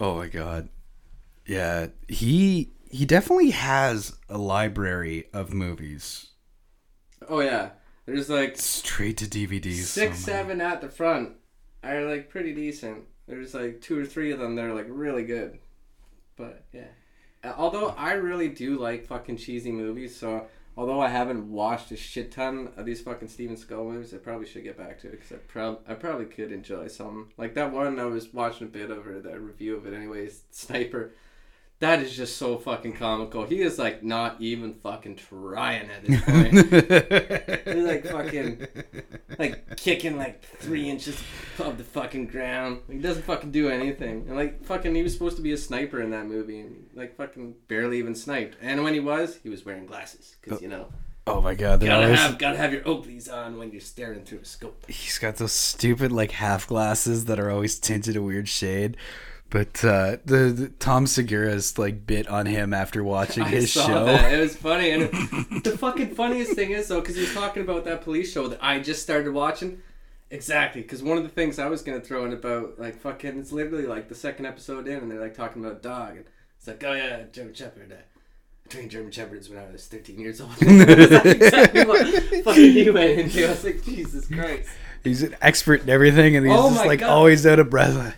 oh 0.00 0.16
my 0.16 0.28
god. 0.28 0.68
Yeah, 1.46 1.88
he 2.08 2.72
he 2.90 3.04
definitely 3.04 3.50
has 3.50 4.16
a 4.28 4.38
library 4.38 5.26
of 5.32 5.52
movies 5.52 6.30
oh 7.28 7.40
yeah, 7.40 7.70
there's 8.04 8.28
like 8.28 8.56
straight 8.56 9.16
to 9.18 9.24
DVDs. 9.26 9.84
six, 9.84 10.18
so 10.18 10.32
seven 10.32 10.60
at 10.60 10.80
the 10.80 10.88
front 10.88 11.32
are 11.82 12.04
like 12.04 12.30
pretty 12.30 12.54
decent. 12.54 13.04
There's 13.26 13.54
like 13.54 13.80
two 13.80 13.98
or 13.98 14.04
three 14.04 14.30
of 14.32 14.38
them 14.38 14.54
that 14.56 14.64
are 14.64 14.74
like 14.74 14.86
really 14.88 15.24
good. 15.24 15.58
But 16.36 16.64
yeah. 16.72 16.88
Uh, 17.42 17.54
Although 17.56 17.88
I 17.90 18.12
really 18.14 18.48
do 18.48 18.78
like 18.78 19.06
fucking 19.06 19.36
cheesy 19.36 19.72
movies, 19.72 20.16
so 20.16 20.46
although 20.76 21.00
I 21.00 21.08
haven't 21.08 21.50
watched 21.50 21.90
a 21.90 21.96
shit 21.96 22.30
ton 22.32 22.70
of 22.76 22.86
these 22.86 23.00
fucking 23.00 23.28
Steven 23.28 23.56
Seagal 23.56 23.86
movies, 23.90 24.14
I 24.14 24.18
probably 24.18 24.46
should 24.46 24.64
get 24.64 24.76
back 24.76 25.00
to 25.00 25.08
it 25.08 25.12
because 25.12 25.32
I, 25.32 25.36
prob- 25.36 25.80
I 25.88 25.94
probably 25.94 26.26
could 26.26 26.52
enjoy 26.52 26.88
some. 26.88 27.30
Like 27.36 27.54
that 27.54 27.72
one 27.72 27.98
I 27.98 28.04
was 28.04 28.32
watching 28.32 28.66
a 28.66 28.70
bit 28.70 28.90
of 28.90 29.04
the 29.04 29.38
review 29.40 29.76
of 29.76 29.86
it 29.86 29.94
anyways, 29.94 30.42
Sniper. 30.50 31.12
That 31.80 32.00
is 32.00 32.16
just 32.16 32.38
so 32.38 32.56
fucking 32.56 32.94
comical. 32.94 33.44
He 33.44 33.60
is 33.60 33.78
like 33.78 34.02
not 34.02 34.40
even 34.40 34.74
fucking 34.82 35.16
trying 35.16 35.90
at 35.90 36.04
this 36.04 36.22
point. 36.22 36.54
He's 37.76 37.84
like 37.84 38.06
fucking 38.06 38.66
like 39.38 39.76
kicking 39.76 40.16
like 40.16 40.42
three 40.42 40.88
inches 40.88 41.22
above 41.58 41.76
the 41.76 41.84
fucking 41.84 42.28
ground. 42.28 42.80
He 42.90 42.98
doesn't 42.98 43.24
fucking 43.24 43.50
do 43.50 43.68
anything. 43.68 44.24
And 44.26 44.36
like 44.36 44.64
fucking 44.64 44.94
he 44.94 45.02
was 45.02 45.12
supposed 45.12 45.36
to 45.36 45.42
be 45.42 45.52
a 45.52 45.58
sniper 45.58 46.00
in 46.00 46.10
that 46.10 46.26
movie 46.26 46.60
and 46.60 46.86
like 46.94 47.14
fucking 47.16 47.56
barely 47.68 47.98
even 47.98 48.14
sniped. 48.14 48.56
And 48.62 48.82
when 48.82 48.94
he 48.94 49.00
was, 49.00 49.36
he 49.42 49.50
was 49.50 49.66
wearing 49.66 49.84
glasses 49.84 50.36
because 50.40 50.58
oh. 50.58 50.62
you 50.62 50.68
know 50.68 50.88
oh 51.26 51.40
my 51.40 51.54
god, 51.54 51.80
gotta 51.80 52.04
always- 52.04 52.18
have 52.18 52.38
gotta 52.38 52.56
have 52.56 52.72
your 52.72 52.82
Oakleys 52.82 53.32
on 53.32 53.58
when 53.58 53.70
you're 53.70 53.80
staring 53.80 54.24
through 54.24 54.40
a 54.40 54.44
scope. 54.44 54.88
he's 54.88 55.18
got 55.18 55.36
those 55.36 55.52
stupid 55.52 56.12
like 56.12 56.30
half 56.32 56.66
glasses 56.66 57.26
that 57.26 57.38
are 57.38 57.50
always 57.50 57.78
tinted 57.78 58.16
a 58.16 58.22
weird 58.22 58.48
shade. 58.48 58.96
But 59.48 59.84
uh, 59.84 60.16
the, 60.24 60.36
the 60.54 60.68
Tom 60.80 61.06
Segura's 61.06 61.78
like 61.78 62.06
bit 62.06 62.26
on 62.28 62.46
him 62.46 62.74
after 62.74 63.04
watching 63.04 63.44
I 63.44 63.48
his 63.48 63.70
show. 63.70 64.04
that. 64.06 64.32
It 64.32 64.40
was 64.40 64.56
funny, 64.56 64.90
and 64.90 65.02
the 65.64 65.76
fucking 65.78 66.14
funniest 66.14 66.52
thing 66.54 66.70
is 66.72 66.88
though, 66.88 67.00
because 67.00 67.14
he 67.14 67.22
was 67.22 67.32
talking 67.34 67.62
about 67.62 67.84
that 67.84 68.02
police 68.02 68.32
show 68.32 68.48
that 68.48 68.58
I 68.62 68.80
just 68.80 69.02
started 69.02 69.32
watching. 69.32 69.80
Exactly, 70.30 70.82
because 70.82 71.02
one 71.04 71.16
of 71.16 71.22
the 71.22 71.28
things 71.30 71.60
I 71.60 71.68
was 71.68 71.82
gonna 71.82 72.00
throw 72.00 72.24
in 72.24 72.32
about 72.32 72.78
like 72.80 72.98
fucking, 73.00 73.38
it's 73.38 73.52
literally 73.52 73.86
like 73.86 74.08
the 74.08 74.14
second 74.16 74.46
episode 74.46 74.88
in, 74.88 74.98
and 74.98 75.10
they're 75.10 75.20
like 75.20 75.34
talking 75.36 75.64
about 75.64 75.80
dog, 75.82 76.16
and 76.16 76.24
it's 76.58 76.66
like, 76.66 76.82
oh 76.82 76.92
yeah, 76.92 77.22
German 77.32 77.54
Shepherd. 77.54 77.92
Uh, 77.92 77.96
I 78.64 78.68
trained 78.68 78.90
German 78.90 79.12
Shepherds 79.12 79.48
when 79.48 79.60
I 79.60 79.70
was 79.70 79.86
13 79.86 80.18
years 80.18 80.40
old. 80.40 80.50
That's 80.60 81.24
exactly 81.24 81.84
what 81.84 82.04
fucking 82.42 82.72
he 82.72 82.90
went 82.90 83.20
into. 83.20 83.46
I 83.46 83.50
was 83.50 83.62
like, 83.62 83.84
Jesus 83.84 84.26
Christ. 84.26 84.68
He's 85.04 85.22
an 85.22 85.36
expert 85.40 85.82
in 85.82 85.88
everything, 85.88 86.34
and 86.34 86.44
he's 86.44 86.56
Oh 86.56 86.70
just 86.70 86.84
like 86.84 86.98
God. 86.98 87.10
always 87.10 87.46
out 87.46 87.60
of 87.60 87.70
breath. 87.70 88.16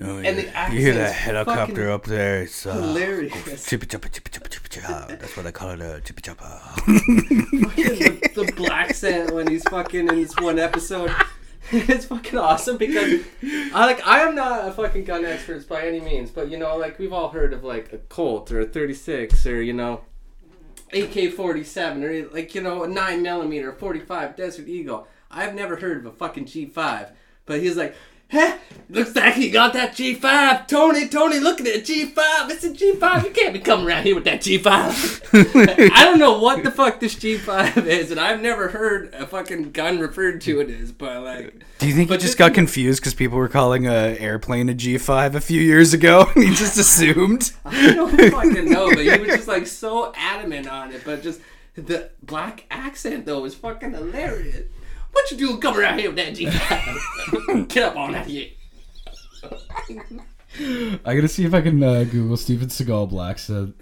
Oh, 0.00 0.16
And 0.16 0.38
the 0.38 0.44
you 0.72 0.80
hear 0.80 0.94
that 0.94 1.12
helicopter 1.12 1.90
up 1.90 2.04
there? 2.04 2.42
It's 2.42 2.64
uh, 2.64 2.72
hilarious. 2.72 3.66
Chippy 3.66 3.86
choppa, 3.86 4.10
chippy 4.10 4.30
choppa, 4.30 4.48
chippy 4.48 4.80
choppa. 4.80 5.08
That's 5.08 5.36
what 5.36 5.46
I 5.46 5.50
call 5.50 5.70
it, 5.70 5.80
a 5.82 6.00
chippy 6.00 6.22
choppa. 6.22 6.74
the, 6.86 8.30
the 8.34 8.52
black 8.52 8.94
scent 8.94 9.34
when 9.34 9.46
he's 9.48 9.62
fucking 9.64 10.08
in 10.08 10.14
this 10.14 10.34
one 10.36 10.58
episode. 10.58 11.14
it's 11.72 12.06
fucking 12.06 12.38
awesome 12.38 12.78
because 12.78 13.20
I 13.44 13.84
like 13.84 14.06
I 14.06 14.20
am 14.20 14.34
not 14.34 14.66
a 14.66 14.72
fucking 14.72 15.04
gun 15.04 15.26
expert 15.26 15.68
by 15.68 15.86
any 15.86 16.00
means, 16.00 16.30
but 16.30 16.50
you 16.50 16.56
know, 16.56 16.76
like 16.78 16.98
we've 16.98 17.12
all 17.12 17.28
heard 17.28 17.52
of 17.52 17.62
like 17.62 17.92
a 17.92 17.98
Colt 17.98 18.50
or 18.50 18.60
a 18.60 18.66
36 18.66 19.46
or 19.46 19.60
you 19.60 19.74
know, 19.74 20.00
AK 20.94 21.34
47 21.34 22.02
or 22.02 22.28
like 22.30 22.54
you 22.54 22.62
know 22.62 22.82
a 22.82 22.88
nine 22.88 23.22
millimeter 23.22 23.72
45 23.72 24.36
Desert 24.36 24.68
Eagle. 24.68 25.06
I've 25.30 25.54
never 25.54 25.76
heard 25.76 25.98
of 25.98 26.06
a 26.06 26.12
fucking 26.12 26.46
G5, 26.46 27.10
but 27.44 27.60
he's 27.60 27.76
like. 27.76 27.94
Huh? 28.32 28.56
Looks 28.88 29.14
like 29.14 29.34
he 29.34 29.50
got 29.50 29.74
that 29.74 29.92
G5. 29.92 30.66
Tony, 30.66 31.06
Tony, 31.06 31.38
look 31.38 31.60
at 31.60 31.66
it. 31.66 31.84
G5. 31.84 32.50
It's 32.50 32.64
a 32.64 32.70
G5. 32.70 33.24
You 33.24 33.30
can't 33.30 33.52
be 33.52 33.58
coming 33.58 33.86
around 33.86 34.04
here 34.04 34.14
with 34.14 34.24
that 34.24 34.40
G5. 34.40 35.90
I 35.94 36.04
don't 36.04 36.18
know 36.18 36.38
what 36.38 36.62
the 36.62 36.70
fuck 36.70 36.98
this 36.98 37.14
G5 37.14 37.86
is, 37.86 38.10
and 38.10 38.18
I've 38.18 38.40
never 38.40 38.68
heard 38.68 39.12
a 39.14 39.26
fucking 39.26 39.72
gun 39.72 39.98
referred 39.98 40.40
to 40.42 40.60
it 40.60 40.70
as, 40.70 40.92
but 40.92 41.22
like. 41.22 41.62
Do 41.78 41.88
you 41.88 41.94
think 41.94 42.10
he 42.10 42.16
just 42.16 42.38
got 42.38 42.54
confused 42.54 43.00
because 43.00 43.14
people 43.14 43.36
were 43.36 43.48
calling 43.48 43.86
a 43.86 44.16
airplane 44.18 44.70
a 44.70 44.74
G5 44.74 45.34
a 45.34 45.40
few 45.40 45.60
years 45.60 45.92
ago? 45.92 46.30
and 46.34 46.44
he 46.44 46.54
just 46.54 46.78
assumed. 46.78 47.52
I 47.66 47.92
don't 47.92 48.18
fucking 48.30 48.70
know, 48.70 48.90
but 48.90 49.00
he 49.00 49.18
was 49.18 49.28
just 49.28 49.48
like 49.48 49.66
so 49.66 50.12
adamant 50.16 50.68
on 50.68 50.92
it. 50.92 51.02
But 51.04 51.22
just 51.22 51.40
the 51.74 52.10
black 52.22 52.64
accent 52.70 53.26
though 53.26 53.40
was 53.40 53.54
fucking 53.54 53.92
hilarious. 53.92 54.68
What 55.12 55.30
you 55.30 55.36
doing 55.36 55.60
coming 55.60 55.80
around 55.80 55.98
here 55.98 56.10
with 56.10 56.16
that 56.16 56.34
G5? 56.34 57.68
Get 57.68 57.84
up 57.84 57.96
on 57.96 58.12
that 58.12 58.26
here. 58.26 58.48
I 61.04 61.14
gotta 61.14 61.28
see 61.28 61.44
if 61.44 61.54
I 61.54 61.60
can 61.60 61.82
uh, 61.82 62.04
Google 62.04 62.36
Steven 62.36 62.68
Seagal 62.68 63.08
black 63.10 63.38
said. 63.38 63.72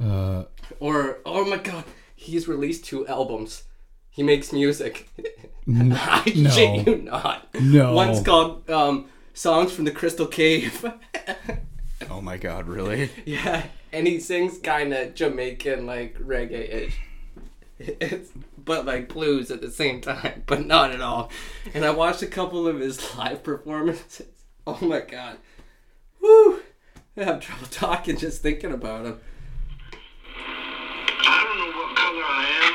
Uh, 0.00 0.44
Or 0.80 1.18
oh 1.24 1.44
my 1.44 1.56
god, 1.58 1.84
he's 2.14 2.48
released 2.48 2.84
two 2.84 3.06
albums. 3.06 3.64
He 4.10 4.22
makes 4.22 4.52
music. 4.52 5.08
I 5.68 6.32
no. 6.36 6.50
shit 6.50 6.86
you 6.86 6.96
not. 7.02 7.48
No. 7.60 7.94
One's 7.94 8.22
called 8.22 8.68
um, 8.70 9.08
"Songs 9.32 9.72
from 9.72 9.84
the 9.84 9.90
Crystal 9.90 10.26
Cave." 10.26 10.84
Oh 12.10 12.20
my 12.20 12.36
god, 12.36 12.66
really? 12.68 13.10
yeah, 13.24 13.64
and 13.92 14.06
he 14.06 14.20
sings 14.20 14.58
kind 14.58 14.92
of 14.92 15.14
Jamaican 15.14 15.86
like 15.86 16.18
reggae-ish. 16.18 16.94
It's 17.78 18.30
but 18.56 18.86
like 18.86 19.08
blues 19.08 19.50
at 19.50 19.60
the 19.60 19.70
same 19.70 20.00
time, 20.00 20.44
but 20.46 20.64
not 20.64 20.92
at 20.92 21.00
all. 21.00 21.30
And 21.74 21.84
I 21.84 21.90
watched 21.90 22.22
a 22.22 22.26
couple 22.26 22.68
of 22.68 22.78
his 22.78 23.16
live 23.16 23.42
performances. 23.42 24.26
Oh 24.66 24.78
my 24.80 25.00
god, 25.00 25.36
woo! 26.22 26.60
I 27.18 27.24
have 27.24 27.40
trouble 27.40 27.66
talking 27.70 28.16
just 28.16 28.40
thinking 28.40 28.72
about 28.72 29.04
him. 29.04 29.20
I 31.20 31.44
don't 31.44 31.58
know 31.60 31.68
what 31.76 31.94
color 31.94 32.24
I 32.24 32.48
am, 32.64 32.74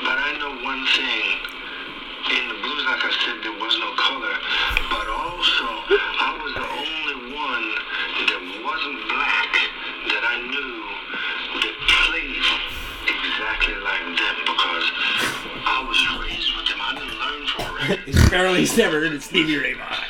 but 0.00 0.16
I 0.16 0.32
know 0.40 0.64
one 0.64 0.80
thing. 0.96 1.28
In 2.40 2.48
the 2.48 2.56
blues, 2.56 2.84
like 2.88 3.04
I 3.04 3.12
said, 3.20 3.36
there 3.44 3.52
was 3.60 3.76
no 3.84 3.92
color. 4.00 4.32
But 4.96 5.06
also, 5.12 5.68
I 5.92 6.40
was 6.40 6.56
the 6.56 6.64
only 6.72 7.36
one 7.36 7.68
that 8.32 8.40
wasn't 8.64 8.96
black 9.12 9.52
that 10.08 10.24
I 10.24 10.40
knew 10.40 10.88
that 11.60 11.76
played 11.84 12.64
exactly 13.64 13.82
like 13.82 14.18
them 14.18 14.36
because 14.44 14.84
I 15.66 15.84
was 15.88 16.26
raised 16.26 16.56
with 16.56 16.66
them. 16.68 16.78
I 16.80 16.94
didn't 16.94 17.18
learn 17.18 17.46
from 17.46 17.64
them, 17.88 18.24
Apparently, 18.26 18.60
he's 18.60 18.76
never 18.76 19.00
heard 19.00 19.14
of 19.14 19.24
Stevie 19.24 19.56
Ray 19.56 19.74
Vaughan. 19.74 20.04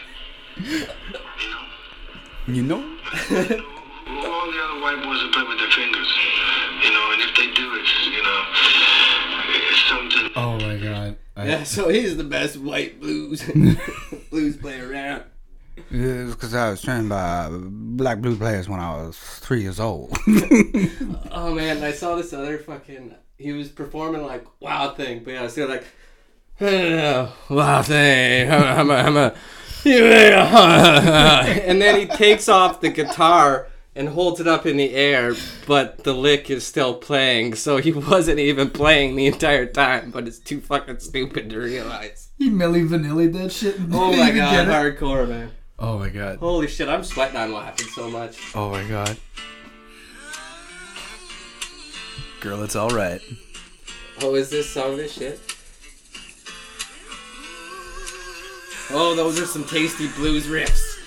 you 2.46 2.62
know? 2.62 2.62
You 2.62 2.62
know? 2.62 2.80
all 4.26 4.50
the 4.50 4.59
other 4.61 4.80
white 4.82 5.02
boys 5.02 5.20
that 5.22 5.30
play 5.32 5.44
with 5.44 5.59
their 5.59 5.70
fingers, 5.70 6.18
you 6.82 6.92
know, 6.92 7.12
and 7.12 7.22
if 7.22 7.34
they 7.36 7.46
do, 7.55 7.74
it's, 7.74 8.07
you 8.07 8.22
know, 8.22 8.44
it's 9.48 9.88
something. 9.88 10.30
oh 10.36 10.59
my 10.59 10.76
god. 10.76 11.16
I, 11.36 11.48
Yeah, 11.48 11.62
so 11.64 11.88
he's 11.88 12.16
the 12.16 12.24
best 12.24 12.57
white 12.59 13.00
blues 13.00 13.42
blues 14.30 14.57
player 14.57 14.88
around. 14.90 15.24
because 15.90 16.55
I 16.55 16.70
was 16.70 16.82
trained 16.82 17.09
by 17.09 17.48
black 17.50 18.20
blue 18.20 18.36
players 18.36 18.68
when 18.68 18.78
I 18.80 18.94
was 18.96 19.16
three 19.18 19.62
years 19.62 19.80
old. 19.80 20.16
Oh 21.36 21.52
man, 21.55 21.82
I 21.82 21.90
saw 21.92 22.14
this 22.14 22.32
other 22.32 22.59
fucking. 22.59 23.14
He 23.39 23.53
was 23.53 23.68
performing 23.68 24.22
like 24.24 24.47
Wild 24.61 24.97
Thing, 24.97 25.22
but 25.24 25.32
yeah, 25.32 25.41
I 25.41 25.43
was 25.45 25.59
like, 25.59 25.85
Wild 27.51 27.87
Thing, 27.87 28.51
I'm 28.53 28.91
a, 28.91 28.95
I'm 28.95 29.16
a, 29.16 29.35
and 29.87 31.82
then 31.82 32.01
he 32.01 32.07
takes 32.07 32.49
off 32.49 32.80
the 32.80 32.89
guitar 32.89 33.66
and 33.97 34.09
holds 34.09 34.41
it 34.41 34.49
up 34.49 34.66
in 34.66 34.76
the 34.76 34.95
air, 34.95 35.35
but 35.66 36.05
the 36.05 36.12
lick 36.14 36.51
is 36.51 36.66
still 36.66 36.95
playing, 36.95 37.55
so 37.55 37.76
he 37.76 37.93
wasn't 37.93 38.39
even 38.39 38.70
playing 38.70 39.14
the 39.14 39.26
entire 39.26 39.66
time. 39.66 40.11
But 40.11 40.26
it's 40.26 40.39
too 40.39 40.61
fucking 40.61 41.01
stupid 41.01 41.51
to 41.51 41.59
realize. 41.59 42.30
he 42.39 42.51
Milli 42.51 42.89
Vanilli 42.89 43.32
that 43.35 43.53
shit. 43.53 43.76
Oh 43.93 44.11
my 44.16 44.30
god, 44.30 44.68
hardcore 44.68 45.28
man! 45.28 45.51
Oh 45.78 45.99
my 45.99 46.09
god. 46.09 46.39
Holy 46.39 46.66
shit, 46.66 46.89
I'm 46.89 47.05
sweating. 47.05 47.37
I'm 47.37 47.53
laughing 47.53 47.87
so 47.89 48.09
much. 48.09 48.39
oh 48.55 48.70
my 48.70 48.85
god. 48.85 49.16
Girl, 52.45 52.62
it's 52.62 52.76
alright. 52.76 53.22
Oh, 54.20 54.34
is 54.34 54.51
this 54.51 54.76
of 54.76 54.99
this 54.99 55.14
shit? 55.14 55.40
Oh, 58.90 59.14
those 59.16 59.40
are 59.40 59.47
some 59.47 59.64
tasty 59.64 60.09
blues 60.09 60.47
riffs. 60.47 61.01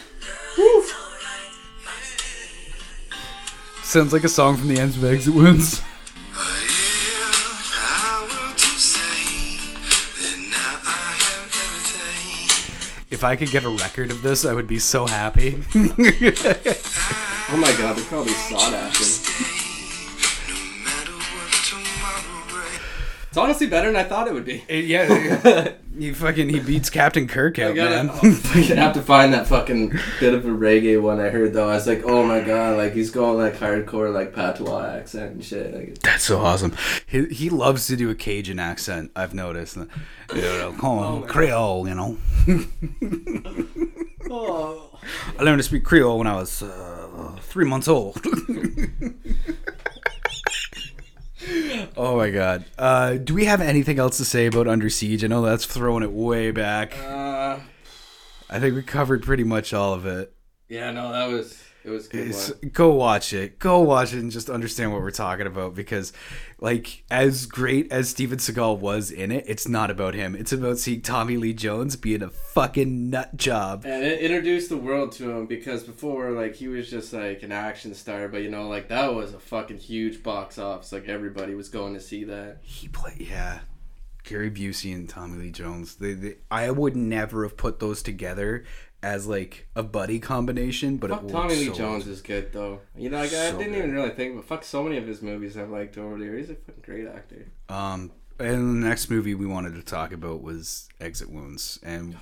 Sounds 3.83 4.13
like 4.13 4.23
a 4.23 4.29
song 4.29 4.57
from 4.57 4.67
the 4.67 4.79
ends 4.79 4.97
of 4.97 5.03
Exit 5.03 5.35
Wounds. 5.35 5.79
If 13.11 13.23
I 13.23 13.35
could 13.35 13.51
get 13.51 13.63
a 13.63 13.69
record 13.69 14.09
of 14.09 14.23
this, 14.23 14.43
I 14.43 14.53
would 14.53 14.67
be 14.67 14.79
so 14.79 15.05
happy. 15.05 15.63
Oh 17.49 17.55
my 17.55 17.71
god, 17.77 17.95
they're 17.95 18.03
probably 18.03 18.33
saw 18.33 18.69
that. 18.71 19.66
It's 23.37 23.43
honestly 23.43 23.67
better 23.67 23.85
than 23.91 23.95
I 23.95 24.03
thought 24.03 24.27
it 24.27 24.33
would 24.33 24.45
be. 24.45 24.63
yeah, 24.67 25.73
you 25.95 26.15
fucking 26.15 26.49
he 26.49 26.59
beats 26.59 26.89
Captain 26.89 27.27
Kirk 27.27 27.59
I 27.59 27.65
out, 27.65 27.75
gotta, 27.75 28.03
man. 28.05 28.09
oh, 28.11 28.41
I 28.55 28.61
have 28.61 28.93
to 28.95 29.01
find 29.03 29.31
that 29.31 29.45
fucking 29.45 29.89
bit 30.19 30.33
of 30.33 30.43
a 30.43 30.49
reggae 30.49 30.99
one 30.99 31.19
I 31.19 31.29
heard 31.29 31.53
though. 31.53 31.69
I 31.69 31.75
was 31.75 31.85
like, 31.85 32.01
oh 32.03 32.23
my 32.23 32.41
god, 32.41 32.77
like 32.77 32.93
he's 32.93 33.11
going 33.11 33.37
like 33.37 33.53
hardcore 33.53 34.11
like 34.11 34.33
patois 34.33 34.87
accent 34.87 35.33
and 35.33 35.45
shit. 35.45 35.71
Like, 35.71 35.99
That's 35.99 36.23
so 36.23 36.39
awesome. 36.39 36.75
He, 37.05 37.25
he 37.25 37.51
loves 37.51 37.85
to 37.85 37.95
do 37.95 38.09
a 38.09 38.15
Cajun 38.15 38.57
accent. 38.57 39.11
I've 39.15 39.35
noticed. 39.35 39.77
You 39.77 40.41
know, 40.41 40.73
call 40.79 40.97
him 41.17 41.23
Oh 41.23 41.27
Creole. 41.27 41.87
You 41.87 41.93
know, 41.93 42.17
oh, 44.31 44.99
I 45.37 45.43
learned 45.43 45.59
to 45.59 45.63
speak 45.63 45.83
Creole 45.83 46.17
when 46.17 46.25
I 46.25 46.37
was 46.37 46.63
uh, 46.63 47.37
three 47.41 47.65
months 47.65 47.87
old. 47.87 48.19
Oh 51.97 52.17
my 52.17 52.29
god. 52.29 52.65
Uh, 52.77 53.13
do 53.15 53.33
we 53.33 53.45
have 53.45 53.61
anything 53.61 53.99
else 53.99 54.17
to 54.17 54.25
say 54.25 54.45
about 54.47 54.67
Under 54.67 54.89
Siege? 54.89 55.23
I 55.23 55.27
know 55.27 55.41
that's 55.41 55.65
throwing 55.65 56.03
it 56.03 56.11
way 56.11 56.51
back. 56.51 56.97
uh, 56.97 57.59
I 58.49 58.59
think 58.59 58.75
we 58.75 58.83
covered 58.83 59.23
pretty 59.23 59.43
much 59.43 59.73
all 59.73 59.93
of 59.93 60.05
it. 60.05 60.33
yeah, 60.69 60.91
no, 60.91 61.11
that 61.11 61.27
was 61.27 61.61
it 61.87 61.91
was 61.91 62.07
a 62.07 62.09
good. 62.09 62.27
It's, 62.27 62.49
One. 62.49 62.71
go 62.73 62.91
watch 62.91 63.31
it. 63.31 63.59
Go 63.59 63.79
watch 63.79 64.13
it 64.13 64.19
and 64.19 64.31
just 64.31 64.49
understand 64.49 64.91
what 64.91 65.01
we're 65.01 65.11
talking 65.11 65.47
about 65.47 65.73
because, 65.73 66.11
like, 66.59 67.03
as 67.09 67.45
great 67.45 67.91
as 67.91 68.09
Steven 68.09 68.37
Seagal 68.37 68.79
was 68.79 69.09
in 69.09 69.31
it, 69.31 69.45
it's 69.47 69.67
not 69.67 69.89
about 69.89 70.13
him. 70.13 70.35
It's 70.35 70.51
about 70.51 70.79
seeing 70.79 71.01
Tommy 71.01 71.37
Lee 71.37 71.53
Jones 71.53 71.95
being 71.95 72.21
a 72.21 72.29
fucking 72.29 73.09
nut 73.09 73.37
job. 73.37 73.85
And 73.85 74.03
it 74.03 74.19
introduced 74.19 74.69
the 74.69 74.77
world 74.77 75.13
to 75.13 75.31
him 75.31 75.45
because 75.45 75.83
before, 75.83 76.31
like, 76.31 76.55
he 76.55 76.67
was 76.67 76.89
just 76.89 77.13
like 77.13 77.41
an 77.43 77.53
action 77.53 77.93
star, 77.93 78.27
but 78.27 78.41
you 78.41 78.49
know, 78.49 78.67
like 78.67 78.89
that 78.89 79.15
was 79.15 79.33
a 79.33 79.39
fucking 79.39 79.77
huge 79.77 80.21
box 80.21 80.57
office. 80.57 80.91
Like 80.91 81.07
everybody 81.07 81.55
was 81.55 81.69
going 81.69 81.93
to 81.93 82.01
see 82.01 82.25
that. 82.25 82.57
He 82.63 82.89
played, 82.89 83.21
yeah. 83.21 83.59
Gary 84.27 84.51
Busey 84.51 84.93
and 84.93 85.07
Tommy 85.07 85.37
Lee 85.37 85.51
Jones. 85.51 85.95
They, 85.95 86.13
they, 86.13 86.35
I 86.51 86.69
would 86.69 86.97
never 86.97 87.43
have 87.43 87.55
put 87.55 87.79
those 87.79 88.03
together 88.03 88.65
as 89.03 89.27
like 89.27 89.67
a 89.75 89.83
buddy 89.83 90.19
combination, 90.19 90.97
but 90.97 91.09
Fuck 91.09 91.27
Tommy 91.27 91.55
Lee 91.55 91.67
so 91.67 91.73
Jones 91.73 92.07
is 92.07 92.21
good 92.21 92.51
though. 92.51 92.81
You 92.95 93.09
know, 93.09 93.19
like, 93.19 93.33
I 93.33 93.51
didn't 93.51 93.73
good. 93.73 93.77
even 93.77 93.93
really 93.93 94.09
think, 94.09 94.35
but 94.35 94.45
fuck, 94.45 94.63
so 94.63 94.83
many 94.83 94.97
of 94.97 95.05
his 95.05 95.21
movies 95.21 95.57
I've 95.57 95.69
liked 95.69 95.97
over 95.97 96.17
the 96.17 96.25
years. 96.25 96.47
He's 96.47 96.57
a 96.57 96.59
fucking 96.59 96.83
great 96.83 97.07
actor. 97.07 97.47
Um, 97.69 98.11
and 98.39 98.83
the 98.83 98.87
next 98.87 99.09
movie 99.09 99.33
we 99.33 99.45
wanted 99.45 99.75
to 99.75 99.81
talk 99.81 100.11
about 100.11 100.41
was 100.41 100.87
Exit 100.99 101.29
Wounds, 101.29 101.79
and 101.83 102.17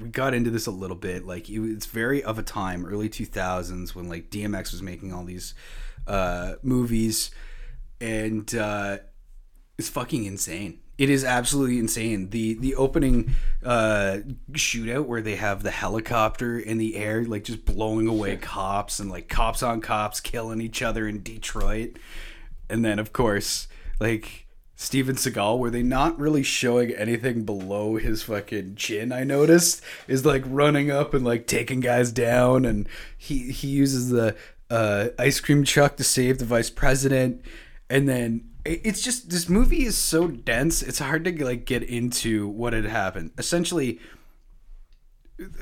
we 0.00 0.08
got 0.08 0.34
into 0.34 0.50
this 0.50 0.66
a 0.66 0.70
little 0.70 0.96
bit. 0.96 1.26
Like 1.26 1.48
it, 1.48 1.60
it's 1.60 1.86
very 1.86 2.22
of 2.22 2.38
a 2.38 2.42
time, 2.42 2.86
early 2.86 3.08
two 3.08 3.26
thousands, 3.26 3.94
when 3.94 4.08
like 4.08 4.30
DMX 4.30 4.72
was 4.72 4.82
making 4.82 5.12
all 5.12 5.24
these 5.24 5.54
uh, 6.06 6.54
movies, 6.62 7.30
and 8.00 8.54
uh, 8.54 8.98
it's 9.78 9.88
fucking 9.88 10.24
insane. 10.24 10.80
It 10.98 11.08
is 11.10 11.24
absolutely 11.24 11.78
insane. 11.78 12.30
The 12.30 12.54
the 12.54 12.74
opening 12.74 13.30
uh, 13.64 14.18
shootout 14.52 15.06
where 15.06 15.22
they 15.22 15.36
have 15.36 15.62
the 15.62 15.70
helicopter 15.70 16.58
in 16.58 16.78
the 16.78 16.96
air, 16.96 17.24
like 17.24 17.44
just 17.44 17.64
blowing 17.64 18.08
away 18.08 18.36
cops 18.36 18.98
and 18.98 19.08
like 19.08 19.28
cops 19.28 19.62
on 19.62 19.80
cops 19.80 20.20
killing 20.20 20.60
each 20.60 20.82
other 20.82 21.06
in 21.06 21.22
Detroit, 21.22 21.98
and 22.68 22.84
then 22.84 22.98
of 22.98 23.12
course 23.12 23.68
like 24.00 24.46
Steven 24.80 25.16
Seagal, 25.16 25.58
were 25.58 25.70
they 25.70 25.82
not 25.82 26.18
really 26.18 26.44
showing 26.44 26.92
anything 26.92 27.44
below 27.44 27.96
his 27.96 28.22
fucking 28.22 28.76
chin? 28.76 29.10
I 29.10 29.24
noticed 29.24 29.82
is 30.06 30.24
like 30.24 30.44
running 30.46 30.88
up 30.88 31.14
and 31.14 31.24
like 31.24 31.48
taking 31.48 31.80
guys 31.80 32.12
down, 32.12 32.64
and 32.64 32.88
he 33.16 33.50
he 33.50 33.66
uses 33.66 34.10
the 34.10 34.36
uh, 34.70 35.08
ice 35.18 35.40
cream 35.40 35.64
truck 35.64 35.96
to 35.96 36.04
save 36.04 36.38
the 36.38 36.44
vice 36.44 36.70
president, 36.70 37.40
and 37.90 38.08
then 38.08 38.48
it's 38.68 39.02
just 39.02 39.30
this 39.30 39.48
movie 39.48 39.84
is 39.84 39.96
so 39.96 40.28
dense. 40.28 40.82
It's 40.82 40.98
hard 40.98 41.24
to 41.24 41.44
like 41.44 41.64
get 41.64 41.82
into 41.82 42.48
what 42.48 42.72
had 42.72 42.84
happened. 42.84 43.32
Essentially, 43.38 44.00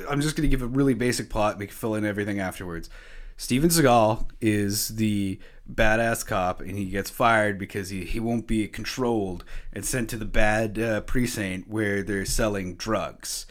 I'm 0.08 0.20
just 0.20 0.36
going 0.36 0.48
to 0.48 0.48
give 0.48 0.62
a 0.62 0.66
really 0.66 0.94
basic 0.94 1.30
plot. 1.30 1.58
We 1.58 1.66
can 1.66 1.74
fill 1.74 1.94
in 1.94 2.04
everything 2.04 2.40
afterwards. 2.40 2.90
Steven 3.36 3.68
Seagal 3.68 4.30
is 4.40 4.88
the 4.88 5.38
badass 5.70 6.26
cop, 6.26 6.60
and 6.60 6.78
he 6.78 6.86
gets 6.86 7.10
fired 7.10 7.58
because 7.58 7.90
he, 7.90 8.04
he 8.04 8.18
won't 8.18 8.46
be 8.46 8.66
controlled 8.66 9.44
and 9.72 9.84
sent 9.84 10.08
to 10.10 10.16
the 10.16 10.24
bad 10.24 10.78
uh, 10.78 11.02
precinct 11.02 11.68
where 11.68 12.02
they're 12.02 12.24
selling 12.24 12.76
drugs. 12.76 13.46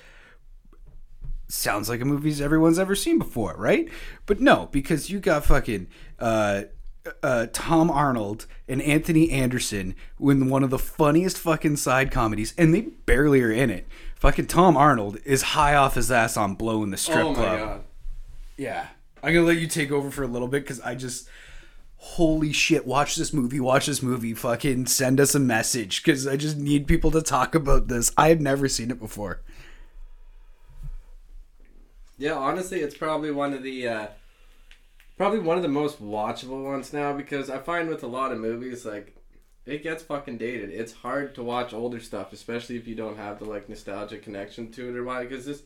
Sounds 1.48 1.88
like 1.88 2.02
a 2.02 2.06
movie 2.06 2.44
everyone's 2.44 2.80
ever 2.80 2.96
seen 2.96 3.20
before, 3.20 3.56
right? 3.58 3.88
But 4.26 4.40
no, 4.40 4.70
because 4.72 5.12
you 5.12 5.20
got 5.20 5.46
fucking 5.46 5.88
uh, 6.18 6.64
uh, 7.24 7.48
Tom 7.54 7.90
Arnold 7.92 8.46
and 8.68 8.82
Anthony 8.82 9.30
Anderson 9.30 9.96
in 10.20 10.50
one 10.50 10.64
of 10.64 10.70
the 10.70 10.80
funniest 10.80 11.38
fucking 11.38 11.78
side 11.78 12.12
comedies, 12.12 12.54
and 12.58 12.74
they 12.74 12.82
barely 12.82 13.42
are 13.42 13.52
in 13.52 13.70
it. 13.70 13.88
Fucking 14.16 14.48
Tom 14.48 14.76
Arnold 14.76 15.18
is 15.26 15.42
high 15.42 15.76
off 15.76 15.96
his 15.96 16.12
ass 16.12 16.38
on 16.38 16.56
Blow 16.56 16.84
in 16.84 16.92
the 16.92 16.98
strip 16.98 17.26
oh 17.26 17.34
club. 17.34 17.60
god. 17.60 17.84
Yeah. 18.58 18.88
I'm 19.22 19.34
to 19.34 19.42
let 19.42 19.58
you 19.58 19.68
take 19.68 19.92
over 19.92 20.12
for 20.12 20.24
a 20.24 20.28
little 20.28 20.48
bit 20.48 20.64
because 20.64 20.80
I 20.82 20.96
just. 20.96 21.28
Holy 21.98 22.54
shit, 22.54 22.86
watch 22.86 23.16
this 23.16 23.34
movie, 23.34 23.60
watch 23.60 23.88
this 23.88 24.04
movie, 24.04 24.36
fucking 24.36 24.86
send 24.86 25.20
us 25.20 25.34
a 25.34 25.40
message 25.40 26.04
because 26.04 26.28
I 26.28 26.38
just 26.38 26.56
need 26.56 26.86
people 26.86 27.10
to 27.10 27.22
talk 27.22 27.56
about 27.56 27.88
this. 27.88 28.12
I 28.16 28.28
had 28.28 28.42
never 28.42 28.68
seen 28.70 28.92
it 28.92 29.00
before. 29.00 29.42
Yeah, 32.18 32.34
honestly, 32.34 32.82
it's 32.82 32.96
probably 32.96 33.32
one 33.32 33.54
of 33.54 33.64
the 33.64 33.88
uh, 33.88 34.08
probably 35.18 35.40
one 35.40 35.58
of 35.58 35.64
the 35.64 35.70
most 35.70 36.02
watchable 36.04 36.64
ones 36.64 36.94
now 36.94 37.14
because 37.14 37.50
I 37.50 37.60
find 37.60 37.88
with 37.90 38.04
a 38.04 38.08
lot 38.08 38.32
of 38.32 38.40
movies 38.40 38.86
like 38.86 39.16
it 39.66 39.82
gets 39.82 40.04
fucking 40.04 40.38
dated. 40.38 40.70
It's 40.70 40.94
hard 40.94 41.34
to 41.36 41.44
watch 41.44 41.74
older 41.74 42.00
stuff, 42.00 42.32
especially 42.34 42.76
if 42.78 42.88
you 42.88 42.94
don't 42.96 43.18
have 43.18 43.40
the 43.40 43.46
like 43.46 43.68
nostalgia 43.70 44.18
connection 44.20 44.72
to 44.74 44.90
it 44.90 44.96
or 44.96 45.04
why 45.04 45.24
because 45.24 45.46
this 45.46 45.64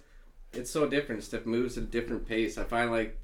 it's 0.54 0.72
so 0.72 0.88
different. 0.88 1.24
Stuff 1.24 1.46
moves 1.46 1.78
at 1.78 1.84
a 1.84 1.88
different 1.88 2.28
pace. 2.28 2.58
I 2.58 2.64
find 2.64 2.92
like 2.92 3.20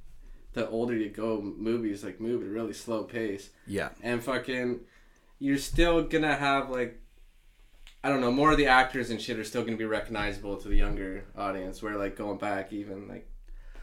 the 0.53 0.67
older 0.69 0.95
you 0.95 1.09
go, 1.09 1.41
movies 1.41 2.03
like 2.03 2.19
move 2.19 2.41
at 2.41 2.47
a 2.47 2.51
really 2.51 2.73
slow 2.73 3.03
pace 3.03 3.49
Yeah. 3.67 3.89
and 4.01 4.23
fucking 4.23 4.81
you're 5.39 5.57
still 5.57 6.01
gonna 6.03 6.35
have 6.35 6.69
like 6.69 7.01
I 8.03 8.09
don't 8.09 8.21
know, 8.21 8.31
more 8.31 8.51
of 8.51 8.57
the 8.57 8.67
actors 8.67 9.09
and 9.09 9.19
shit 9.19 9.39
are 9.39 9.43
still 9.43 9.63
gonna 9.63 9.77
be 9.77 9.85
recognizable 9.85 10.57
to 10.57 10.67
the 10.67 10.75
younger 10.75 11.25
audience. 11.37 11.81
Where 11.81 11.97
like 11.97 12.15
going 12.15 12.37
back 12.37 12.71
even 12.73 13.07
like 13.07 13.27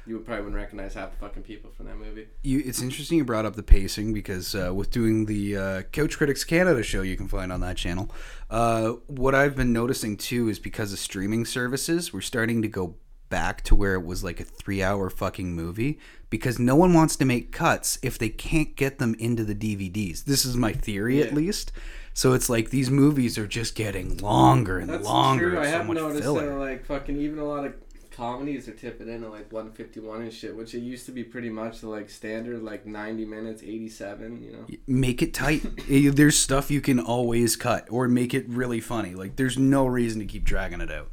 you 0.07 0.15
would 0.17 0.25
probably 0.27 0.45
wouldn't 0.45 0.61
recognize 0.61 0.95
half 0.95 1.11
the 1.13 1.17
fucking 1.19 1.43
people 1.43 1.71
from 1.77 1.87
that 1.87 1.97
movie. 1.97 2.27
You, 2.43 2.63
it's 2.65 2.83
interesting 2.83 3.19
you 3.19 3.25
brought 3.25 3.47
up 3.47 3.55
the 3.57 3.63
pacing 3.63 4.13
because 4.13 4.55
uh, 4.55 4.73
with 4.75 4.91
doing 4.91 5.27
the 5.27 5.57
uh, 5.57 5.83
Couch 5.83 6.17
Critics 6.19 6.45
Canada 6.45 6.83
show 6.83 7.03
you 7.03 7.17
can 7.17 7.29
find 7.29 7.53
on 7.53 7.61
that 7.61 7.77
channel, 7.77 8.11
uh, 8.51 8.93
what 9.07 9.35
I've 9.35 9.55
been 9.57 9.73
noticing 9.73 10.17
too 10.17 10.49
is 10.49 10.59
because 10.59 10.93
of 10.93 10.99
streaming 10.99 11.45
services, 11.45 12.13
we're 12.13 12.21
starting 12.21 12.63
to 12.63 12.69
go 12.69 12.97
back 13.29 13.63
to 13.63 13.75
where 13.75 13.95
it 13.95 14.05
was 14.05 14.23
like 14.23 14.41
a 14.41 14.45
three 14.45 14.83
hour 14.83 15.09
fucking 15.09 15.55
movie 15.55 15.99
because 16.29 16.59
no 16.59 16.77
one 16.77 16.93
wants 16.93 17.17
to 17.17 17.25
make 17.25 17.51
cuts 17.51 17.99
if 18.03 18.19
they 18.19 18.29
can't 18.29 18.77
get 18.77 18.99
them 18.99 19.15
into 19.19 19.43
the 19.45 19.55
DVDs. 19.55 20.25
This 20.25 20.45
is 20.45 20.57
my 20.57 20.73
theory 20.73 21.23
at 21.23 21.33
least. 21.33 21.73
So 22.15 22.35
it's 22.35 22.51
like 22.51 22.69
these 22.69 22.91
movies 22.91 23.39
are 23.39 23.47
just 23.47 23.75
getting 23.75 24.19
longer 24.19 24.79
and 24.79 24.91
That's 24.91 25.05
longer. 25.05 25.53
true. 25.53 25.61
I 25.61 25.65
so 25.65 25.71
have 25.71 25.89
noticed 25.89 26.23
filler. 26.23 26.51
that 26.51 26.59
like 26.59 26.85
fucking 26.85 27.17
even 27.17 27.39
a 27.39 27.45
lot 27.45 27.65
of 27.65 27.75
comedies 28.13 28.69
are 28.69 28.73
tipping 28.73 29.09
in 29.09 29.25
at 29.25 29.31
like 29.31 29.53
151 29.53 30.23
and 30.23 30.33
shit, 30.33 30.55
which 30.55 30.75
it 30.75 30.81
used 30.81 31.07
to 31.07 31.13
be 31.13 31.25
pretty 31.25 31.51
much 31.51 31.81
the 31.81 31.89
like 31.89 32.11
standard 32.11 32.63
like 32.63 32.87
90 32.87 33.25
minutes, 33.25 33.63
87. 33.63 34.43
You 34.43 34.53
know. 34.53 34.67
make 34.87 35.23
it 35.23 35.35
tight. 35.35 35.63
There's 35.89 36.39
stuff 36.39 36.71
you 36.71 36.81
can 36.81 37.01
always 37.01 37.57
cut 37.57 37.87
or 37.91 38.09
make 38.09 38.35
it 38.35 38.49
really 38.49 38.81
funny. 38.81 39.15
Like 39.15 39.37
there's 39.37 39.59
no 39.59 39.87
reason 39.87 40.21
to 40.21 40.27
keep 40.27 40.45
dragging 40.45 40.81
it 40.81 40.91
out. 40.91 41.11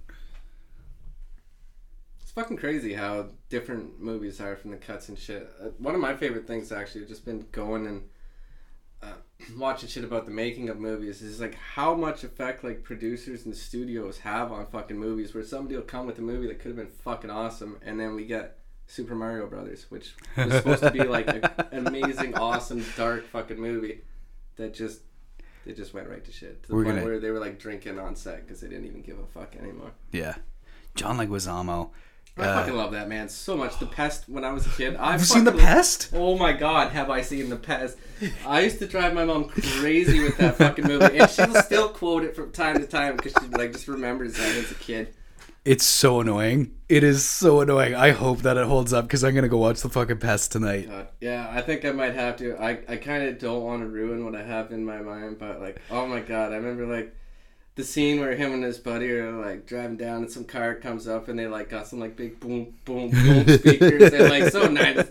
It's 2.21 2.31
fucking 2.31 2.57
crazy 2.57 2.93
how 2.93 3.27
different 3.49 3.99
movies 3.99 4.39
are 4.39 4.55
from 4.55 4.71
the 4.71 4.77
cuts 4.77 5.09
and 5.09 5.17
shit. 5.17 5.49
Uh, 5.61 5.69
one 5.79 5.95
of 5.95 6.01
my 6.01 6.15
favorite 6.15 6.45
things 6.45 6.71
actually 6.71 7.05
just 7.05 7.25
been 7.25 7.45
going 7.51 7.87
and 7.87 8.03
watching 9.57 9.87
shit 9.89 10.03
about 10.03 10.25
the 10.25 10.31
making 10.31 10.69
of 10.69 10.79
movies 10.79 11.21
is 11.21 11.39
like 11.39 11.55
how 11.55 11.95
much 11.95 12.23
effect 12.23 12.63
like 12.63 12.83
producers 12.83 13.45
and 13.45 13.55
studios 13.55 14.19
have 14.19 14.51
on 14.51 14.65
fucking 14.65 14.97
movies 14.97 15.33
where 15.33 15.43
somebody 15.43 15.75
will 15.75 15.83
come 15.83 16.05
with 16.05 16.17
a 16.19 16.21
movie 16.21 16.47
that 16.47 16.59
could 16.59 16.67
have 16.69 16.75
been 16.75 16.87
fucking 16.87 17.29
awesome 17.29 17.77
and 17.85 17.99
then 17.99 18.15
we 18.15 18.25
get 18.25 18.57
Super 18.87 19.15
Mario 19.15 19.47
Brothers 19.47 19.85
which 19.89 20.13
was 20.35 20.53
supposed 20.53 20.83
to 20.83 20.91
be 20.91 21.03
like 21.03 21.27
an 21.27 21.43
amazing 21.87 22.35
awesome 22.35 22.83
dark 22.97 23.25
fucking 23.27 23.59
movie 23.59 24.01
that 24.57 24.73
just 24.73 25.01
they 25.65 25.73
just 25.73 25.93
went 25.93 26.09
right 26.09 26.23
to 26.25 26.31
shit 26.31 26.61
to 26.63 26.69
the 26.69 26.75
We're 26.75 26.83
point 26.83 26.97
gonna- 26.97 27.07
where 27.07 27.19
they 27.19 27.31
were 27.31 27.39
like 27.39 27.59
drinking 27.59 27.97
on 27.99 28.15
set 28.15 28.45
because 28.45 28.61
they 28.61 28.67
didn't 28.67 28.85
even 28.87 29.01
give 29.01 29.19
a 29.19 29.25
fuck 29.25 29.55
anymore. 29.55 29.91
Yeah. 30.11 30.35
John 30.95 31.17
Leguizamo. 31.17 31.91
I 32.39 32.45
Uh, 32.47 32.59
fucking 32.59 32.75
love 32.75 32.91
that 32.93 33.09
man 33.09 33.29
so 33.29 33.55
much. 33.57 33.77
The 33.79 33.85
Pest 33.85 34.27
when 34.29 34.43
I 34.45 34.51
was 34.51 34.65
a 34.65 34.69
kid. 34.69 34.95
I 34.95 35.11
Have 35.13 35.25
seen 35.25 35.43
The 35.43 35.51
Pest? 35.51 36.09
Oh 36.13 36.37
my 36.37 36.53
god, 36.53 36.91
have 36.91 37.09
I 37.09 37.21
seen 37.21 37.49
The 37.49 37.55
Pest? 37.57 37.97
I 38.45 38.61
used 38.61 38.79
to 38.79 38.87
drive 38.87 39.13
my 39.13 39.25
mom 39.25 39.45
crazy 39.49 40.23
with 40.23 40.37
that 40.37 40.55
fucking 40.57 40.85
movie, 40.85 41.17
and 41.17 41.29
she'll 41.29 41.53
still 41.61 41.89
quote 41.89 42.23
it 42.23 42.35
from 42.35 42.51
time 42.51 42.79
to 42.79 42.87
time 42.87 43.15
because 43.17 43.33
she 43.41 43.47
like 43.49 43.73
just 43.73 43.87
remembers 43.87 44.35
that 44.37 44.55
as 44.55 44.71
a 44.71 44.75
kid. 44.75 45.13
It's 45.65 45.83
so 45.85 46.21
annoying. 46.21 46.71
It 46.87 47.03
is 47.03 47.27
so 47.27 47.59
annoying. 47.59 47.93
I 47.93 48.11
hope 48.11 48.39
that 48.39 48.55
it 48.57 48.65
holds 48.65 48.93
up 48.93 49.05
because 49.05 49.23
I'm 49.23 49.35
gonna 49.35 49.49
go 49.49 49.57
watch 49.57 49.81
the 49.81 49.89
fucking 49.89 50.17
Pest 50.19 50.51
tonight. 50.53 50.87
God, 50.89 51.07
yeah, 51.19 51.47
I 51.51 51.61
think 51.61 51.83
I 51.85 51.91
might 51.91 52.15
have 52.15 52.37
to. 52.37 52.55
I 52.57 52.79
I 52.87 52.95
kind 52.95 53.23
of 53.27 53.37
don't 53.39 53.63
want 53.63 53.81
to 53.81 53.87
ruin 53.87 54.23
what 54.25 54.35
I 54.35 54.43
have 54.43 54.71
in 54.71 54.85
my 54.85 54.99
mind, 55.01 55.37
but 55.37 55.59
like, 55.61 55.81
oh 55.91 56.07
my 56.07 56.21
god, 56.21 56.53
I 56.53 56.55
remember 56.55 56.85
like. 56.87 57.13
The 57.75 57.83
scene 57.85 58.19
where 58.19 58.35
him 58.35 58.51
and 58.51 58.63
his 58.63 58.77
buddy 58.77 59.09
are 59.11 59.31
like 59.31 59.65
driving 59.65 59.95
down 59.95 60.23
and 60.23 60.31
some 60.31 60.43
car 60.43 60.75
comes 60.75 61.07
up 61.07 61.29
and 61.29 61.39
they 61.39 61.47
like 61.47 61.69
got 61.69 61.87
some 61.87 61.99
like 61.99 62.17
big 62.17 62.39
boom 62.39 62.73
boom 62.83 63.09
boom 63.09 63.47
speakers 63.57 64.11
and 64.11 64.29
like 64.29 64.51
so 64.51 64.67
nice 64.67 65.07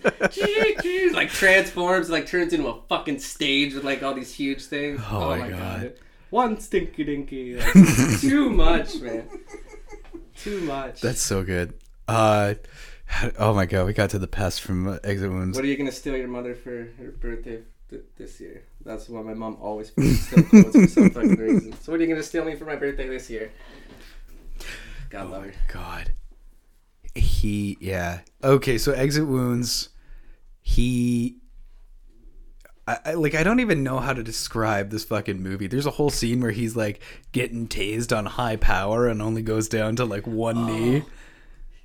like 1.18 1.30
transforms 1.30 2.08
like 2.08 2.26
turns 2.26 2.52
into 2.52 2.68
a 2.68 2.80
fucking 2.88 3.18
stage 3.18 3.74
with 3.74 3.84
like 3.84 4.02
all 4.02 4.14
these 4.14 4.34
huge 4.34 4.64
things. 4.64 5.00
Oh 5.10 5.36
my 5.36 5.50
God. 5.50 5.94
One 6.30 6.60
stinky 6.60 7.04
dinky. 7.04 7.56
Like, 7.56 7.72
too 8.20 8.50
much, 8.50 9.00
man. 9.00 9.28
Too 10.36 10.60
much. 10.60 11.00
That's 11.00 11.20
so 11.20 11.42
good. 11.42 11.74
Uh, 12.06 12.54
oh 13.38 13.54
my 13.54 13.66
god, 13.66 13.86
we 13.86 13.92
got 13.92 14.10
to 14.10 14.18
the 14.18 14.28
Pest 14.28 14.60
from 14.60 14.98
Exit 15.02 15.30
Wounds. 15.30 15.56
What 15.56 15.64
are 15.64 15.68
you 15.68 15.76
gonna 15.76 15.92
steal 15.92 16.16
your 16.16 16.28
mother 16.28 16.54
for 16.54 16.90
her 16.98 17.14
birthday 17.20 17.62
th- 17.90 18.04
this 18.16 18.40
year? 18.40 18.62
That's 18.88 19.06
why 19.06 19.20
my 19.20 19.34
mom 19.34 19.58
always 19.60 19.92
still 19.92 20.42
quotes 20.44 20.72
for 20.74 20.86
some 20.86 21.10
fucking 21.10 21.36
reason. 21.36 21.74
So 21.82 21.92
what 21.92 22.00
are 22.00 22.04
you 22.04 22.08
gonna 22.08 22.22
steal 22.22 22.46
me 22.46 22.56
for 22.56 22.64
my 22.64 22.74
birthday 22.74 23.06
this 23.06 23.28
year? 23.28 23.52
God 25.10 25.26
oh, 25.26 25.30
love 25.32 25.44
her. 25.44 25.52
God. 25.70 26.12
He 27.14 27.76
yeah. 27.82 28.20
Okay, 28.42 28.78
so 28.78 28.92
Exit 28.92 29.26
Wounds. 29.26 29.90
He. 30.62 31.36
I, 32.86 32.98
I 33.04 33.12
like 33.12 33.34
I 33.34 33.42
don't 33.42 33.60
even 33.60 33.82
know 33.82 33.98
how 33.98 34.14
to 34.14 34.22
describe 34.22 34.88
this 34.88 35.04
fucking 35.04 35.42
movie. 35.42 35.66
There's 35.66 35.84
a 35.84 35.90
whole 35.90 36.08
scene 36.08 36.40
where 36.40 36.52
he's 36.52 36.74
like 36.74 37.02
getting 37.32 37.68
tased 37.68 38.16
on 38.16 38.24
high 38.24 38.56
power 38.56 39.06
and 39.06 39.20
only 39.20 39.42
goes 39.42 39.68
down 39.68 39.96
to 39.96 40.06
like 40.06 40.26
one 40.26 40.56
oh. 40.56 40.66
knee. 40.66 41.02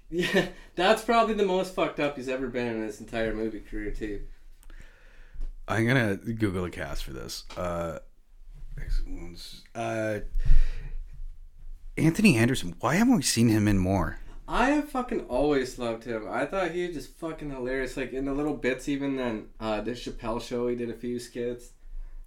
Yeah, 0.09 0.49
that's 0.75 1.03
probably 1.03 1.33
the 1.33 1.43
most 1.43 1.73
fucked 1.73 1.99
up 1.99 2.17
he's 2.17 2.29
ever 2.29 2.47
been 2.47 2.67
in 2.67 2.83
his 2.83 2.99
entire 2.99 3.33
movie 3.33 3.61
career 3.61 3.89
too. 3.89 4.21
I'm 5.67 5.85
gonna 5.87 6.15
Google 6.17 6.65
a 6.65 6.69
cast 6.69 7.03
for 7.03 7.13
this. 7.13 7.45
Uh, 7.55 7.99
Uh, 9.75 10.19
Anthony 11.97 12.37
Anderson. 12.37 12.75
Why 12.79 12.95
haven't 12.95 13.15
we 13.15 13.21
seen 13.21 13.49
him 13.49 13.67
in 13.67 13.77
more? 13.77 14.19
I 14.47 14.71
have 14.71 14.89
fucking 14.89 15.21
always 15.21 15.79
loved 15.79 16.03
him. 16.03 16.27
I 16.29 16.45
thought 16.45 16.71
he 16.71 16.85
was 16.87 16.95
just 16.95 17.17
fucking 17.17 17.49
hilarious. 17.51 17.95
Like 17.95 18.11
in 18.13 18.25
the 18.25 18.33
little 18.33 18.55
bits, 18.55 18.89
even 18.89 19.15
then, 19.15 19.47
uh, 19.59 19.81
the 19.81 19.91
Chappelle 19.91 20.41
show, 20.41 20.67
he 20.67 20.75
did 20.75 20.89
a 20.89 20.93
few 20.93 21.17
skits. 21.19 21.71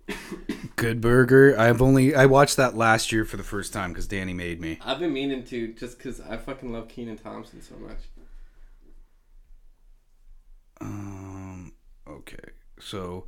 Good 0.77 1.01
Burger. 1.01 1.59
I've 1.59 1.83
only 1.83 2.15
I 2.15 2.27
watched 2.27 2.57
that 2.57 2.77
last 2.77 3.11
year 3.13 3.25
for 3.25 3.37
the 3.37 3.43
first 3.43 3.73
time 3.73 3.93
because 3.93 4.07
Danny 4.07 4.33
made 4.33 4.61
me. 4.61 4.79
I've 4.85 5.01
been 5.01 5.13
meaning 5.13 5.45
to 5.45 5.73
just 5.75 5.99
because 5.99 6.21
I 6.21 6.37
fucking 6.37 6.73
love 6.73 6.89
Kenan 6.89 7.19
Thompson 7.19 7.61
so 7.61 7.75
much. 7.77 7.99
Um. 10.81 11.73
Okay. 12.09 12.37
So, 12.79 13.27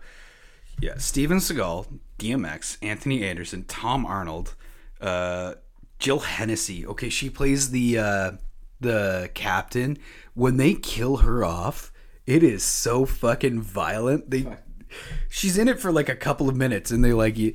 yeah, 0.80 0.98
Steven 0.98 1.38
Seagal, 1.38 1.86
DMX, 2.18 2.78
Anthony 2.82 3.24
Anderson, 3.24 3.64
Tom 3.64 4.06
Arnold, 4.06 4.54
uh, 5.00 5.54
Jill 5.98 6.20
Hennessy. 6.20 6.86
Okay, 6.86 7.08
she 7.08 7.30
plays 7.30 7.70
the 7.70 7.98
uh, 7.98 8.32
the 8.80 9.30
captain. 9.34 9.98
When 10.34 10.56
they 10.56 10.74
kill 10.74 11.18
her 11.18 11.44
off, 11.44 11.92
it 12.26 12.42
is 12.42 12.62
so 12.62 13.04
fucking 13.04 13.62
violent. 13.62 14.30
They, 14.30 14.46
she's 15.28 15.58
in 15.58 15.68
it 15.68 15.80
for 15.80 15.90
like 15.90 16.08
a 16.08 16.16
couple 16.16 16.48
of 16.48 16.56
minutes, 16.56 16.90
and 16.90 17.04
they 17.04 17.12
like 17.12 17.36
you. 17.36 17.54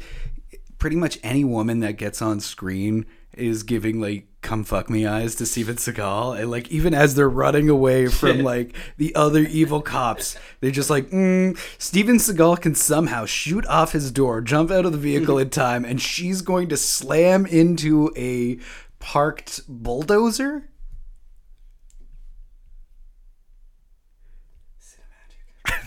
Pretty 0.77 0.95
much 0.97 1.17
any 1.23 1.45
woman 1.45 1.79
that 1.79 1.93
gets 1.93 2.21
on 2.21 2.41
screen 2.41 3.05
is 3.37 3.63
giving 3.63 4.01
like 4.01 4.27
come 4.43 4.63
fuck 4.63 4.89
me 4.89 5.07
eyes 5.07 5.35
to 5.35 5.45
Steven 5.45 5.77
Seagal. 5.77 6.39
And 6.39 6.51
like, 6.51 6.69
even 6.69 6.93
as 6.93 7.15
they're 7.15 7.29
running 7.29 7.69
away 7.69 8.07
from 8.09 8.43
like 8.43 8.75
the 8.97 9.15
other 9.15 9.41
evil 9.41 9.81
cops, 9.81 10.37
they're 10.59 10.71
just 10.71 10.89
like, 10.89 11.09
mm, 11.09 11.57
Steven 11.79 12.17
Seagal 12.17 12.61
can 12.61 12.75
somehow 12.75 13.25
shoot 13.25 13.65
off 13.67 13.93
his 13.93 14.11
door, 14.11 14.41
jump 14.41 14.69
out 14.69 14.85
of 14.85 14.91
the 14.91 14.97
vehicle 14.97 15.39
in 15.39 15.49
time, 15.49 15.85
and 15.85 16.01
she's 16.01 16.41
going 16.41 16.69
to 16.69 16.77
slam 16.77 17.45
into 17.45 18.11
a 18.15 18.59
parked 18.99 19.61
bulldozer. 19.67 20.69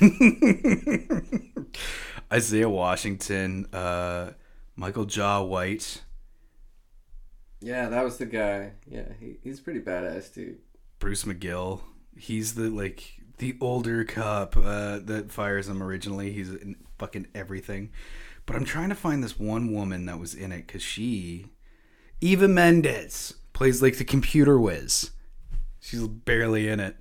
Isaiah 2.33 2.69
Washington, 2.69 3.67
uh, 3.73 4.33
Michael 4.75 5.05
Jai 5.05 5.39
White, 5.41 6.03
yeah, 7.67 7.89
that 7.89 8.05
was 8.05 8.17
the 8.17 8.27
guy. 8.27 8.75
Yeah, 8.89 9.09
he, 9.19 9.39
he's 9.43 9.59
pretty 9.59 9.81
badass 9.81 10.33
too. 10.33 10.59
Bruce 11.01 11.25
McGill. 11.25 11.81
He's 12.17 12.55
the 12.55 12.71
like 12.71 13.15
the 13.39 13.57
older 13.61 14.05
cop 14.05 14.57
uh, 14.57 15.01
that 15.01 15.33
fires 15.33 15.69
him 15.69 15.83
originally. 15.83 16.31
He's 16.31 16.51
in 16.51 16.77
fucking 16.97 17.27
everything. 17.35 17.91
But 18.47 18.55
I'm 18.55 18.65
trying 18.65 18.91
to 18.91 18.95
find 18.95 19.21
this 19.21 19.37
one 19.37 19.75
woman 19.75 20.07
that 20.07 20.21
was 20.21 20.33
in 20.33 20.53
it 20.53 20.69
because 20.69 20.83
she, 20.83 21.47
Eva 22.21 22.47
Mendes, 22.47 23.35
plays 23.53 23.83
like 23.83 23.99
the 23.99 24.05
computer 24.05 24.61
whiz. 24.61 25.11
She's 25.81 26.07
barely 26.07 26.69
in 26.69 26.79
it. 26.79 26.97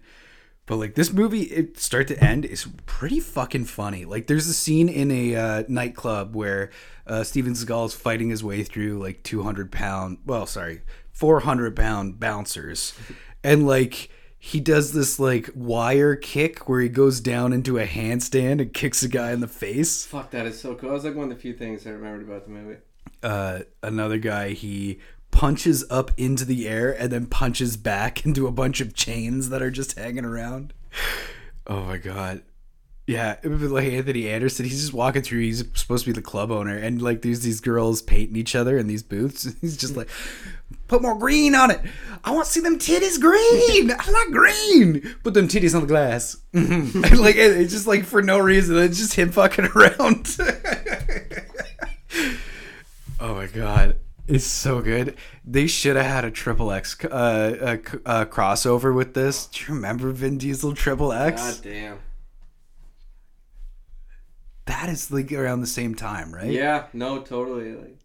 But 0.68 0.78
like 0.78 0.96
this 0.96 1.14
movie, 1.14 1.44
it 1.44 1.78
start 1.80 2.08
to 2.08 2.24
end 2.24 2.44
is 2.46 2.68
pretty 2.88 3.20
fucking 3.20 3.66
funny. 3.66 4.04
Like 4.06 4.28
there's 4.28 4.48
a 4.48 4.54
scene 4.54 4.90
in 4.90 5.12
a 5.12 5.36
uh, 5.36 5.64
nightclub 5.68 6.36
where 6.36 6.72
uh, 7.06 7.24
Steven 7.24 7.54
Seagal 7.54 7.86
is 7.88 7.94
fighting 7.94 8.30
his 8.30 8.44
way 8.44 8.64
through 8.64 9.00
like 9.00 9.22
200 9.24 9.72
pound, 9.72 10.18
well, 10.26 10.48
sorry, 10.48 10.82
400 11.12 11.76
pound 11.76 12.20
bouncers, 12.20 12.94
and 13.44 13.68
like 13.68 14.10
he 14.40 14.60
does 14.60 14.92
this 14.94 15.20
like 15.20 15.50
wire 15.56 16.16
kick 16.16 16.68
where 16.68 16.82
he 16.82 16.90
goes 16.90 17.20
down 17.20 17.54
into 17.54 17.78
a 17.78 17.86
handstand 17.86 18.60
and 18.62 18.74
kicks 18.74 19.04
a 19.04 19.08
guy 19.08 19.32
in 19.32 19.40
the 19.42 19.48
face. 19.48 20.06
Fuck, 20.06 20.32
that 20.32 20.46
is 20.48 20.60
so 20.60 20.74
cool. 20.76 20.90
That 20.90 20.96
was 20.96 21.04
like 21.06 21.16
one 21.16 21.32
of 21.32 21.36
the 21.36 21.42
few 21.42 21.54
things 21.54 21.86
I 21.86 21.92
remembered 21.92 22.28
about 22.28 22.46
the 22.46 22.52
movie. 22.52 22.78
uh, 23.24 23.60
another 23.84 24.18
guy 24.18 24.50
he 24.52 25.00
punches 25.36 25.84
up 25.90 26.12
into 26.18 26.46
the 26.46 26.66
air 26.68 26.92
and 26.98 27.12
then 27.12 27.26
punches 27.26 27.76
back 27.76 28.26
into 28.26 28.48
a 28.48 28.52
bunch 28.52 28.80
of 28.82 28.94
chains 28.96 29.50
that 29.50 29.62
are 29.62 29.70
just 29.70 29.98
hanging 30.00 30.24
around. 30.26 30.74
Oh 31.68 31.82
my 31.84 31.98
god. 31.98 32.42
Yeah, 33.08 33.36
it 33.44 33.48
would 33.50 33.60
be 33.60 33.68
like 33.68 33.86
Anthony 33.86 34.28
Anderson. 34.30 34.66
He's 34.66 34.82
just 34.82 34.94
walking 34.94 35.22
through. 35.22 35.42
He's 35.42 35.64
supposed 35.76 36.06
to 36.06 36.10
be 36.12 36.16
the 36.16 36.24
club 36.24 36.50
owner, 36.50 36.76
and 36.76 37.00
like 37.00 37.22
there's 37.22 37.42
these 37.42 37.60
girls 37.60 38.02
painting 38.02 38.36
each 38.36 38.56
other 38.56 38.80
in 38.80 38.88
these 38.88 39.04
booths. 39.04 39.44
He's 39.62 39.78
just 39.78 39.96
like, 39.96 40.10
put 40.88 41.04
more 41.04 41.16
green 41.20 41.54
on 41.54 41.70
it. 41.70 41.82
I 42.24 42.32
want 42.32 42.48
to 42.48 42.52
see 42.52 42.62
them 42.62 42.80
titties 42.80 43.22
green. 43.22 43.92
I 43.92 44.10
like 44.10 44.32
green. 44.32 45.16
Put 45.24 45.36
them 45.36 45.48
titties 45.48 45.76
on 45.76 45.82
the 45.82 45.88
glass. 45.88 46.36
Like 46.56 47.36
it- 47.36 47.58
it's 47.62 47.74
just 47.74 47.86
like 47.86 48.06
for 48.06 48.24
no 48.24 48.40
reason. 48.40 48.76
It's 48.78 48.98
just 48.98 49.14
him 49.14 49.32
fucking 49.32 49.66
around. 49.76 50.36
Oh 53.20 53.36
my 53.36 53.46
god, 53.48 53.98
it's 54.28 54.46
so 54.46 54.82
good. 54.82 55.16
They 55.44 55.68
should 55.68 55.96
have 55.96 56.06
had 56.06 56.26
a 56.26 56.32
triple 56.32 56.72
X 56.72 56.98
uh, 57.04 57.08
uh, 57.08 57.98
uh, 58.06 58.26
crossover 58.26 58.94
with 58.96 59.14
this. 59.14 59.48
Do 59.48 59.64
you 59.66 59.74
remember 59.76 60.12
Vin 60.12 60.38
Diesel 60.38 60.74
triple 60.74 61.12
X? 61.12 61.42
God 61.42 61.64
damn. 61.64 62.00
That 64.66 64.90
is 64.90 65.12
like 65.12 65.32
around 65.32 65.62
the 65.62 65.68
same 65.68 65.94
time, 65.94 66.34
right? 66.34 66.52
Yeah, 66.52 66.88
no, 66.94 67.22
totally. 67.22 67.74
Like, 67.76 68.00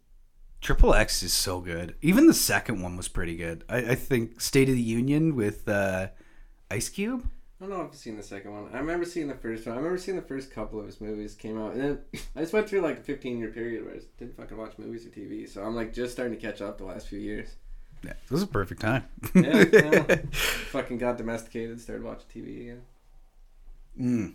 Triple 0.61 0.93
X 0.93 1.23
is 1.23 1.33
so 1.33 1.59
good. 1.59 1.95
Even 2.03 2.27
the 2.27 2.35
second 2.35 2.83
one 2.83 2.95
was 2.95 3.07
pretty 3.07 3.35
good. 3.35 3.63
I, 3.67 3.77
I 3.77 3.95
think 3.95 4.39
State 4.39 4.69
of 4.69 4.75
the 4.75 4.81
Union 4.81 5.35
with 5.35 5.67
uh, 5.67 6.09
Ice 6.69 6.87
Cube. 6.87 7.27
I 7.61 7.67
don't 7.67 7.77
know 7.77 7.83
if 7.83 7.91
I've 7.91 7.95
seen 7.95 8.17
the 8.17 8.23
second 8.23 8.51
one. 8.51 8.69
I 8.73 8.79
remember 8.79 9.05
seeing 9.05 9.27
the 9.27 9.35
first 9.35 9.67
one. 9.67 9.75
I 9.75 9.77
remember 9.77 9.99
seeing 9.99 10.17
the 10.17 10.23
first 10.23 10.49
couple 10.49 10.79
of 10.79 10.87
his 10.87 10.99
movies 10.99 11.35
came 11.35 11.61
out, 11.61 11.73
and 11.73 11.81
then 11.81 11.99
I 12.35 12.39
just 12.39 12.53
went 12.53 12.67
through 12.67 12.81
like 12.81 12.97
a 12.97 13.03
15 13.03 13.37
year 13.37 13.49
period 13.49 13.85
where 13.85 13.93
I 13.93 13.97
just 13.97 14.17
didn't 14.17 14.35
fucking 14.35 14.57
watch 14.57 14.73
movies 14.79 15.05
or 15.05 15.09
TV. 15.09 15.47
So 15.47 15.63
I'm 15.63 15.75
like 15.75 15.93
just 15.93 16.11
starting 16.11 16.35
to 16.35 16.41
catch 16.41 16.59
up 16.59 16.79
the 16.79 16.85
last 16.85 17.07
few 17.07 17.19
years. 17.19 17.49
Yeah, 18.03 18.13
this 18.29 18.37
is 18.37 18.43
a 18.43 18.47
perfect 18.47 18.81
time. 18.81 19.03
Yeah, 19.35 19.63
yeah. 19.71 20.15
fucking 20.31 20.97
got 20.97 21.17
domesticated, 21.17 21.79
started 21.79 22.03
watching 22.03 22.25
TV 22.33 22.61
again. 22.61 22.81
Mm. 23.99 24.33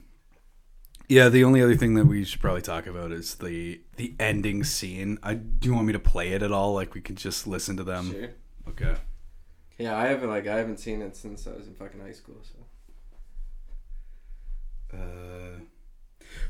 Yeah, 1.09 1.29
the 1.29 1.43
only 1.43 1.61
other 1.63 1.75
thing 1.75 1.95
that 1.95 2.07
we 2.07 2.23
should 2.23 2.41
probably 2.41 2.63
talk 2.63 2.87
about 2.87 3.11
is 3.11 3.37
the 3.37 3.81
the 3.97 4.15
ending 4.21 4.63
scene. 4.63 5.19
I 5.25 5.35
do 5.35 5.69
you 5.69 5.75
want 5.75 5.89
me 5.89 5.93
to 5.95 5.99
play 5.99 6.29
it 6.29 6.45
at 6.45 6.53
all? 6.53 6.75
Like 6.75 6.95
we 6.95 7.01
could 7.01 7.17
just 7.17 7.49
listen 7.49 7.77
to 7.77 7.85
them. 7.85 8.13
Sure. 8.13 8.31
Okay. 8.69 8.95
Yeah, 9.79 9.97
I 9.97 10.07
haven't 10.07 10.29
like 10.29 10.47
I 10.47 10.57
haven't 10.59 10.79
seen 10.79 11.03
it 11.03 11.17
since 11.17 11.49
I 11.49 11.51
was 11.51 11.67
in 11.67 11.75
fucking 11.75 12.01
high 12.01 12.13
school. 12.13 12.37
So 12.43 12.66
Uh, 14.93 15.61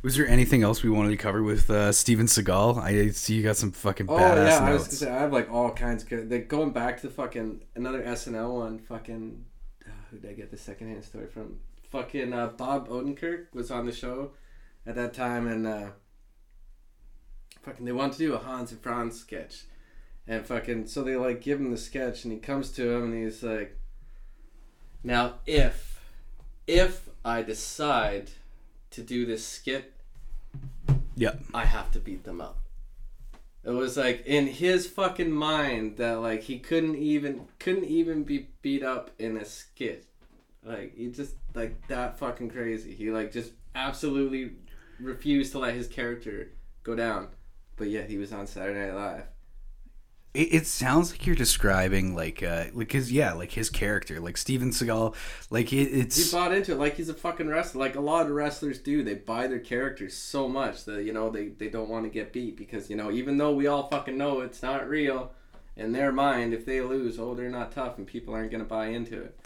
was 0.02 0.16
there 0.16 0.26
anything 0.26 0.62
else 0.62 0.82
we 0.82 0.90
wanted 0.90 1.10
to 1.10 1.16
cover 1.16 1.42
with 1.42 1.70
uh, 1.70 1.92
Steven 1.92 2.26
Seagal? 2.26 2.78
I 2.78 3.10
see 3.10 3.34
you 3.34 3.42
got 3.42 3.56
some 3.56 3.72
fucking 3.72 4.06
oh 4.08 4.16
badass 4.16 4.48
yeah, 4.48 4.64
I 4.64 4.72
was 4.72 4.84
gonna 4.84 4.96
say 4.96 5.10
I 5.10 5.20
have 5.20 5.32
like 5.32 5.50
all 5.50 5.70
kinds 5.70 6.02
of 6.02 6.08
good. 6.08 6.30
Like 6.30 6.48
going 6.48 6.70
back 6.70 7.00
to 7.02 7.10
fucking 7.10 7.62
another 7.74 8.02
SNL 8.02 8.54
one. 8.54 8.78
Fucking 8.78 9.44
uh, 9.86 9.90
who 10.10 10.18
did 10.18 10.30
I 10.30 10.34
get 10.34 10.50
the 10.50 10.58
secondhand 10.58 11.04
story 11.04 11.26
from? 11.26 11.60
Fucking 11.90 12.32
uh, 12.32 12.48
Bob 12.48 12.88
Odenkirk 12.88 13.46
was 13.52 13.70
on 13.70 13.86
the 13.86 13.92
show 13.92 14.32
at 14.86 14.94
that 14.96 15.14
time, 15.14 15.46
and 15.46 15.66
uh, 15.66 15.88
fucking 17.62 17.84
they 17.84 17.92
wanted 17.92 18.12
to 18.12 18.18
do 18.18 18.34
a 18.34 18.38
Hans 18.38 18.72
and 18.72 18.80
Franz 18.80 19.18
sketch, 19.18 19.64
and 20.26 20.46
fucking 20.46 20.86
so 20.86 21.02
they 21.02 21.16
like 21.16 21.40
give 21.40 21.58
him 21.58 21.70
the 21.70 21.76
sketch, 21.78 22.24
and 22.24 22.32
he 22.32 22.38
comes 22.38 22.70
to 22.72 22.90
him, 22.90 23.04
and 23.04 23.24
he's 23.24 23.42
like, 23.42 23.78
"Now 25.02 25.34
if 25.46 26.00
if 26.66 27.08
I 27.26 27.42
decide 27.42 28.30
to 28.92 29.02
do 29.02 29.26
this 29.26 29.44
skit 29.44 29.92
Yeah. 31.16 31.34
I 31.52 31.64
have 31.64 31.90
to 31.92 31.98
beat 31.98 32.22
them 32.22 32.40
up. 32.40 32.58
It 33.64 33.70
was 33.70 33.96
like 33.96 34.24
in 34.26 34.46
his 34.46 34.86
fucking 34.86 35.32
mind 35.32 35.96
that 35.96 36.20
like 36.20 36.42
he 36.42 36.60
couldn't 36.60 36.94
even 36.94 37.48
couldn't 37.58 37.86
even 37.86 38.22
be 38.22 38.46
beat 38.62 38.84
up 38.84 39.10
in 39.18 39.36
a 39.36 39.44
skit. 39.44 40.06
Like 40.62 40.96
he 40.96 41.08
just 41.08 41.34
like 41.52 41.88
that 41.88 42.16
fucking 42.16 42.50
crazy. 42.50 42.94
He 42.94 43.10
like 43.10 43.32
just 43.32 43.50
absolutely 43.74 44.52
refused 45.00 45.50
to 45.52 45.58
let 45.58 45.74
his 45.74 45.88
character 45.88 46.52
go 46.84 46.94
down. 46.94 47.28
But 47.74 47.88
yet 47.88 48.08
he 48.08 48.18
was 48.18 48.32
on 48.32 48.46
Saturday 48.46 48.86
Night 48.86 48.94
Live. 48.94 49.24
It, 50.36 50.54
it 50.54 50.66
sounds 50.66 51.10
like 51.10 51.26
you're 51.26 51.34
describing 51.34 52.14
like 52.14 52.42
uh 52.42 52.64
like 52.74 52.92
his 52.92 53.10
yeah 53.10 53.32
like 53.32 53.52
his 53.52 53.70
character 53.70 54.20
like 54.20 54.36
Steven 54.36 54.70
Seagal 54.70 55.14
like 55.50 55.72
it, 55.72 56.12
He 56.14 56.30
bought 56.30 56.52
into 56.52 56.72
it 56.72 56.78
like 56.78 56.96
he's 56.96 57.08
a 57.08 57.14
fucking 57.14 57.48
wrestler. 57.48 57.80
Like 57.80 57.94
a 57.96 58.00
lot 58.00 58.26
of 58.26 58.32
wrestlers 58.32 58.78
do. 58.78 59.02
They 59.02 59.14
buy 59.14 59.46
their 59.46 59.58
characters 59.60 60.14
so 60.14 60.46
much 60.48 60.84
that 60.84 61.04
you 61.04 61.12
know 61.12 61.30
they 61.30 61.48
they 61.48 61.68
don't 61.68 61.88
want 61.88 62.04
to 62.04 62.10
get 62.10 62.32
beat 62.32 62.56
because 62.56 62.90
you 62.90 62.96
know 62.96 63.10
even 63.10 63.38
though 63.38 63.54
we 63.54 63.66
all 63.66 63.88
fucking 63.88 64.18
know 64.18 64.40
it's 64.40 64.62
not 64.62 64.88
real, 64.88 65.32
in 65.76 65.92
their 65.92 66.12
mind 66.12 66.52
if 66.52 66.66
they 66.66 66.80
lose, 66.80 67.18
oh 67.18 67.34
they're 67.34 67.48
not 67.48 67.72
tough 67.72 67.96
and 67.98 68.06
people 68.06 68.34
aren't 68.34 68.50
gonna 68.50 68.64
buy 68.64 68.86
into 68.88 69.20
it. 69.20 69.38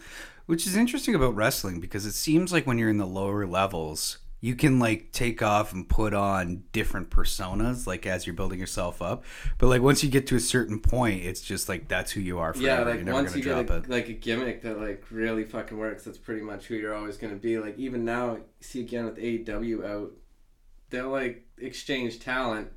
which 0.47 0.67
is 0.67 0.75
interesting 0.77 1.15
about 1.15 1.37
wrestling 1.37 1.81
because 1.81 2.05
it 2.07 2.13
seems 2.15 2.53
like 2.53 2.67
when 2.67 2.79
you're 2.79 2.91
in 2.91 2.99
the 2.99 3.07
lower 3.07 3.47
levels 3.47 4.19
you 4.41 4.55
can 4.55 4.79
like 4.79 5.13
take 5.13 5.43
off 5.43 5.73
and 5.73 5.89
put 5.89 6.15
on 6.15 6.63
different 6.73 7.11
personas 7.11 7.87
like 7.87 8.07
as 8.07 8.27
you're 8.27 8.35
building 8.35 8.59
yourself 8.59 9.03
up 9.03 9.25
but 9.59 9.67
like 9.67 9.83
once 9.83 10.03
you 10.03 10.11
get 10.11 10.27
to 10.27 10.37
a 10.37 10.41
certain 10.41 10.81
point 10.81 11.23
it's 11.23 11.41
just 11.43 11.69
like 11.69 11.89
that's 11.89 12.11
who 12.13 12.21
you 12.21 12.39
are 12.39 12.55
forever 12.55 12.91
Yeah, 12.91 12.97
like 12.97 13.07
once 13.15 13.37
you 13.37 13.43
drop 13.43 13.67
get 13.67 13.75
a, 13.75 13.79
it 13.79 13.89
like 13.91 14.09
a 14.09 14.13
gimmick 14.13 14.63
that 14.63 14.81
like 14.81 15.05
really 15.11 15.45
fucking 15.45 15.77
works, 15.77 16.05
that's 16.05 16.19
pretty 16.19 16.43
much 16.43 16.67
who 16.67 16.75
you're 16.75 16.95
always 16.95 17.17
gonna 17.17 17.37
be. 17.37 17.59
Like 17.59 17.79
even 17.79 18.05
now, 18.05 18.39
see 18.61 18.81
again 18.81 19.05
with 19.05 19.17
AEW 19.17 19.85
out, 19.85 20.13
they'll 20.91 21.11
like 21.11 21.47
exchange 21.59 22.21
talent. 22.21 22.69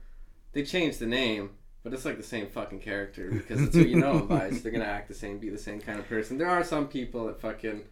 They 0.53 0.63
change 0.63 0.97
the 0.97 1.07
name, 1.07 1.51
but 1.83 1.93
it's 1.93 2.05
like 2.05 2.17
the 2.17 2.23
same 2.23 2.47
fucking 2.47 2.79
character 2.79 3.29
because 3.31 3.61
it's 3.61 3.75
who 3.75 3.83
you 3.83 3.99
know 3.99 4.13
them 4.19 4.27
by. 4.27 4.49
So 4.51 4.57
they're 4.57 4.71
gonna 4.71 4.85
act 4.85 5.07
the 5.07 5.13
same, 5.13 5.39
be 5.39 5.49
the 5.49 5.57
same 5.57 5.79
kind 5.79 5.99
of 5.99 6.07
person. 6.07 6.37
There 6.37 6.49
are 6.49 6.63
some 6.63 6.87
people 6.87 7.25
that 7.27 7.41
fucking 7.41 7.83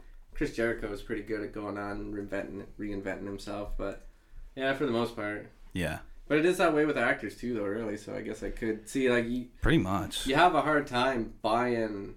Chris 0.42 0.56
Jericho 0.56 0.92
is 0.92 1.04
pretty 1.04 1.22
good 1.22 1.44
at 1.44 1.54
going 1.54 1.78
on 1.78 1.92
and 1.98 2.16
reinventing 2.16 2.64
reinventing 2.80 3.26
himself, 3.26 3.78
but 3.78 4.08
yeah, 4.56 4.74
for 4.74 4.88
the 4.88 4.92
most 4.92 5.16
part. 5.16 5.52
yeah 5.72 6.00
But 6.28 6.40
it 6.40 6.48
is 6.48 6.58
that 6.58 6.74
way 6.74 6.84
with 6.84 6.98
actors 6.98 7.38
too, 7.38 7.54
though. 7.54 7.62
Really, 7.62 7.96
so 7.96 8.16
I 8.16 8.22
guess 8.22 8.42
I 8.42 8.50
could 8.50 8.90
see 8.90 9.08
like 9.08 9.30
you 9.30 9.50
pretty 9.62 9.78
much 9.78 10.26
you 10.26 10.34
have 10.34 10.56
a 10.56 10.62
hard 10.64 10.88
time 10.88 11.34
buying 11.44 12.16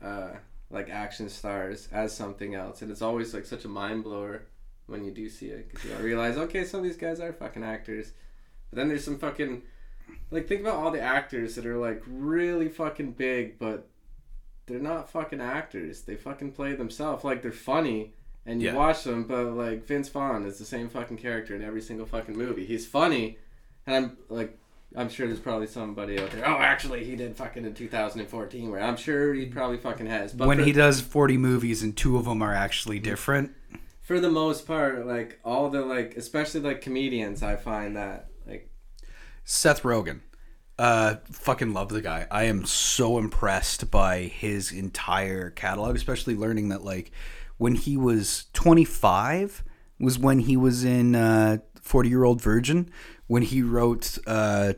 uh, 0.00 0.34
like 0.70 0.88
action 0.88 1.28
stars 1.28 1.88
as 1.90 2.14
something 2.14 2.54
else, 2.54 2.80
and 2.80 2.92
it's 2.92 3.02
always 3.02 3.34
like 3.34 3.44
such 3.44 3.64
a 3.64 3.68
mind 3.68 4.04
blower 4.04 4.42
when 4.86 5.04
you 5.04 5.10
do 5.10 5.28
see 5.28 5.46
it 5.46 5.68
because 5.68 5.90
you 5.90 5.96
realize 5.96 6.36
okay, 6.36 6.64
some 6.64 6.78
of 6.78 6.84
these 6.84 6.96
guys 6.96 7.18
are 7.18 7.32
fucking 7.32 7.64
actors, 7.64 8.12
but 8.70 8.76
then 8.76 8.86
there's 8.86 9.04
some 9.04 9.18
fucking 9.18 9.62
like 10.30 10.46
think 10.46 10.60
about 10.60 10.76
all 10.76 10.92
the 10.92 11.00
actors 11.00 11.56
that 11.56 11.66
are 11.66 11.78
like 11.78 12.04
really 12.06 12.68
fucking 12.68 13.14
big, 13.14 13.58
but 13.58 13.88
they're 14.66 14.78
not 14.78 15.10
fucking 15.10 15.40
actors. 15.40 16.02
They 16.02 16.16
fucking 16.16 16.52
play 16.52 16.74
themselves 16.74 17.24
like 17.24 17.42
they're 17.42 17.52
funny. 17.52 18.14
And 18.46 18.60
you 18.60 18.68
Yeah. 18.68 18.74
watch 18.74 19.04
them, 19.04 19.24
but 19.24 19.52
like 19.52 19.86
Vince 19.86 20.10
Vaughn 20.10 20.44
is 20.44 20.58
the 20.58 20.66
same 20.66 20.90
fucking 20.90 21.16
character 21.16 21.54
in 21.54 21.62
every 21.62 21.80
single 21.80 22.04
fucking 22.04 22.36
movie. 22.36 22.66
He's 22.66 22.86
funny, 22.86 23.38
and 23.86 23.96
I'm 23.96 24.16
like 24.28 24.58
I'm 24.96 25.08
sure 25.08 25.26
there's 25.26 25.40
probably 25.40 25.66
somebody 25.66 26.20
out 26.20 26.30
there. 26.30 26.46
Oh, 26.46 26.58
actually, 26.58 27.04
he 27.04 27.16
did 27.16 27.34
fucking 27.34 27.64
in 27.64 27.74
2014. 27.74 28.70
Where 28.70 28.80
I'm 28.80 28.96
sure 28.96 29.32
he 29.32 29.46
probably 29.46 29.78
fucking 29.78 30.06
has. 30.06 30.32
But 30.34 30.46
when 30.46 30.58
for, 30.58 30.64
he 30.64 30.72
does 30.72 31.00
40 31.00 31.38
movies 31.38 31.82
and 31.82 31.96
two 31.96 32.16
of 32.18 32.26
them 32.26 32.42
are 32.42 32.54
actually 32.54 32.96
mm-hmm. 32.98 33.04
different 33.04 33.54
for 34.04 34.20
the 34.20 34.30
most 34.30 34.66
part, 34.66 35.06
like 35.06 35.40
all 35.44 35.70
the 35.70 35.80
like, 35.80 36.16
especially 36.16 36.60
like 36.60 36.82
comedians, 36.82 37.42
I 37.42 37.56
find 37.56 37.96
that 37.96 38.28
like 38.46 38.70
Seth 39.44 39.82
Rogen. 39.82 40.20
Uh, 40.78 41.16
fucking 41.30 41.72
love 41.72 41.88
the 41.88 42.00
guy. 42.00 42.26
I 42.30 42.44
am 42.44 42.64
so 42.64 43.18
impressed 43.18 43.90
by 43.90 44.22
his 44.22 44.72
entire 44.72 45.50
catalog, 45.50 45.94
especially 45.94 46.34
learning 46.34 46.70
that 46.70 46.84
like 46.84 47.12
when 47.58 47.76
he 47.76 47.96
was 47.96 48.46
25 48.54 49.62
was 50.00 50.18
when 50.18 50.40
he 50.40 50.56
was 50.56 50.84
in 50.84 51.14
uh, 51.14 51.58
Forty 51.80 52.08
Year 52.08 52.24
Old 52.24 52.42
Virgin 52.42 52.90
when 53.26 53.42
he 53.42 53.62
wrote 53.62 54.18
uh, 54.26 54.74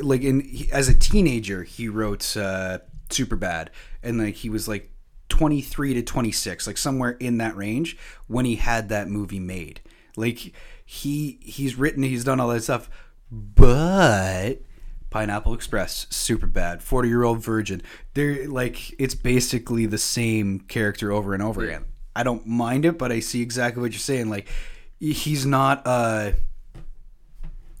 like 0.00 0.22
in 0.22 0.40
he, 0.40 0.70
as 0.72 0.88
a 0.88 0.94
teenager 0.94 1.64
he 1.64 1.88
wrote 1.88 2.36
uh, 2.36 2.78
Super 3.10 3.36
Bad 3.36 3.70
and 4.02 4.18
like 4.18 4.36
he 4.36 4.48
was 4.48 4.68
like 4.68 4.90
23 5.28 5.94
to 5.94 6.02
26 6.02 6.66
like 6.66 6.76
somewhere 6.76 7.12
in 7.12 7.38
that 7.38 7.56
range 7.56 7.96
when 8.26 8.44
he 8.44 8.56
had 8.56 8.88
that 8.88 9.08
movie 9.08 9.38
made 9.38 9.80
like 10.16 10.52
he 10.84 11.38
he's 11.40 11.76
written 11.76 12.02
he's 12.02 12.24
done 12.24 12.40
all 12.40 12.48
that 12.48 12.62
stuff 12.62 12.90
but 13.30 14.60
Pineapple 15.10 15.54
Express, 15.54 16.06
super 16.10 16.46
bad. 16.46 16.82
Forty 16.82 17.08
year 17.08 17.24
old 17.24 17.42
virgin. 17.42 17.82
They're 18.14 18.48
like 18.48 18.94
it's 19.00 19.14
basically 19.14 19.86
the 19.86 19.98
same 19.98 20.60
character 20.60 21.12
over 21.12 21.34
and 21.34 21.42
over 21.42 21.64
again. 21.64 21.84
I 22.14 22.22
don't 22.22 22.46
mind 22.46 22.84
it, 22.84 22.98
but 22.98 23.12
I 23.12 23.20
see 23.20 23.42
exactly 23.42 23.82
what 23.82 23.92
you're 23.92 23.98
saying. 23.98 24.30
Like 24.30 24.48
he's 24.98 25.46
not 25.46 25.82
uh 25.86 26.32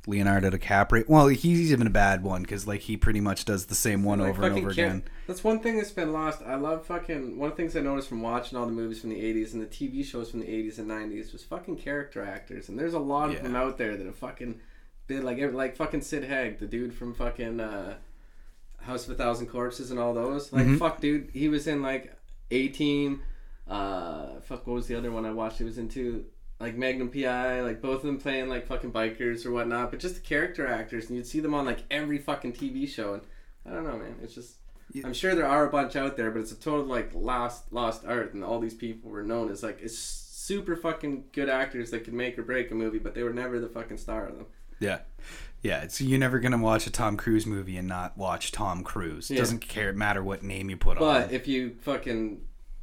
Leonardo 0.06 0.50
DiCaprio. 0.50 1.08
Well, 1.08 1.28
he's 1.28 1.72
even 1.72 1.86
a 1.86 1.90
bad 1.90 2.22
one 2.22 2.42
because 2.42 2.66
like 2.66 2.80
he 2.80 2.96
pretty 2.96 3.20
much 3.20 3.44
does 3.44 3.66
the 3.66 3.74
same 3.74 4.02
one 4.02 4.18
Like, 4.20 4.30
over 4.30 4.46
and 4.46 4.56
over 4.56 4.70
again. 4.70 5.04
That's 5.26 5.44
one 5.44 5.60
thing 5.60 5.76
that's 5.76 5.90
been 5.90 6.12
lost. 6.12 6.42
I 6.42 6.56
love 6.56 6.86
fucking. 6.86 7.38
One 7.38 7.50
of 7.50 7.56
the 7.56 7.62
things 7.62 7.76
I 7.76 7.80
noticed 7.80 8.08
from 8.08 8.22
watching 8.22 8.58
all 8.58 8.66
the 8.66 8.72
movies 8.72 9.00
from 9.00 9.10
the 9.10 9.20
80s 9.20 9.52
and 9.52 9.62
the 9.62 9.66
TV 9.66 10.04
shows 10.04 10.30
from 10.30 10.40
the 10.40 10.46
80s 10.46 10.78
and 10.78 10.88
90s 10.88 11.32
was 11.32 11.44
fucking 11.44 11.76
character 11.76 12.22
actors. 12.24 12.68
And 12.68 12.78
there's 12.78 12.94
a 12.94 12.98
lot 12.98 13.30
of 13.30 13.42
them 13.42 13.54
out 13.54 13.78
there 13.78 13.96
that 13.96 14.06
are 14.06 14.12
fucking 14.12 14.60
been 15.10 15.24
like, 15.24 15.38
every- 15.38 15.54
like 15.56 15.76
fucking 15.76 16.00
Sid 16.00 16.24
Haig, 16.24 16.58
the 16.58 16.66
dude 16.66 16.94
from 16.94 17.12
fucking 17.14 17.60
uh, 17.60 17.96
House 18.78 19.06
of 19.06 19.12
a 19.12 19.14
Thousand 19.16 19.48
Corpses 19.48 19.90
and 19.90 20.00
all 20.00 20.14
those. 20.14 20.52
Like, 20.52 20.66
fuck, 20.78 21.00
dude. 21.00 21.30
He 21.34 21.48
was 21.48 21.66
in 21.66 21.82
like 21.82 22.16
A 22.50 22.68
Team. 22.68 23.22
Uh, 23.68 24.40
fuck, 24.40 24.66
what 24.66 24.74
was 24.74 24.86
the 24.86 24.94
other 24.96 25.12
one 25.12 25.24
I 25.26 25.32
watched? 25.32 25.58
He 25.58 25.64
was 25.64 25.78
into 25.78 26.24
like 26.58 26.74
Magnum 26.76 27.08
PI, 27.10 27.60
like 27.62 27.80
both 27.80 27.96
of 28.00 28.02
them 28.02 28.18
playing 28.18 28.48
like 28.48 28.66
fucking 28.66 28.92
bikers 28.92 29.46
or 29.46 29.50
whatnot, 29.52 29.90
but 29.90 30.00
just 30.00 30.14
the 30.16 30.20
character 30.20 30.66
actors, 30.66 31.06
and 31.08 31.16
you'd 31.16 31.26
see 31.26 31.40
them 31.40 31.54
on 31.54 31.64
like 31.66 31.80
every 31.90 32.18
fucking 32.18 32.52
TV 32.52 32.88
show, 32.88 33.14
and 33.14 33.22
I 33.66 33.70
don't 33.70 33.84
know, 33.84 33.96
man, 33.98 34.16
it's 34.22 34.34
just. 34.34 34.56
I'm 35.04 35.14
sure 35.14 35.34
there 35.36 35.46
are 35.46 35.66
a 35.68 35.70
bunch 35.70 35.94
out 35.94 36.16
there, 36.16 36.30
but 36.32 36.40
it's 36.40 36.50
a 36.52 36.56
total 36.56 36.84
like 36.84 37.12
lost 37.14 37.72
lost 37.72 38.04
art, 38.04 38.34
and 38.34 38.42
all 38.42 38.58
these 38.58 38.74
people 38.74 39.10
were 39.10 39.22
known 39.22 39.50
as 39.50 39.62
like 39.62 39.78
it's 39.80 39.96
super 39.96 40.74
fucking 40.74 41.24
good 41.32 41.48
actors 41.48 41.90
that 41.92 42.04
could 42.04 42.12
make 42.14 42.36
or 42.38 42.42
break 42.42 42.70
a 42.72 42.74
movie, 42.74 42.98
but 42.98 43.14
they 43.14 43.22
were 43.22 43.32
never 43.32 43.60
the 43.60 43.68
fucking 43.68 43.98
star 43.98 44.26
of 44.26 44.36
them. 44.36 44.46
Yeah. 44.80 45.00
Yeah, 45.62 45.82
it's 45.82 46.00
you're 46.00 46.18
never 46.18 46.38
gonna 46.38 46.58
watch 46.58 46.86
a 46.86 46.90
Tom 46.90 47.16
Cruise 47.16 47.46
movie 47.46 47.76
and 47.76 47.86
not 47.86 48.16
watch 48.16 48.50
Tom 48.50 48.82
Cruise. 48.82 49.30
It 49.30 49.34
Yeah. 49.34 49.40
Doesn't 49.40 49.60
care 49.60 49.92
matter 49.92 50.22
what 50.22 50.42
name 50.42 50.70
you 50.70 50.76
put 50.76 50.96
on. 50.96 51.02
It. 51.02 51.06
But 51.06 51.32
it. 51.32 51.36
if 51.36 51.46
you 51.46 51.76
fucking 51.82 52.40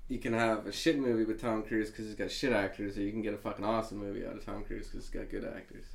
you 0.10 0.20
can 0.20 0.32
have 0.34 0.66
a 0.66 0.72
shit 0.72 0.98
movie 0.98 1.26
with 1.26 1.42
Tom 1.42 1.64
Cruise 1.64 1.90
because 1.90 2.06
he's 2.06 2.16
got 2.16 2.32
shit 2.32 2.54
actors, 2.54 2.98
or 2.98 3.02
you 3.02 3.12
can 3.12 3.22
get 3.22 3.34
a 3.34 3.38
fucking 3.38 3.66
awesome 3.66 3.98
movie 3.98 4.26
out 4.26 4.38
of 4.38 4.46
Tom 4.46 4.64
Cruise 4.64 4.88
because 4.88 5.06
he's 5.06 5.20
got 5.20 5.30
good 5.30 5.44
actors. 5.44 5.86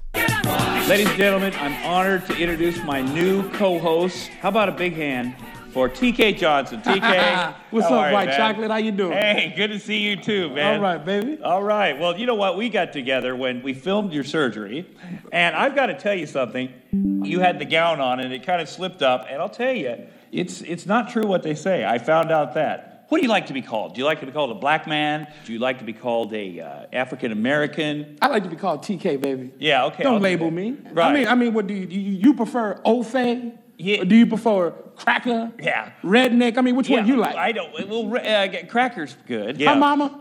Ladies 0.88 1.08
and 1.08 1.16
gentlemen, 1.16 1.54
I'm 1.56 1.72
honored 1.86 2.26
to 2.26 2.36
introduce 2.36 2.82
my 2.84 3.00
new 3.00 3.48
co-host. 3.52 4.28
How 4.28 4.50
about 4.50 4.68
a 4.68 4.72
big 4.72 4.92
hand 4.92 5.34
for 5.72 5.88
TK 5.88 6.36
Johnson? 6.36 6.82
TK, 6.82 7.54
What's 7.70 7.86
up, 7.86 8.12
White 8.12 8.26
man? 8.28 8.36
Chocolate? 8.36 8.70
How 8.70 8.76
you 8.76 8.92
doing? 8.92 9.12
Hey, 9.12 9.54
good 9.56 9.68
to 9.68 9.78
see 9.78 9.98
you 9.98 10.16
too, 10.16 10.50
man. 10.50 10.76
All 10.76 10.82
right, 10.82 11.04
baby. 11.04 11.42
All 11.42 11.62
right. 11.62 11.98
Well, 11.98 12.18
you 12.18 12.26
know 12.26 12.34
what? 12.34 12.56
We 12.56 12.68
got 12.68 12.92
together 12.92 13.34
when 13.34 13.62
we 13.62 13.72
filmed 13.72 14.12
your 14.12 14.24
surgery, 14.24 14.86
and 15.32 15.56
I've 15.56 15.74
got 15.74 15.86
to 15.86 15.94
tell 15.98 16.14
you 16.14 16.26
something. 16.26 16.72
You 16.92 17.40
had 17.40 17.58
the 17.58 17.64
gown 17.64 18.00
on, 18.00 18.20
and 18.20 18.32
it 18.32 18.44
kind 18.44 18.60
of 18.60 18.68
slipped 18.68 19.02
up. 19.02 19.26
And 19.28 19.40
I'll 19.40 19.48
tell 19.48 19.72
you, 19.72 20.06
it's 20.30 20.60
it's 20.60 20.86
not 20.86 21.10
true 21.10 21.26
what 21.26 21.42
they 21.42 21.54
say. 21.54 21.84
I 21.84 21.98
found 21.98 22.30
out 22.30 22.54
that. 22.54 23.06
What 23.08 23.18
do 23.18 23.24
you 23.24 23.30
like 23.30 23.48
to 23.48 23.52
be 23.52 23.60
called? 23.60 23.94
Do 23.94 24.00
you 24.00 24.06
like 24.06 24.20
to 24.20 24.26
be 24.26 24.32
called 24.32 24.50
a 24.52 24.54
black 24.54 24.86
man? 24.86 25.30
Do 25.44 25.52
you 25.52 25.58
like 25.58 25.80
to 25.80 25.84
be 25.84 25.92
called 25.92 26.32
a 26.32 26.60
uh, 26.60 26.86
African 26.94 27.30
American? 27.30 28.16
I 28.22 28.28
like 28.28 28.42
to 28.44 28.48
be 28.48 28.56
called 28.56 28.82
TK, 28.82 29.20
baby. 29.20 29.52
Yeah. 29.58 29.84
Okay. 29.86 30.02
Don't 30.02 30.14
I'll 30.14 30.20
label 30.20 30.46
that. 30.46 30.56
me. 30.56 30.78
Right. 30.92 31.10
I 31.10 31.12
mean, 31.12 31.28
I 31.28 31.34
mean, 31.34 31.52
what 31.52 31.66
do 31.66 31.74
you 31.74 31.86
you, 31.86 32.12
you 32.12 32.34
prefer? 32.34 32.80
Fay? 33.04 33.52
Yeah. 33.78 34.02
Or 34.02 34.04
do 34.04 34.14
you 34.14 34.26
prefer 34.26 34.70
cracker? 34.96 35.50
Yeah. 35.60 35.92
Redneck? 36.02 36.58
I 36.58 36.60
mean, 36.60 36.76
which 36.76 36.88
one 36.88 37.00
Yeah, 37.06 37.14
you 37.14 37.16
like? 37.20 37.34
I 37.36 37.52
don't. 37.52 37.72
Well, 37.88 38.16
uh, 38.16 38.66
crackers 38.68 39.16
good. 39.26 39.56
Hi, 39.56 39.62
Yeah. 39.62 39.74
mama. 39.74 40.20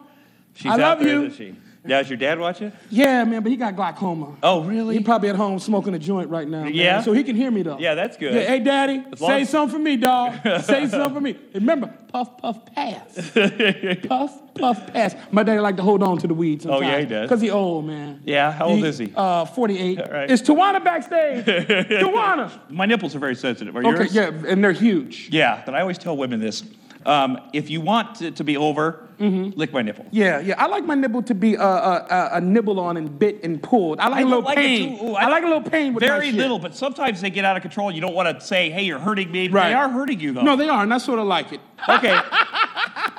She's 0.54 0.72
I 0.72 0.74
out 0.76 0.80
love 0.80 1.00
there, 1.00 1.24
you. 1.24 1.56
Does 1.88 2.10
your 2.10 2.18
dad 2.18 2.40
watch 2.40 2.62
it? 2.62 2.74
Yeah, 2.92 3.24
man, 3.24 3.42
but 3.42 3.52
he 3.52 3.58
got 3.58 3.76
glaucoma. 3.76 4.38
Oh, 4.44 4.62
really? 4.64 4.96
He 4.98 5.04
probably 5.04 5.30
at 5.30 5.36
home 5.36 5.58
smoking 5.58 5.96
a 5.96 6.00
joint 6.00 6.30
right 6.30 6.48
now. 6.48 6.64
man, 6.66 6.74
Yeah? 6.74 7.02
So 7.02 7.12
he 7.12 7.24
can 7.24 7.36
hear 7.36 7.50
me 7.50 7.64
though. 7.64 7.80
Yeah, 7.80 7.96
that's 7.96 8.18
good. 8.18 8.36
Yeah, 8.36 8.42
hey, 8.42 8.60
daddy, 8.60 9.04
As 9.12 9.20
say 9.20 9.46
something 9.46 9.78
for 9.80 9.84
me, 9.84 9.98
dog. 9.98 10.36
say 10.64 10.88
something 10.88 11.14
for 11.14 11.22
me. 11.22 11.36
Remember, 11.56 11.88
puff, 12.10 12.38
puff, 12.38 12.64
pass. 12.68 13.32
puff, 14.08 14.54
puff, 14.54 14.94
pass. 14.94 15.16
My 15.32 15.42
daddy 15.42 15.60
like 15.60 15.78
to 15.78 15.82
hold 15.84 16.04
on 16.04 16.20
to 16.20 16.28
the 16.28 16.34
weeds. 16.36 16.64
sometimes. 16.64 16.84
Oh, 16.84 16.88
yeah, 16.88 17.00
he 17.00 17.06
does. 17.08 17.28
Because 17.28 17.42
he 17.42 17.50
old, 17.50 17.86
man. 17.86 18.22
Yeah, 18.26 18.52
how 18.52 18.68
old 18.68 18.84
is 18.84 19.00
he? 19.00 19.12
Uh, 19.16 19.46
48. 19.46 20.00
right. 20.12 20.30
It's 20.32 20.42
Tawana 20.44 20.84
backstage. 20.84 21.46
Tawana. 22.02 22.52
My 22.70 22.86
nipples 22.86 23.16
are 23.16 23.20
very 23.20 23.36
sensitive. 23.36 23.76
Are 23.76 23.80
Okay, 23.86 24.04
yours? 24.04 24.14
yeah, 24.16 24.32
and 24.48 24.64
they're 24.64 24.72
huge. 24.72 25.30
Yeah, 25.32 25.64
but 25.66 25.74
I 25.74 25.82
always 25.82 25.98
tell 25.98 26.16
women 26.16 26.40
this. 26.40 26.64
Um, 27.06 27.40
if 27.54 27.70
you 27.70 27.82
want 27.82 28.16
to, 28.16 28.32
to 28.32 28.44
be 28.44 28.58
over, 28.58 29.08
lick 29.20 29.74
my 29.74 29.82
nipple. 29.82 30.06
Yeah, 30.12 30.40
yeah. 30.40 30.56
I 30.58 30.68
like 30.68 30.86
my 30.86 30.96
nibble 30.96 31.24
to 31.24 31.36
be 31.36 31.58
uh, 31.58 31.64
uh, 31.64 32.08
uh, 32.10 32.30
a 32.34 32.42
nibble 32.42 32.80
on 32.80 32.98
and 32.98 33.18
bit 33.18 33.44
and 33.44 33.62
pulled. 33.62 34.00
I 34.00 34.08
like 34.08 34.20
I 34.20 34.22
a 34.22 34.26
little 34.26 34.44
like 34.44 34.58
pain. 34.58 34.98
too. 34.98 35.06
Ooh, 35.06 35.14
I, 35.16 35.28
like 35.30 35.44
a 35.44 35.48
little 35.48 35.62
pain 35.62 35.94
with 35.94 36.04
Very 36.04 36.32
little, 36.32 36.60
but 36.60 36.76
sometimes 36.76 37.22
they 37.22 37.30
get 37.30 37.46
out 37.46 37.56
of 37.56 37.62
control. 37.62 37.92
You 37.92 38.02
don't 38.02 38.14
want 38.14 38.40
to 38.40 38.46
say, 38.46 38.70
"Hey, 38.70 38.84
you're 38.84 39.00
hurting 39.00 39.32
me." 39.32 39.48
Right. 39.48 39.70
They 39.70 39.74
are 39.74 39.90
hurting 39.90 40.20
you, 40.20 40.34
though. 40.34 40.42
No, 40.42 40.56
they 40.56 40.70
are, 40.70 40.84
and 40.84 40.94
I 40.94 40.98
sort 40.98 41.20
of 41.20 41.28
like 41.28 41.52
it. 41.54 41.62
okay. 41.88 42.20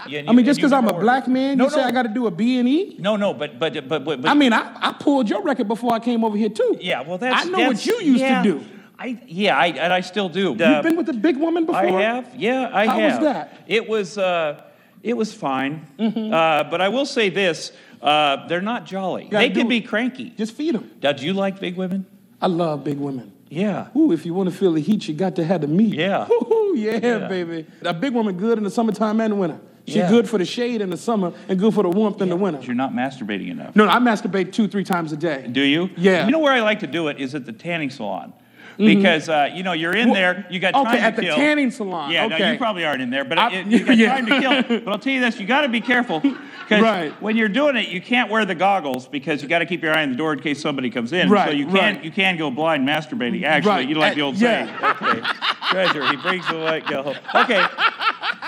Yeah, 0.08 0.24
I 0.26 0.32
mean, 0.32 0.44
just 0.44 0.58
because 0.58 0.72
I'm 0.72 0.88
a 0.88 0.98
black 0.98 1.28
man, 1.28 1.58
no, 1.58 1.64
you 1.64 1.70
say 1.70 1.76
no. 1.76 1.84
I 1.86 1.92
got 1.92 2.02
to 2.02 2.08
do 2.08 2.26
a 2.26 2.30
B 2.32 2.58
and 2.58 2.68
E? 2.68 2.96
No, 2.98 3.14
no, 3.14 3.32
but 3.32 3.60
but 3.60 3.72
but 3.88 4.04
but. 4.04 4.20
but 4.20 4.28
I 4.28 4.34
mean, 4.34 4.52
I, 4.52 4.76
I 4.80 4.92
pulled 4.92 5.30
your 5.30 5.42
record 5.42 5.68
before 5.68 5.92
I 5.92 6.00
came 6.00 6.24
over 6.24 6.36
here 6.36 6.48
too. 6.48 6.76
yeah, 6.80 7.02
well, 7.02 7.18
that's 7.18 7.46
I 7.46 7.48
know 7.48 7.58
that's- 7.58 7.86
what 7.86 7.86
you 7.86 8.00
used 8.04 8.20
yeah. 8.20 8.42
to 8.42 8.58
do. 8.58 8.64
I 9.02 9.18
yeah, 9.26 9.58
I 9.58 9.66
and 9.66 9.92
I 9.92 10.00
still 10.00 10.28
do. 10.28 10.50
You've 10.50 10.82
been 10.82 10.96
with 10.96 11.08
a 11.08 11.12
big 11.12 11.36
woman 11.36 11.66
before. 11.66 11.80
I 11.98 12.02
have, 12.02 12.34
yeah, 12.36 12.70
I 12.72 12.86
How 12.86 13.00
was 13.00 13.18
that? 13.20 13.64
It 13.66 13.88
was, 13.88 14.16
uh, 14.16 14.62
it 15.02 15.16
was 15.16 15.34
fine. 15.34 15.86
Mm-hmm. 15.98 16.32
Uh, 16.32 16.64
but 16.70 16.80
I 16.80 16.88
will 16.88 17.06
say 17.06 17.28
this: 17.28 17.72
uh, 18.00 18.46
they're 18.46 18.60
not 18.60 18.86
jolly. 18.86 19.28
They 19.30 19.50
can 19.50 19.66
be 19.66 19.80
cranky. 19.80 20.30
Just 20.30 20.54
feed 20.54 20.76
them. 20.76 20.90
Now, 21.02 21.12
do 21.12 21.26
you 21.26 21.32
like 21.32 21.58
big 21.58 21.76
women? 21.76 22.06
I 22.40 22.46
love 22.46 22.84
big 22.84 22.98
women. 22.98 23.32
Yeah. 23.48 23.88
Ooh, 23.96 24.12
if 24.12 24.24
you 24.24 24.34
want 24.34 24.50
to 24.50 24.54
feel 24.54 24.72
the 24.72 24.80
heat, 24.80 25.06
you 25.08 25.14
got 25.14 25.36
to 25.36 25.44
have 25.44 25.60
the 25.60 25.66
meat. 25.66 25.94
Yeah. 25.94 26.26
Ooh, 26.30 26.74
yeah, 26.76 26.98
Yeah. 27.02 27.28
baby. 27.28 27.66
A 27.82 27.92
big 27.92 28.14
woman 28.14 28.36
good 28.36 28.56
in 28.56 28.64
the 28.64 28.70
summertime 28.70 29.20
and 29.20 29.32
the 29.32 29.36
winter. 29.36 29.60
She's 29.86 29.96
Yeah. 29.96 30.08
good 30.08 30.28
for 30.28 30.38
the 30.38 30.44
shade 30.44 30.80
in 30.80 30.90
the 30.90 30.96
summer 30.96 31.32
and 31.48 31.58
good 31.58 31.74
for 31.74 31.82
the 31.82 31.90
warmth 31.90 32.22
in 32.22 32.28
the 32.30 32.36
winter. 32.36 32.58
But 32.58 32.66
you're 32.66 32.74
not 32.76 32.92
masturbating 32.92 33.50
enough. 33.50 33.76
No, 33.76 33.84
no, 33.84 33.90
I 33.90 33.98
masturbate 33.98 34.52
two, 34.52 34.68
three 34.68 34.84
times 34.84 35.12
a 35.12 35.16
day. 35.16 35.46
Do 35.50 35.60
you? 35.60 35.90
Yeah. 35.96 36.24
You 36.24 36.30
know 36.30 36.38
where 36.38 36.52
I 36.52 36.60
like 36.60 36.80
to 36.80 36.86
do 36.86 37.08
it 37.08 37.20
is 37.20 37.34
at 37.34 37.44
the 37.44 37.52
tanning 37.52 37.90
salon. 37.90 38.32
Because 38.76 39.28
uh, 39.28 39.50
you 39.52 39.62
know 39.62 39.72
you're 39.72 39.94
in 39.94 40.08
Well, 40.10 40.14
there, 40.14 40.46
you 40.50 40.58
got 40.58 40.74
okay, 40.74 40.84
time 40.98 41.14
to 41.14 41.20
kill 41.22 41.32
at 41.32 41.36
the 41.36 41.42
tanning 41.42 41.70
salon, 41.70 42.10
Yeah, 42.10 42.26
no, 42.26 42.36
you 42.36 42.56
probably 42.58 42.84
aren't 42.84 43.02
in 43.02 43.10
there, 43.10 43.24
but 43.24 43.38
I- 43.38 43.52
it, 43.52 43.66
you 43.66 43.84
got 43.84 43.96
yeah. 43.98 44.14
time 44.16 44.26
to 44.26 44.40
kill. 44.40 44.80
But 44.80 44.88
I'll 44.92 44.98
tell 44.98 45.12
you 45.12 45.20
this: 45.20 45.38
you 45.38 45.46
got 45.46 45.60
to 45.62 45.68
be 45.68 45.80
careful 45.80 46.20
because 46.20 46.80
Right. 46.82 47.12
when 47.22 47.36
you're 47.36 47.48
doing 47.48 47.76
it, 47.76 47.88
you 47.88 48.00
can't 48.00 48.30
wear 48.30 48.44
the 48.44 48.54
goggles 48.54 49.06
because 49.06 49.42
you 49.42 49.48
got 49.48 49.58
to 49.60 49.66
keep 49.66 49.82
your 49.82 49.94
eye 49.94 50.02
on 50.02 50.10
the 50.10 50.16
door 50.16 50.32
in 50.32 50.40
case 50.40 50.60
somebody 50.60 50.88
comes 50.90 51.12
in. 51.12 51.28
Right, 51.28 51.48
So 51.48 51.54
you 51.54 51.66
can 51.66 51.74
right. 51.96 52.04
you 52.04 52.10
can 52.10 52.36
go 52.38 52.50
blind 52.50 52.88
masturbating. 52.88 53.42
Actually, 53.44 53.70
Right, 53.70 53.88
you 53.88 53.94
like 53.96 54.12
uh, 54.12 54.14
the 54.16 54.22
old 54.22 54.36
yeah. 54.36 54.66
saying. 54.66 55.12
Okay, 55.12 55.28
treasure. 55.70 56.06
He 56.10 56.16
brings 56.16 56.46
the 56.48 56.54
light 56.54 56.86
go. 56.86 57.02
home. 57.02 57.16
Okay, 57.34 57.64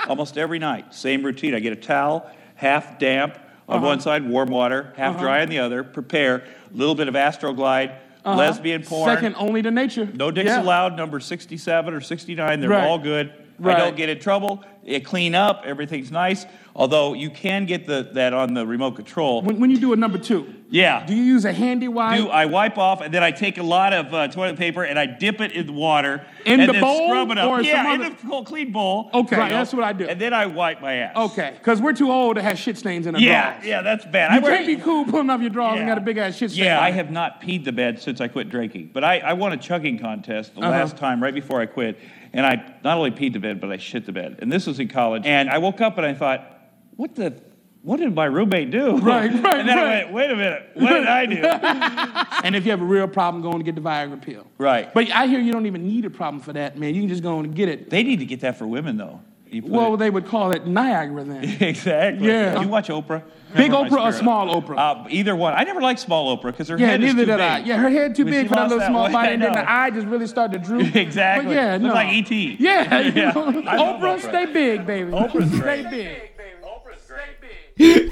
almost 0.08 0.38
every 0.38 0.58
night, 0.58 0.94
same 0.94 1.22
routine. 1.22 1.54
I 1.54 1.60
get 1.60 1.72
a 1.72 1.76
towel, 1.76 2.30
half 2.54 2.98
damp 2.98 3.38
on 3.68 3.78
Uh-huh. 3.78 3.86
one 3.86 4.00
side, 4.00 4.28
warm 4.28 4.48
water, 4.50 4.92
half 4.96 5.18
dry 5.18 5.42
on 5.42 5.48
the 5.48 5.58
other. 5.58 5.82
Prepare 5.84 6.36
a 6.72 6.76
little 6.76 6.94
bit 6.94 7.08
of 7.08 7.14
Astroglide, 7.14 7.96
lesbian 8.24 8.82
porn. 8.82 9.08
Uh-huh. 9.08 9.16
Second 9.16 9.34
only 9.38 9.62
to 9.62 9.70
nature. 9.70 10.08
No 10.12 10.30
dicks 10.30 10.46
Yeah. 10.48 10.62
allowed, 10.62 10.96
number 10.96 11.20
67 11.20 11.92
or 11.94 12.00
69. 12.00 12.60
They're 12.60 12.70
Right. 12.70 12.84
all 12.84 12.98
good. 12.98 13.32
I 13.62 13.74
don't 13.74 13.96
get 13.96 14.08
in 14.08 14.18
trouble. 14.18 14.64
They 14.84 15.00
clean 15.00 15.34
up. 15.34 15.62
Everything's 15.64 16.10
nice. 16.10 16.44
Although 16.76 17.14
you 17.14 17.30
can 17.30 17.66
get 17.66 17.86
the, 17.86 18.10
that 18.14 18.34
on 18.34 18.52
the 18.52 18.66
remote 18.66 18.96
control. 18.96 19.40
When, 19.42 19.60
when 19.60 19.70
you 19.70 19.78
do 19.78 19.92
a 19.92 19.96
number 19.96 20.18
two, 20.18 20.52
yeah. 20.68 21.06
do 21.06 21.14
you 21.14 21.22
use 21.22 21.44
a 21.44 21.52
handy 21.52 21.86
wipe? 21.86 22.18
Do 22.20 22.28
I 22.28 22.46
wipe 22.46 22.76
off 22.78 23.00
and 23.00 23.14
then 23.14 23.22
I 23.22 23.30
take 23.30 23.58
a 23.58 23.62
lot 23.62 23.92
of 23.92 24.12
uh, 24.12 24.26
toilet 24.28 24.56
paper 24.58 24.82
and 24.82 24.98
I 24.98 25.06
dip 25.06 25.40
it 25.40 25.52
in 25.52 25.66
the 25.68 25.72
water 25.72 26.26
In 26.44 26.58
and 26.58 26.68
the 26.68 26.72
then 26.72 26.82
bowl 26.82 27.08
scrub 27.08 27.30
it 27.30 27.38
up. 27.38 27.48
or 27.48 27.62
yeah, 27.62 27.84
some 27.84 27.92
in 27.94 28.00
other- 28.06 28.10
the 28.16 28.26
cool, 28.26 28.44
clean 28.44 28.72
bowl. 28.72 29.08
Okay, 29.14 29.36
know, 29.36 29.48
that's 29.48 29.72
what 29.72 29.84
I 29.84 29.92
do. 29.92 30.04
And 30.06 30.20
then 30.20 30.34
I 30.34 30.46
wipe 30.46 30.82
my 30.82 30.94
ass. 30.94 31.16
Okay, 31.16 31.54
because 31.56 31.80
we're 31.80 31.92
too 31.92 32.10
old 32.10 32.34
to 32.36 32.42
have 32.42 32.58
shit 32.58 32.76
stains 32.76 33.06
in 33.06 33.14
our 33.14 33.20
Yeah, 33.20 33.52
drawers. 33.52 33.66
yeah, 33.66 33.82
that's 33.82 34.04
bad. 34.04 34.32
You 34.42 34.46
I 34.48 34.56
can't 34.56 34.66
be 34.66 34.76
cool 34.76 35.04
pulling 35.04 35.30
off 35.30 35.40
your 35.40 35.50
drawers 35.50 35.78
and 35.78 35.88
got 35.88 35.96
a 35.96 36.00
big 36.02 36.18
ass 36.18 36.34
shit 36.36 36.50
stain. 36.50 36.64
Yeah, 36.64 36.80
I 36.80 36.90
have 36.90 37.10
not 37.10 37.40
peed 37.40 37.64
the 37.64 37.72
bed 37.72 38.02
since 38.02 38.20
I 38.20 38.26
quit 38.26 38.50
drinking. 38.50 38.90
But 38.92 39.04
I, 39.04 39.20
I 39.20 39.32
won 39.34 39.52
a 39.52 39.56
chugging 39.56 39.98
contest 39.98 40.54
the 40.56 40.60
Uh-huh. 40.60 40.70
last 40.70 40.96
time 40.96 41.22
right 41.22 41.34
before 41.34 41.60
I 41.60 41.66
quit. 41.66 41.98
And 42.34 42.44
I 42.44 42.74
not 42.82 42.98
only 42.98 43.12
peed 43.12 43.32
the 43.32 43.38
bed, 43.38 43.60
but 43.60 43.70
I 43.70 43.76
shit 43.76 44.04
the 44.06 44.12
bed. 44.12 44.40
And 44.40 44.50
this 44.52 44.66
was 44.66 44.80
in 44.80 44.88
college. 44.88 45.22
And 45.24 45.48
I 45.48 45.58
woke 45.58 45.80
up 45.80 45.96
and 45.98 46.06
I 46.06 46.14
thought, 46.14 46.50
what 46.96 47.14
the, 47.14 47.40
what 47.82 47.98
did 48.00 48.12
my 48.14 48.24
roommate 48.24 48.70
do? 48.70 48.96
Right, 48.98 49.32
right, 49.32 49.54
And 49.60 49.68
then 49.68 49.76
right. 49.78 49.86
I 49.86 50.04
went, 50.04 50.12
wait 50.12 50.30
a 50.30 50.36
minute, 50.36 50.70
what 50.74 50.90
did 50.90 51.06
I 51.06 51.26
do? 51.26 52.24
And 52.44 52.54
if 52.54 52.66
you 52.66 52.72
have 52.72 52.82
a 52.82 52.84
real 52.84 53.08
problem, 53.08 53.42
go 53.42 53.52
and 53.52 53.64
get 53.64 53.74
the 53.74 53.80
Viagra 53.80 54.20
pill. 54.20 54.46
right. 54.58 54.92
But 54.92 55.10
I 55.12 55.26
hear 55.26 55.40
you 55.40 55.50
don't 55.52 55.64
even 55.64 55.86
need 55.86 56.04
a 56.04 56.10
problem 56.10 56.42
for 56.42 56.52
that, 56.52 56.76
man. 56.76 56.94
You 56.94 57.00
can 57.00 57.08
just 57.08 57.22
go 57.22 57.38
and 57.38 57.54
get 57.54 57.70
it. 57.70 57.88
They 57.88 58.02
need 58.02 58.18
to 58.18 58.26
get 58.26 58.40
that 58.40 58.58
for 58.58 58.66
women, 58.66 58.98
though. 58.98 59.20
You 59.54 59.62
put 59.62 59.70
Well, 59.70 59.94
it- 59.94 59.98
they 59.98 60.10
would 60.10 60.26
call 60.26 60.50
it 60.50 60.66
Niagara 60.66 61.22
then. 61.24 61.44
exactly. 61.60 62.26
Yeah. 62.26 62.60
You 62.60 62.68
watch 62.68 62.88
Oprah? 62.88 63.22
Big 63.54 63.70
Remember 63.70 63.96
Oprah 63.96 64.04
or 64.08 64.12
small 64.12 64.60
Oprah? 64.60 64.76
Uh, 65.04 65.06
either 65.10 65.36
one. 65.36 65.54
I 65.54 65.62
never 65.62 65.80
liked 65.80 66.00
small 66.00 66.36
Oprah 66.36 66.46
because 66.46 66.66
her 66.68 66.76
yeah, 66.76 66.88
head 66.88 67.02
is 67.04 67.14
neither 67.14 67.24
too 67.24 67.30
did 67.32 67.40
I. 67.40 67.58
big. 67.58 67.68
Yeah, 67.68 67.76
her 67.76 67.88
head 67.88 68.16
too 68.16 68.24
When 68.24 68.32
big 68.34 68.48
for 68.48 68.54
that 68.56 68.68
little 68.68 68.84
small 68.86 69.10
body, 69.12 69.28
I 69.28 69.30
and 69.30 69.42
then 69.42 69.52
know. 69.52 69.60
the 69.60 69.70
eye 69.70 69.90
just 69.90 70.06
really 70.08 70.26
started 70.26 70.60
to 70.60 70.66
droop. 70.68 70.94
Exactly. 70.96 71.54
But 71.54 71.60
yeah, 71.62 71.72
Looked 71.74 71.82
no. 71.84 71.94
like 71.94 72.08
E.T. 72.12 72.56
Yeah, 72.58 72.98
you 73.00 73.12
Yeah. 73.14 73.30
know, 73.30 73.48
I 73.48 73.76
Oprah, 73.76 74.00
Oprah. 74.00 74.20
stay 74.20 74.46
big, 74.46 74.84
baby. 74.86 75.12
Oprah's 75.12 75.56
stay 75.56 75.86
big. 75.88 76.32
Oprah's 76.64 77.06
great. 77.06 78.10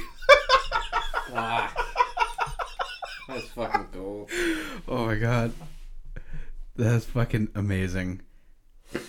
That's 3.29 3.47
fucking 3.55 3.89
gold. 3.93 4.31
Oh 4.89 5.07
my 5.07 5.17
god. 5.17 5.53
That's 6.77 7.05
fucking 7.07 7.49
amazing. 7.55 8.21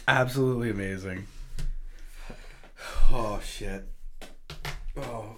Absolutely 0.08 0.70
amazing. 0.70 1.28
Oh 3.12 3.40
shit. 3.44 3.86
Oh. 4.98 5.38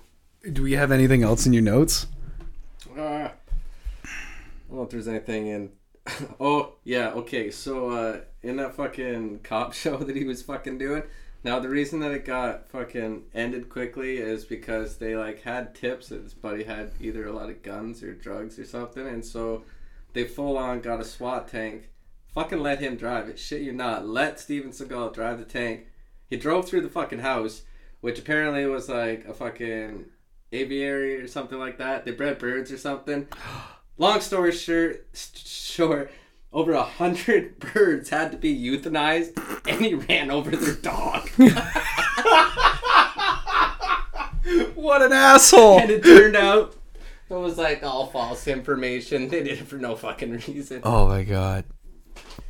Do 0.52 0.64
we 0.64 0.74
have 0.74 0.92
anything 0.92 1.24
else 1.24 1.46
in 1.46 1.54
your 1.54 1.64
notes? 1.64 2.08
Uh, 2.98 3.02
I 3.02 3.32
don't 4.70 4.78
know 4.78 4.84
if 4.84 4.90
there's 4.90 5.08
anything 5.08 5.48
in. 5.48 5.72
oh 6.40 6.74
yeah, 6.84 7.10
okay. 7.10 7.52
So 7.52 7.90
uh, 7.90 8.20
in 8.42 8.58
that 8.58 8.76
fucking 8.76 9.40
cop 9.44 9.74
show 9.82 9.98
that 9.98 10.16
he 10.16 10.24
was 10.24 10.42
fucking 10.42 10.78
doing. 10.78 11.04
Now 11.44 11.60
the 11.60 11.70
reason 11.70 12.00
that 12.00 12.12
it 12.12 12.26
got 12.26 12.70
fucking 12.70 13.26
ended 13.34 13.70
quickly 13.70 14.18
is 14.18 14.46
because 14.46 14.98
they 14.98 15.16
like 15.16 15.42
had 15.42 15.76
tips 15.76 16.10
that 16.10 16.24
his 16.24 16.34
buddy 16.34 16.64
had 16.64 16.92
either 17.00 17.28
a 17.28 17.34
lot 17.34 17.50
of 17.50 17.62
guns 17.62 18.02
or 18.02 18.14
drugs 18.14 18.58
or 18.58 18.66
something, 18.66 19.06
and 19.08 19.24
so 19.24 19.64
they 20.14 20.24
full 20.24 20.58
on 20.58 20.82
got 20.82 21.02
a 21.02 21.06
SWAT 21.06 21.48
tank. 21.48 21.90
Fucking 22.34 22.60
let 22.60 22.80
him 22.80 22.96
drive 22.98 23.30
it. 23.30 23.40
Shit 23.40 23.62
you 23.62 23.72
not. 23.72 24.08
Let 24.08 24.40
Steven 24.40 24.72
Seagal 24.72 25.14
drive 25.14 25.40
the 25.40 25.46
tank. 25.46 25.88
He 26.30 26.38
drove 26.38 26.68
through 26.68 26.82
the 26.82 26.90
fucking 26.90 27.20
house, 27.20 27.64
which 28.02 28.20
apparently 28.20 28.66
was 28.66 28.90
like 28.90 29.26
a 29.26 29.34
fucking 29.34 30.06
aviary 30.52 31.16
or 31.16 31.28
something 31.28 31.60
like 31.60 31.78
that. 31.78 32.06
They 32.06 32.12
bred 32.12 32.40
birds 32.40 32.72
or 32.72 32.78
something. 32.78 33.28
Long 33.98 34.20
story 34.20 34.52
short, 34.52 35.06
short, 35.14 36.12
over 36.52 36.74
a 36.74 36.84
hundred 36.84 37.60
birds 37.74 38.10
had 38.10 38.32
to 38.32 38.38
be 38.38 38.54
euthanized, 38.54 39.38
and 39.68 39.80
he 39.80 39.94
ran 39.94 40.32
over 40.32 40.56
their 40.56 40.76
dog. 40.76 41.30
What 44.76 45.02
an 45.02 45.14
asshole! 45.14 45.80
and 45.80 45.90
it 45.90 46.04
turned 46.04 46.36
out 46.36 46.76
it 47.30 47.34
was 47.34 47.58
like 47.58 47.82
all 47.82 48.06
false 48.06 48.48
information. 48.48 49.30
They 49.30 49.42
did 49.42 49.60
it 49.60 49.68
for 49.68 49.78
no 49.78 49.96
fucking 49.96 50.32
reason. 50.32 50.82
Oh 50.84 51.08
my 51.08 51.24
god. 51.24 51.66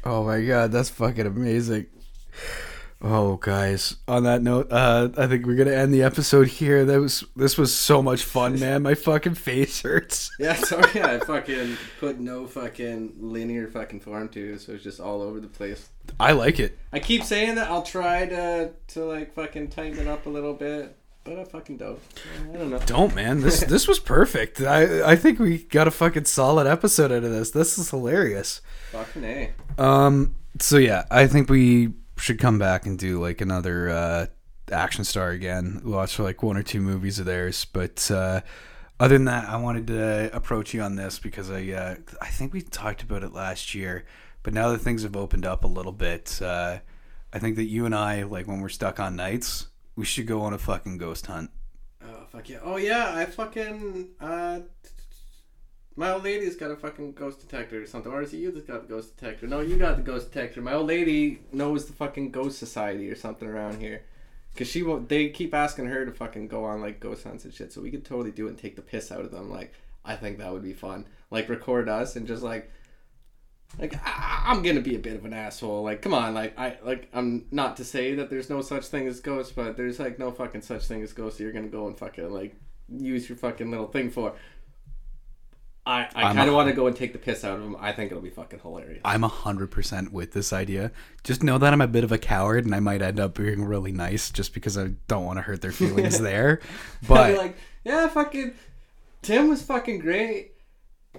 Oh 0.04 0.26
my 0.26 0.44
god, 0.44 0.74
that's 0.74 0.90
fucking 0.90 1.26
amazing. 1.26 1.86
Oh 3.02 3.36
guys, 3.36 3.98
on 4.08 4.24
that 4.24 4.42
note, 4.42 4.72
uh 4.72 5.10
I 5.18 5.28
think 5.28 5.46
we're 5.46 5.56
gonna 5.58 5.76
end 5.76 5.94
the 5.94 6.02
episode 6.04 6.48
here. 6.48 6.86
That 6.86 7.00
was 7.00 7.24
this 7.36 7.58
was 7.58 7.76
so 7.76 8.02
much 8.02 8.24
fun, 8.24 8.60
man. 8.60 8.84
My 8.84 8.96
fucking 8.96 9.36
face 9.36 9.82
hurts. 9.82 10.32
Yeah, 10.40 10.56
sorry, 10.56 11.02
I 11.02 11.20
fucking 11.20 11.78
put 12.00 12.20
no 12.20 12.48
fucking 12.48 13.16
linear 13.20 13.68
fucking 13.68 14.00
form 14.00 14.30
to 14.30 14.54
it, 14.54 14.62
so 14.62 14.74
it's 14.74 14.84
just 14.84 15.00
all 15.00 15.22
over 15.22 15.40
the 15.40 15.48
place. 15.48 15.90
I 16.20 16.32
like 16.32 16.60
it. 16.60 16.78
I 16.94 17.00
keep 17.00 17.24
saying 17.24 17.56
that 17.56 17.70
I'll 17.70 17.84
try 17.84 18.26
to 18.28 18.72
to 18.90 19.06
like 19.06 19.34
fucking 19.34 19.70
tighten 19.70 20.00
it 20.00 20.08
up 20.08 20.26
a 20.26 20.30
little 20.30 20.54
bit, 20.54 20.96
but 21.26 21.38
I 21.38 21.44
fucking 21.44 21.78
don't. 21.78 22.00
I 22.54 22.58
don't 22.58 22.70
know. 22.70 22.80
Don't 22.80 23.14
man. 23.14 23.42
This 23.42 23.60
this 23.68 23.88
was 23.88 24.00
perfect. 24.00 24.62
I 24.62 25.12
I 25.12 25.16
think 25.16 25.38
we 25.40 25.60
got 25.60 25.88
a 25.88 25.92
fucking 25.92 26.26
solid 26.26 26.66
episode 26.66 27.12
out 27.12 27.24
of 27.24 27.32
this. 27.32 27.52
This 27.52 27.78
is 27.78 27.90
hilarious. 27.90 28.62
Fucking 28.94 29.24
a. 29.26 29.52
Um. 29.78 30.36
So 30.60 30.78
yeah, 30.78 31.04
I 31.12 31.28
think 31.28 31.50
we 31.50 31.94
should 32.18 32.40
come 32.40 32.58
back 32.58 32.86
and 32.86 32.98
do 32.98 33.22
like 33.22 33.42
another 33.42 33.90
uh, 33.90 34.26
action 34.72 35.04
star 35.04 35.30
again. 35.30 35.82
Watch 35.84 36.20
like 36.20 36.42
one 36.44 36.58
or 36.58 36.64
two 36.64 36.82
movies 36.82 37.20
of 37.20 37.26
theirs. 37.26 37.66
But 37.66 38.10
uh, 38.12 38.42
other 39.00 39.16
than 39.16 39.26
that, 39.26 39.50
I 39.50 39.58
wanted 39.58 39.88
to 39.88 40.36
approach 40.36 40.74
you 40.74 40.82
on 40.82 40.96
this 40.96 41.20
because 41.20 41.52
I 41.52 41.70
uh, 41.72 41.96
I 42.22 42.28
think 42.28 42.54
we 42.54 42.62
talked 42.62 43.04
about 43.04 43.24
it 43.24 43.34
last 43.34 43.76
year. 43.76 44.06
But 44.44 44.54
now 44.54 44.70
that 44.70 44.80
things 44.80 45.04
have 45.04 45.16
opened 45.16 45.46
up 45.46 45.64
a 45.64 45.68
little 45.68 45.92
bit, 45.92 46.40
uh, 46.42 46.78
I 47.34 47.40
think 47.40 47.56
that 47.56 47.66
you 47.66 47.86
and 47.86 47.96
I, 47.96 48.24
like 48.24 48.48
when 48.48 48.62
we're 48.62 48.70
stuck 48.70 49.00
on 49.00 49.16
nights, 49.16 49.68
we 49.96 50.06
should 50.06 50.28
go 50.28 50.42
on 50.42 50.54
a 50.54 50.58
fucking 50.58 50.98
ghost 50.98 51.26
hunt. 51.26 51.50
Oh 52.04 52.26
fuck 52.32 52.48
yeah! 52.50 52.60
Oh 52.64 52.78
yeah, 52.78 53.14
I 53.16 53.26
fucking 53.26 54.10
uh, 54.22 54.60
my 55.98 56.12
old 56.12 56.24
lady's 56.24 56.56
got 56.56 56.72
a 56.72 56.76
fucking 56.76 57.14
ghost 57.14 57.40
detector 57.40 57.82
or 57.82 57.86
something, 57.86 58.12
or 58.12 58.22
is 58.22 58.34
it 58.34 58.38
you 58.38 58.52
that's 58.52 58.66
got 58.66 58.82
the 58.82 58.94
ghost 58.94 59.16
detector? 59.16 59.48
No, 59.48 59.62
you 59.62 59.78
got 59.78 59.96
the 59.96 60.04
ghost 60.04 60.32
detector. 60.32 60.62
My 60.62 60.74
old 60.74 60.88
lady 60.88 61.40
knows 61.54 61.86
the 61.86 61.94
fucking 61.94 62.32
ghost 62.32 62.60
society 62.60 63.10
or 63.10 63.16
something 63.16 63.48
around 63.48 63.80
here, 63.80 64.04
cause 64.58 64.68
she 64.68 64.84
won't. 64.84 65.08
They 65.08 65.30
keep 65.30 65.54
asking 65.54 65.86
her 65.86 66.06
to 66.06 66.12
fucking 66.12 66.50
go 66.50 66.66
on 66.66 66.82
like 66.82 67.00
ghost 67.00 67.24
hunts 67.24 67.46
and 67.46 67.54
shit, 67.54 67.72
so 67.72 67.82
we 67.82 67.92
could 67.92 68.04
totally 68.04 68.32
do 68.32 68.48
it 68.48 68.50
and 68.50 68.58
take 68.58 68.76
the 68.76 68.82
piss 68.82 69.12
out 69.12 69.22
of 69.22 69.32
them. 69.32 69.50
Like 69.50 69.74
I 70.04 70.16
think 70.16 70.38
that 70.38 70.52
would 70.52 70.64
be 70.64 70.74
fun. 70.74 71.06
Like 71.32 71.50
record 71.50 71.90
us 71.90 72.16
and 72.16 72.28
just 72.28 72.44
like. 72.44 72.72
Like 73.80 73.96
I, 74.06 74.44
I'm 74.46 74.62
gonna 74.62 74.80
be 74.80 74.96
a 74.96 75.00
bit 75.00 75.16
of 75.16 75.26
an 75.26 75.34
asshole. 75.34 75.84
Like, 75.84 76.02
come 76.02 76.14
on. 76.14 76.34
Like, 76.34 76.58
I 76.58 76.78
like 76.84 77.10
I'm 77.14 77.46
not 77.52 77.76
to 77.78 77.84
say 77.84 78.14
that 78.16 78.30
there's 78.30 78.50
no 78.50 78.62
such 78.62 78.86
thing 78.86 79.08
as 79.08 79.20
ghosts, 79.20 79.52
but 79.52 79.76
there's 79.76 80.00
like 80.00 80.20
no 80.20 80.32
fucking 80.32 80.62
such 80.62 80.86
thing 80.86 81.02
as 81.02 81.12
ghosts. 81.12 81.40
That 81.40 81.46
you're 81.46 81.52
gonna 81.52 81.68
go 81.68 81.88
and 81.88 81.98
fucking 81.98 82.32
like 82.32 82.56
use 82.88 83.28
your 83.28 83.38
fucking 83.38 83.72
little 83.72 83.88
thing 83.88 84.12
for. 84.12 84.36
I 85.86 86.08
I 86.16 86.34
kind 86.34 86.50
of 86.50 86.56
want 86.56 86.68
to 86.70 86.74
go 86.74 86.88
and 86.88 86.96
take 86.96 87.14
the 87.14 87.20
piss 87.20 87.44
out 87.44 87.58
of 87.58 87.64
them. 87.64 87.78
I 87.80 87.92
think 87.92 88.12
it'll 88.12 88.24
be 88.24 88.32
fucking 88.32 88.60
hilarious. 88.60 89.02
I'm 89.06 89.24
a 89.24 89.28
hundred 89.28 89.70
percent 89.70 90.12
with 90.12 90.32
this 90.32 90.52
idea. 90.52 90.92
Just 91.24 91.44
know 91.44 91.58
that 91.60 91.74
I'm 91.74 91.82
a 91.82 91.88
bit 91.88 92.04
of 92.04 92.12
a 92.12 92.18
coward, 92.18 92.66
and 92.66 92.74
I 92.74 92.80
might 92.80 93.02
end 93.02 93.20
up 93.20 93.36
being 93.36 93.66
really 93.66 93.92
nice 93.92 94.32
just 94.32 94.54
because 94.54 94.78
I 94.78 94.92
don't 95.08 95.26
want 95.26 95.38
to 95.38 95.44
hurt 95.44 95.62
their 95.62 95.72
feelings 95.72 96.20
there. 96.22 96.60
But 97.08 97.32
be 97.32 97.38
like, 97.38 97.58
yeah, 97.84 98.08
fucking 98.08 98.56
Tim 99.22 99.50
was 99.50 99.62
fucking 99.62 100.00
great. 100.00 100.54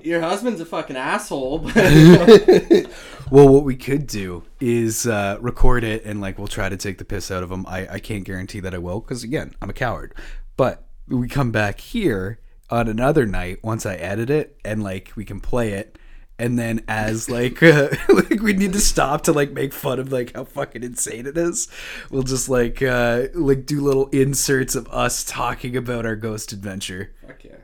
Your 0.03 0.21
husband's 0.21 0.61
a 0.61 0.67
fucking 0.67 0.97
asshole, 0.97 1.61
but 1.61 1.75
well, 3.31 3.49
what 3.49 3.65
we 3.65 3.77
could 3.77 4.07
do 4.07 4.43
is 4.61 5.07
uh, 5.07 5.39
record 5.41 5.85
it, 5.85 6.05
and 6.05 6.21
like 6.21 6.39
we'll 6.39 6.49
try 6.49 6.69
to 6.69 6.77
take 6.77 6.99
the 6.99 7.05
piss 7.05 7.31
out 7.31 7.45
of 7.45 7.51
them. 7.51 7.65
I 7.69 7.87
I 7.89 7.99
can't 8.01 8.25
guarantee 8.25 8.61
that 8.61 8.75
I 8.75 8.79
will, 8.79 9.01
because 9.01 9.23
again, 9.23 9.55
I'm 9.63 9.71
a 9.71 9.75
coward. 9.75 10.13
But 10.57 10.87
we 11.07 11.29
come 11.29 11.53
back 11.53 11.79
here 11.79 12.41
on 12.71 12.89
another 12.89 13.27
night 13.27 13.63
once 13.63 13.87
I 13.87 13.95
edit 13.97 14.31
it, 14.31 14.59
and 14.65 14.83
like 14.83 15.13
we 15.17 15.25
can 15.25 15.41
play 15.41 15.73
it. 15.73 15.99
And 16.39 16.59
then, 16.59 16.85
as 16.87 17.31
like, 17.31 17.63
uh, 17.63 17.89
like 18.09 18.43
we 18.43 18.53
need 18.53 18.75
to 18.75 18.81
stop 18.81 19.23
to 19.23 19.33
like 19.33 19.53
make 19.53 19.73
fun 19.73 19.99
of 19.99 20.13
like 20.13 20.35
how 20.35 20.45
fucking 20.45 20.83
insane 20.83 21.27
it 21.27 21.39
is. 21.39 21.69
We'll 22.11 22.25
just 22.25 22.49
like 22.49 22.83
uh, 22.83 23.29
like 23.35 23.65
do 23.67 23.81
little 23.81 24.09
inserts 24.09 24.75
of 24.75 24.87
us 24.89 25.25
talking 25.25 25.77
about 25.77 26.05
our 26.05 26.17
ghost 26.17 26.53
adventure. 26.53 27.15
fuck 27.27 27.43
yeah, 27.45 27.57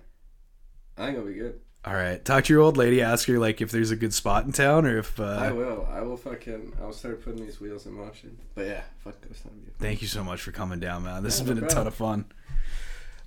I 0.96 1.06
think 1.06 1.18
it'll 1.18 1.28
be 1.28 1.34
good. 1.34 1.60
All 1.84 1.94
right, 1.94 2.24
talk 2.24 2.44
to 2.44 2.52
your 2.52 2.62
old 2.62 2.76
lady. 2.76 3.02
Ask 3.02 3.26
her 3.26 3.40
like 3.40 3.60
if 3.60 3.72
there's 3.72 3.90
a 3.90 3.96
good 3.96 4.14
spot 4.14 4.44
in 4.46 4.52
town, 4.52 4.86
or 4.86 4.98
if. 4.98 5.18
Uh, 5.18 5.24
I 5.24 5.50
will. 5.50 5.86
I 5.90 6.00
will 6.00 6.16
fucking. 6.16 6.74
I'll 6.80 6.92
start 6.92 7.24
putting 7.24 7.44
these 7.44 7.60
wheels 7.60 7.86
in 7.86 7.92
motion. 7.92 8.38
But 8.54 8.66
yeah, 8.68 8.82
fuck 9.02 9.20
ghost 9.20 9.42
hunting. 9.42 9.72
Thank 9.80 10.00
you 10.00 10.06
so 10.06 10.22
much 10.22 10.40
for 10.40 10.52
coming 10.52 10.78
down, 10.78 11.02
man. 11.02 11.24
This 11.24 11.40
Yeah, 11.40 11.44
has 11.46 11.48
no 11.48 11.54
been 11.56 11.64
a 11.64 11.68
ton 11.68 11.86
of 11.88 11.94
fun. 11.94 12.24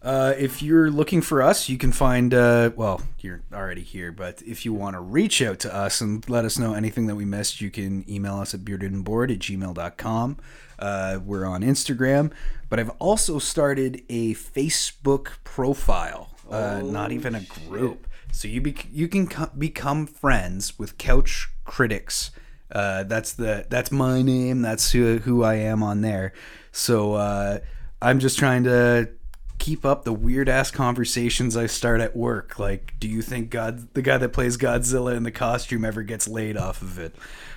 Uh, 0.05 0.35
if 0.37 0.61
you're 0.61 0.91
looking 0.91 1.19
for 1.19 1.41
us, 1.41 1.67
you 1.67 1.79
can 1.79 1.91
find, 1.91 2.31
uh, 2.31 2.69
well, 2.75 3.01
you're 3.21 3.41
already 3.51 3.81
here, 3.81 4.11
but 4.11 4.39
if 4.43 4.63
you 4.63 4.71
want 4.71 4.95
to 4.95 4.99
reach 4.99 5.41
out 5.41 5.57
to 5.57 5.75
us 5.75 5.99
and 5.99 6.29
let 6.29 6.45
us 6.45 6.59
know 6.59 6.75
anything 6.75 7.07
that 7.07 7.15
we 7.15 7.25
missed, 7.25 7.59
you 7.59 7.71
can 7.71 8.07
email 8.07 8.35
us 8.35 8.53
at 8.53 8.59
beardedandboard 8.59 9.33
at 9.33 9.39
gmail.com. 9.39 10.37
Uh, 10.77 11.19
we're 11.25 11.43
on 11.43 11.63
Instagram, 11.63 12.31
but 12.69 12.79
I've 12.79 12.91
also 12.99 13.39
started 13.39 14.03
a 14.07 14.35
Facebook 14.35 15.29
profile, 15.43 16.29
uh, 16.51 16.83
not 16.83 17.11
even 17.11 17.33
a 17.33 17.41
group. 17.67 18.05
So 18.31 18.47
you 18.47 18.61
bec 18.61 18.85
you 18.91 19.07
can 19.07 19.25
co- 19.25 19.49
become 19.57 20.05
friends 20.05 20.77
with 20.77 20.99
Couch 20.99 21.49
Critics. 21.63 22.29
Uh, 22.71 23.05
that's 23.05 23.33
the 23.33 23.65
that's 23.69 23.91
my 23.91 24.21
name. 24.21 24.61
That's 24.61 24.91
who, 24.91 25.17
who 25.17 25.43
I 25.43 25.55
am 25.55 25.81
on 25.81 26.01
there. 26.01 26.33
So 26.71 27.13
uh, 27.13 27.59
I'm 28.03 28.19
just 28.19 28.37
trying 28.37 28.65
to 28.65 29.09
keep 29.57 29.85
up 29.85 30.03
the 30.03 30.13
weird 30.13 30.49
ass 30.49 30.71
conversations 30.71 31.55
I 31.57 31.65
start 31.67 32.01
at 32.01 32.15
work. 32.15 32.59
Like, 32.59 32.93
do 32.99 33.07
you 33.07 33.21
think 33.21 33.49
God, 33.49 33.93
the 33.93 34.01
guy 34.01 34.17
that 34.17 34.29
plays 34.29 34.57
Godzilla 34.57 35.15
in 35.15 35.23
the 35.23 35.31
costume, 35.31 35.85
ever 35.85 36.03
gets 36.03 36.27
laid 36.27 36.57
off 36.57 36.81
of 36.81 36.99
it? 36.99 37.15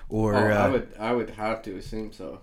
Or 0.08 0.34
Oh, 0.36 0.38
I 0.48 0.52
uh, 0.52 0.70
would. 0.70 0.88
I 0.98 1.12
would 1.12 1.30
have 1.30 1.62
to 1.62 1.76
assume 1.76 2.12
so. 2.12 2.40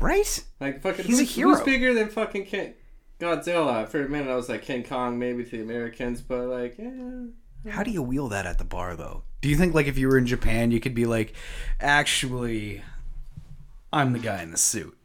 right? 0.00 0.44
Like 0.60 0.80
fucking. 0.82 1.04
He's 1.04 1.20
a 1.20 1.24
hero. 1.24 1.54
Who's 1.54 1.64
bigger 1.64 1.94
than 1.94 2.08
fucking 2.08 2.46
King 2.46 2.74
Godzilla? 3.20 3.86
For 3.88 4.04
a 4.04 4.08
minute, 4.08 4.30
I 4.30 4.34
was 4.34 4.48
like 4.48 4.62
King 4.62 4.82
Kong, 4.84 5.18
maybe 5.18 5.44
to 5.44 5.50
the 5.50 5.62
Americans, 5.62 6.20
but 6.20 6.46
like, 6.48 6.76
yeah. 6.78 7.70
How 7.72 7.82
do 7.82 7.90
you 7.90 8.02
wheel 8.02 8.28
that 8.28 8.46
at 8.46 8.58
the 8.58 8.64
bar, 8.64 8.96
though? 8.96 9.22
Do 9.40 9.48
you 9.48 9.56
think, 9.56 9.74
like, 9.74 9.86
if 9.86 9.98
you 9.98 10.08
were 10.08 10.16
in 10.18 10.26
Japan, 10.26 10.70
you 10.70 10.80
could 10.80 10.94
be 10.94 11.06
like, 11.06 11.34
actually, 11.80 12.82
I'm 13.92 14.12
the 14.12 14.18
guy 14.20 14.42
in 14.42 14.50
the 14.52 14.56
suit? 14.56 14.96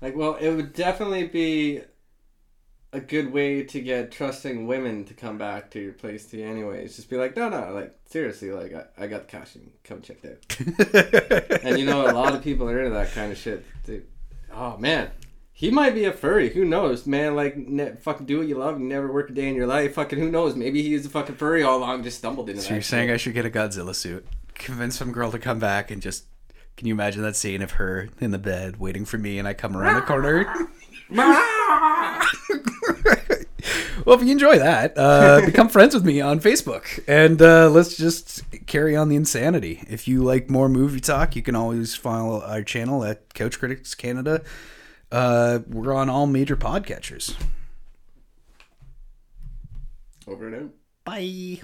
Like, 0.00 0.14
well, 0.14 0.34
it 0.36 0.50
would 0.50 0.72
definitely 0.74 1.26
be 1.26 1.80
a 2.92 3.00
good 3.00 3.32
way 3.32 3.62
to 3.62 3.80
get 3.80 4.12
trusting 4.12 4.66
women 4.66 5.04
to 5.04 5.14
come 5.14 5.36
back 5.38 5.70
to 5.72 5.80
your 5.80 5.92
place 5.92 6.26
to 6.26 6.38
you 6.38 6.46
anyways. 6.46 6.96
Just 6.96 7.10
be 7.10 7.16
like, 7.16 7.36
no, 7.36 7.48
no, 7.48 7.72
like, 7.72 7.94
seriously, 8.06 8.50
like, 8.52 8.72
I, 8.72 9.04
I 9.04 9.06
got 9.06 9.28
the 9.28 9.36
costume. 9.36 9.72
Come 9.84 10.00
check 10.02 10.18
it 10.22 10.44
out. 11.50 11.60
and 11.64 11.78
you 11.78 11.84
know, 11.84 12.10
a 12.10 12.12
lot 12.12 12.34
of 12.34 12.42
people 12.42 12.68
are 12.68 12.78
into 12.78 12.94
that 12.94 13.12
kind 13.12 13.32
of 13.32 13.38
shit. 13.38 13.64
Dude. 13.84 14.06
Oh 14.52 14.78
man, 14.78 15.10
he 15.52 15.70
might 15.70 15.94
be 15.94 16.04
a 16.04 16.12
furry. 16.12 16.50
Who 16.50 16.64
knows, 16.64 17.06
man? 17.06 17.34
Like, 17.34 17.56
ne- 17.56 17.96
fucking 17.96 18.26
do 18.26 18.38
what 18.38 18.48
you 18.48 18.56
love. 18.56 18.78
You 18.80 18.86
never 18.86 19.12
work 19.12 19.28
a 19.30 19.32
day 19.32 19.48
in 19.48 19.54
your 19.54 19.66
life. 19.66 19.94
Fucking 19.94 20.18
who 20.18 20.30
knows? 20.30 20.54
Maybe 20.54 20.82
he 20.82 20.94
is 20.94 21.04
a 21.04 21.10
fucking 21.10 21.34
furry 21.34 21.62
all 21.62 21.78
along. 21.78 22.02
Just 22.04 22.18
stumbled 22.18 22.48
into 22.48 22.62
So 22.62 22.68
that. 22.68 22.74
you're 22.74 22.82
saying 22.82 23.08
shit. 23.08 23.14
I 23.14 23.16
should 23.18 23.34
get 23.34 23.44
a 23.44 23.50
Godzilla 23.50 23.94
suit, 23.94 24.26
convince 24.54 24.96
some 24.96 25.12
girl 25.12 25.30
to 25.32 25.38
come 25.38 25.58
back, 25.58 25.90
and 25.90 26.00
just 26.00 26.24
can 26.76 26.86
you 26.86 26.94
imagine 26.94 27.22
that 27.22 27.36
scene 27.36 27.62
of 27.62 27.72
her 27.72 28.08
in 28.20 28.30
the 28.30 28.38
bed 28.38 28.78
waiting 28.78 29.04
for 29.04 29.18
me, 29.18 29.38
and 29.38 29.48
I 29.48 29.54
come 29.54 29.76
around 29.76 29.96
the 29.96 30.02
corner? 30.02 30.46
well, 31.10 32.22
if 34.16 34.22
you 34.22 34.32
enjoy 34.32 34.58
that, 34.58 34.94
uh, 34.96 35.40
become 35.46 35.68
friends 35.68 35.94
with 35.94 36.04
me 36.04 36.20
on 36.20 36.40
Facebook, 36.40 37.02
and 37.06 37.40
uh, 37.40 37.70
let's 37.70 37.96
just 37.96 38.42
carry 38.66 38.96
on 38.96 39.08
the 39.08 39.16
insanity. 39.16 39.82
If 39.88 40.08
you 40.08 40.22
like 40.22 40.50
more 40.50 40.68
movie 40.68 41.00
talk, 41.00 41.36
you 41.36 41.42
can 41.42 41.54
always 41.54 41.94
follow 41.94 42.42
our 42.42 42.62
channel 42.62 43.04
at 43.04 43.32
Couch 43.34 43.58
Critics 43.58 43.94
Canada. 43.94 44.42
Uh, 45.12 45.60
we're 45.68 45.94
on 45.94 46.10
all 46.10 46.26
major 46.26 46.56
podcatchers. 46.56 47.36
over 50.26 50.48
and 50.48 50.56
out. 50.56 50.70
Bye. 51.04 51.60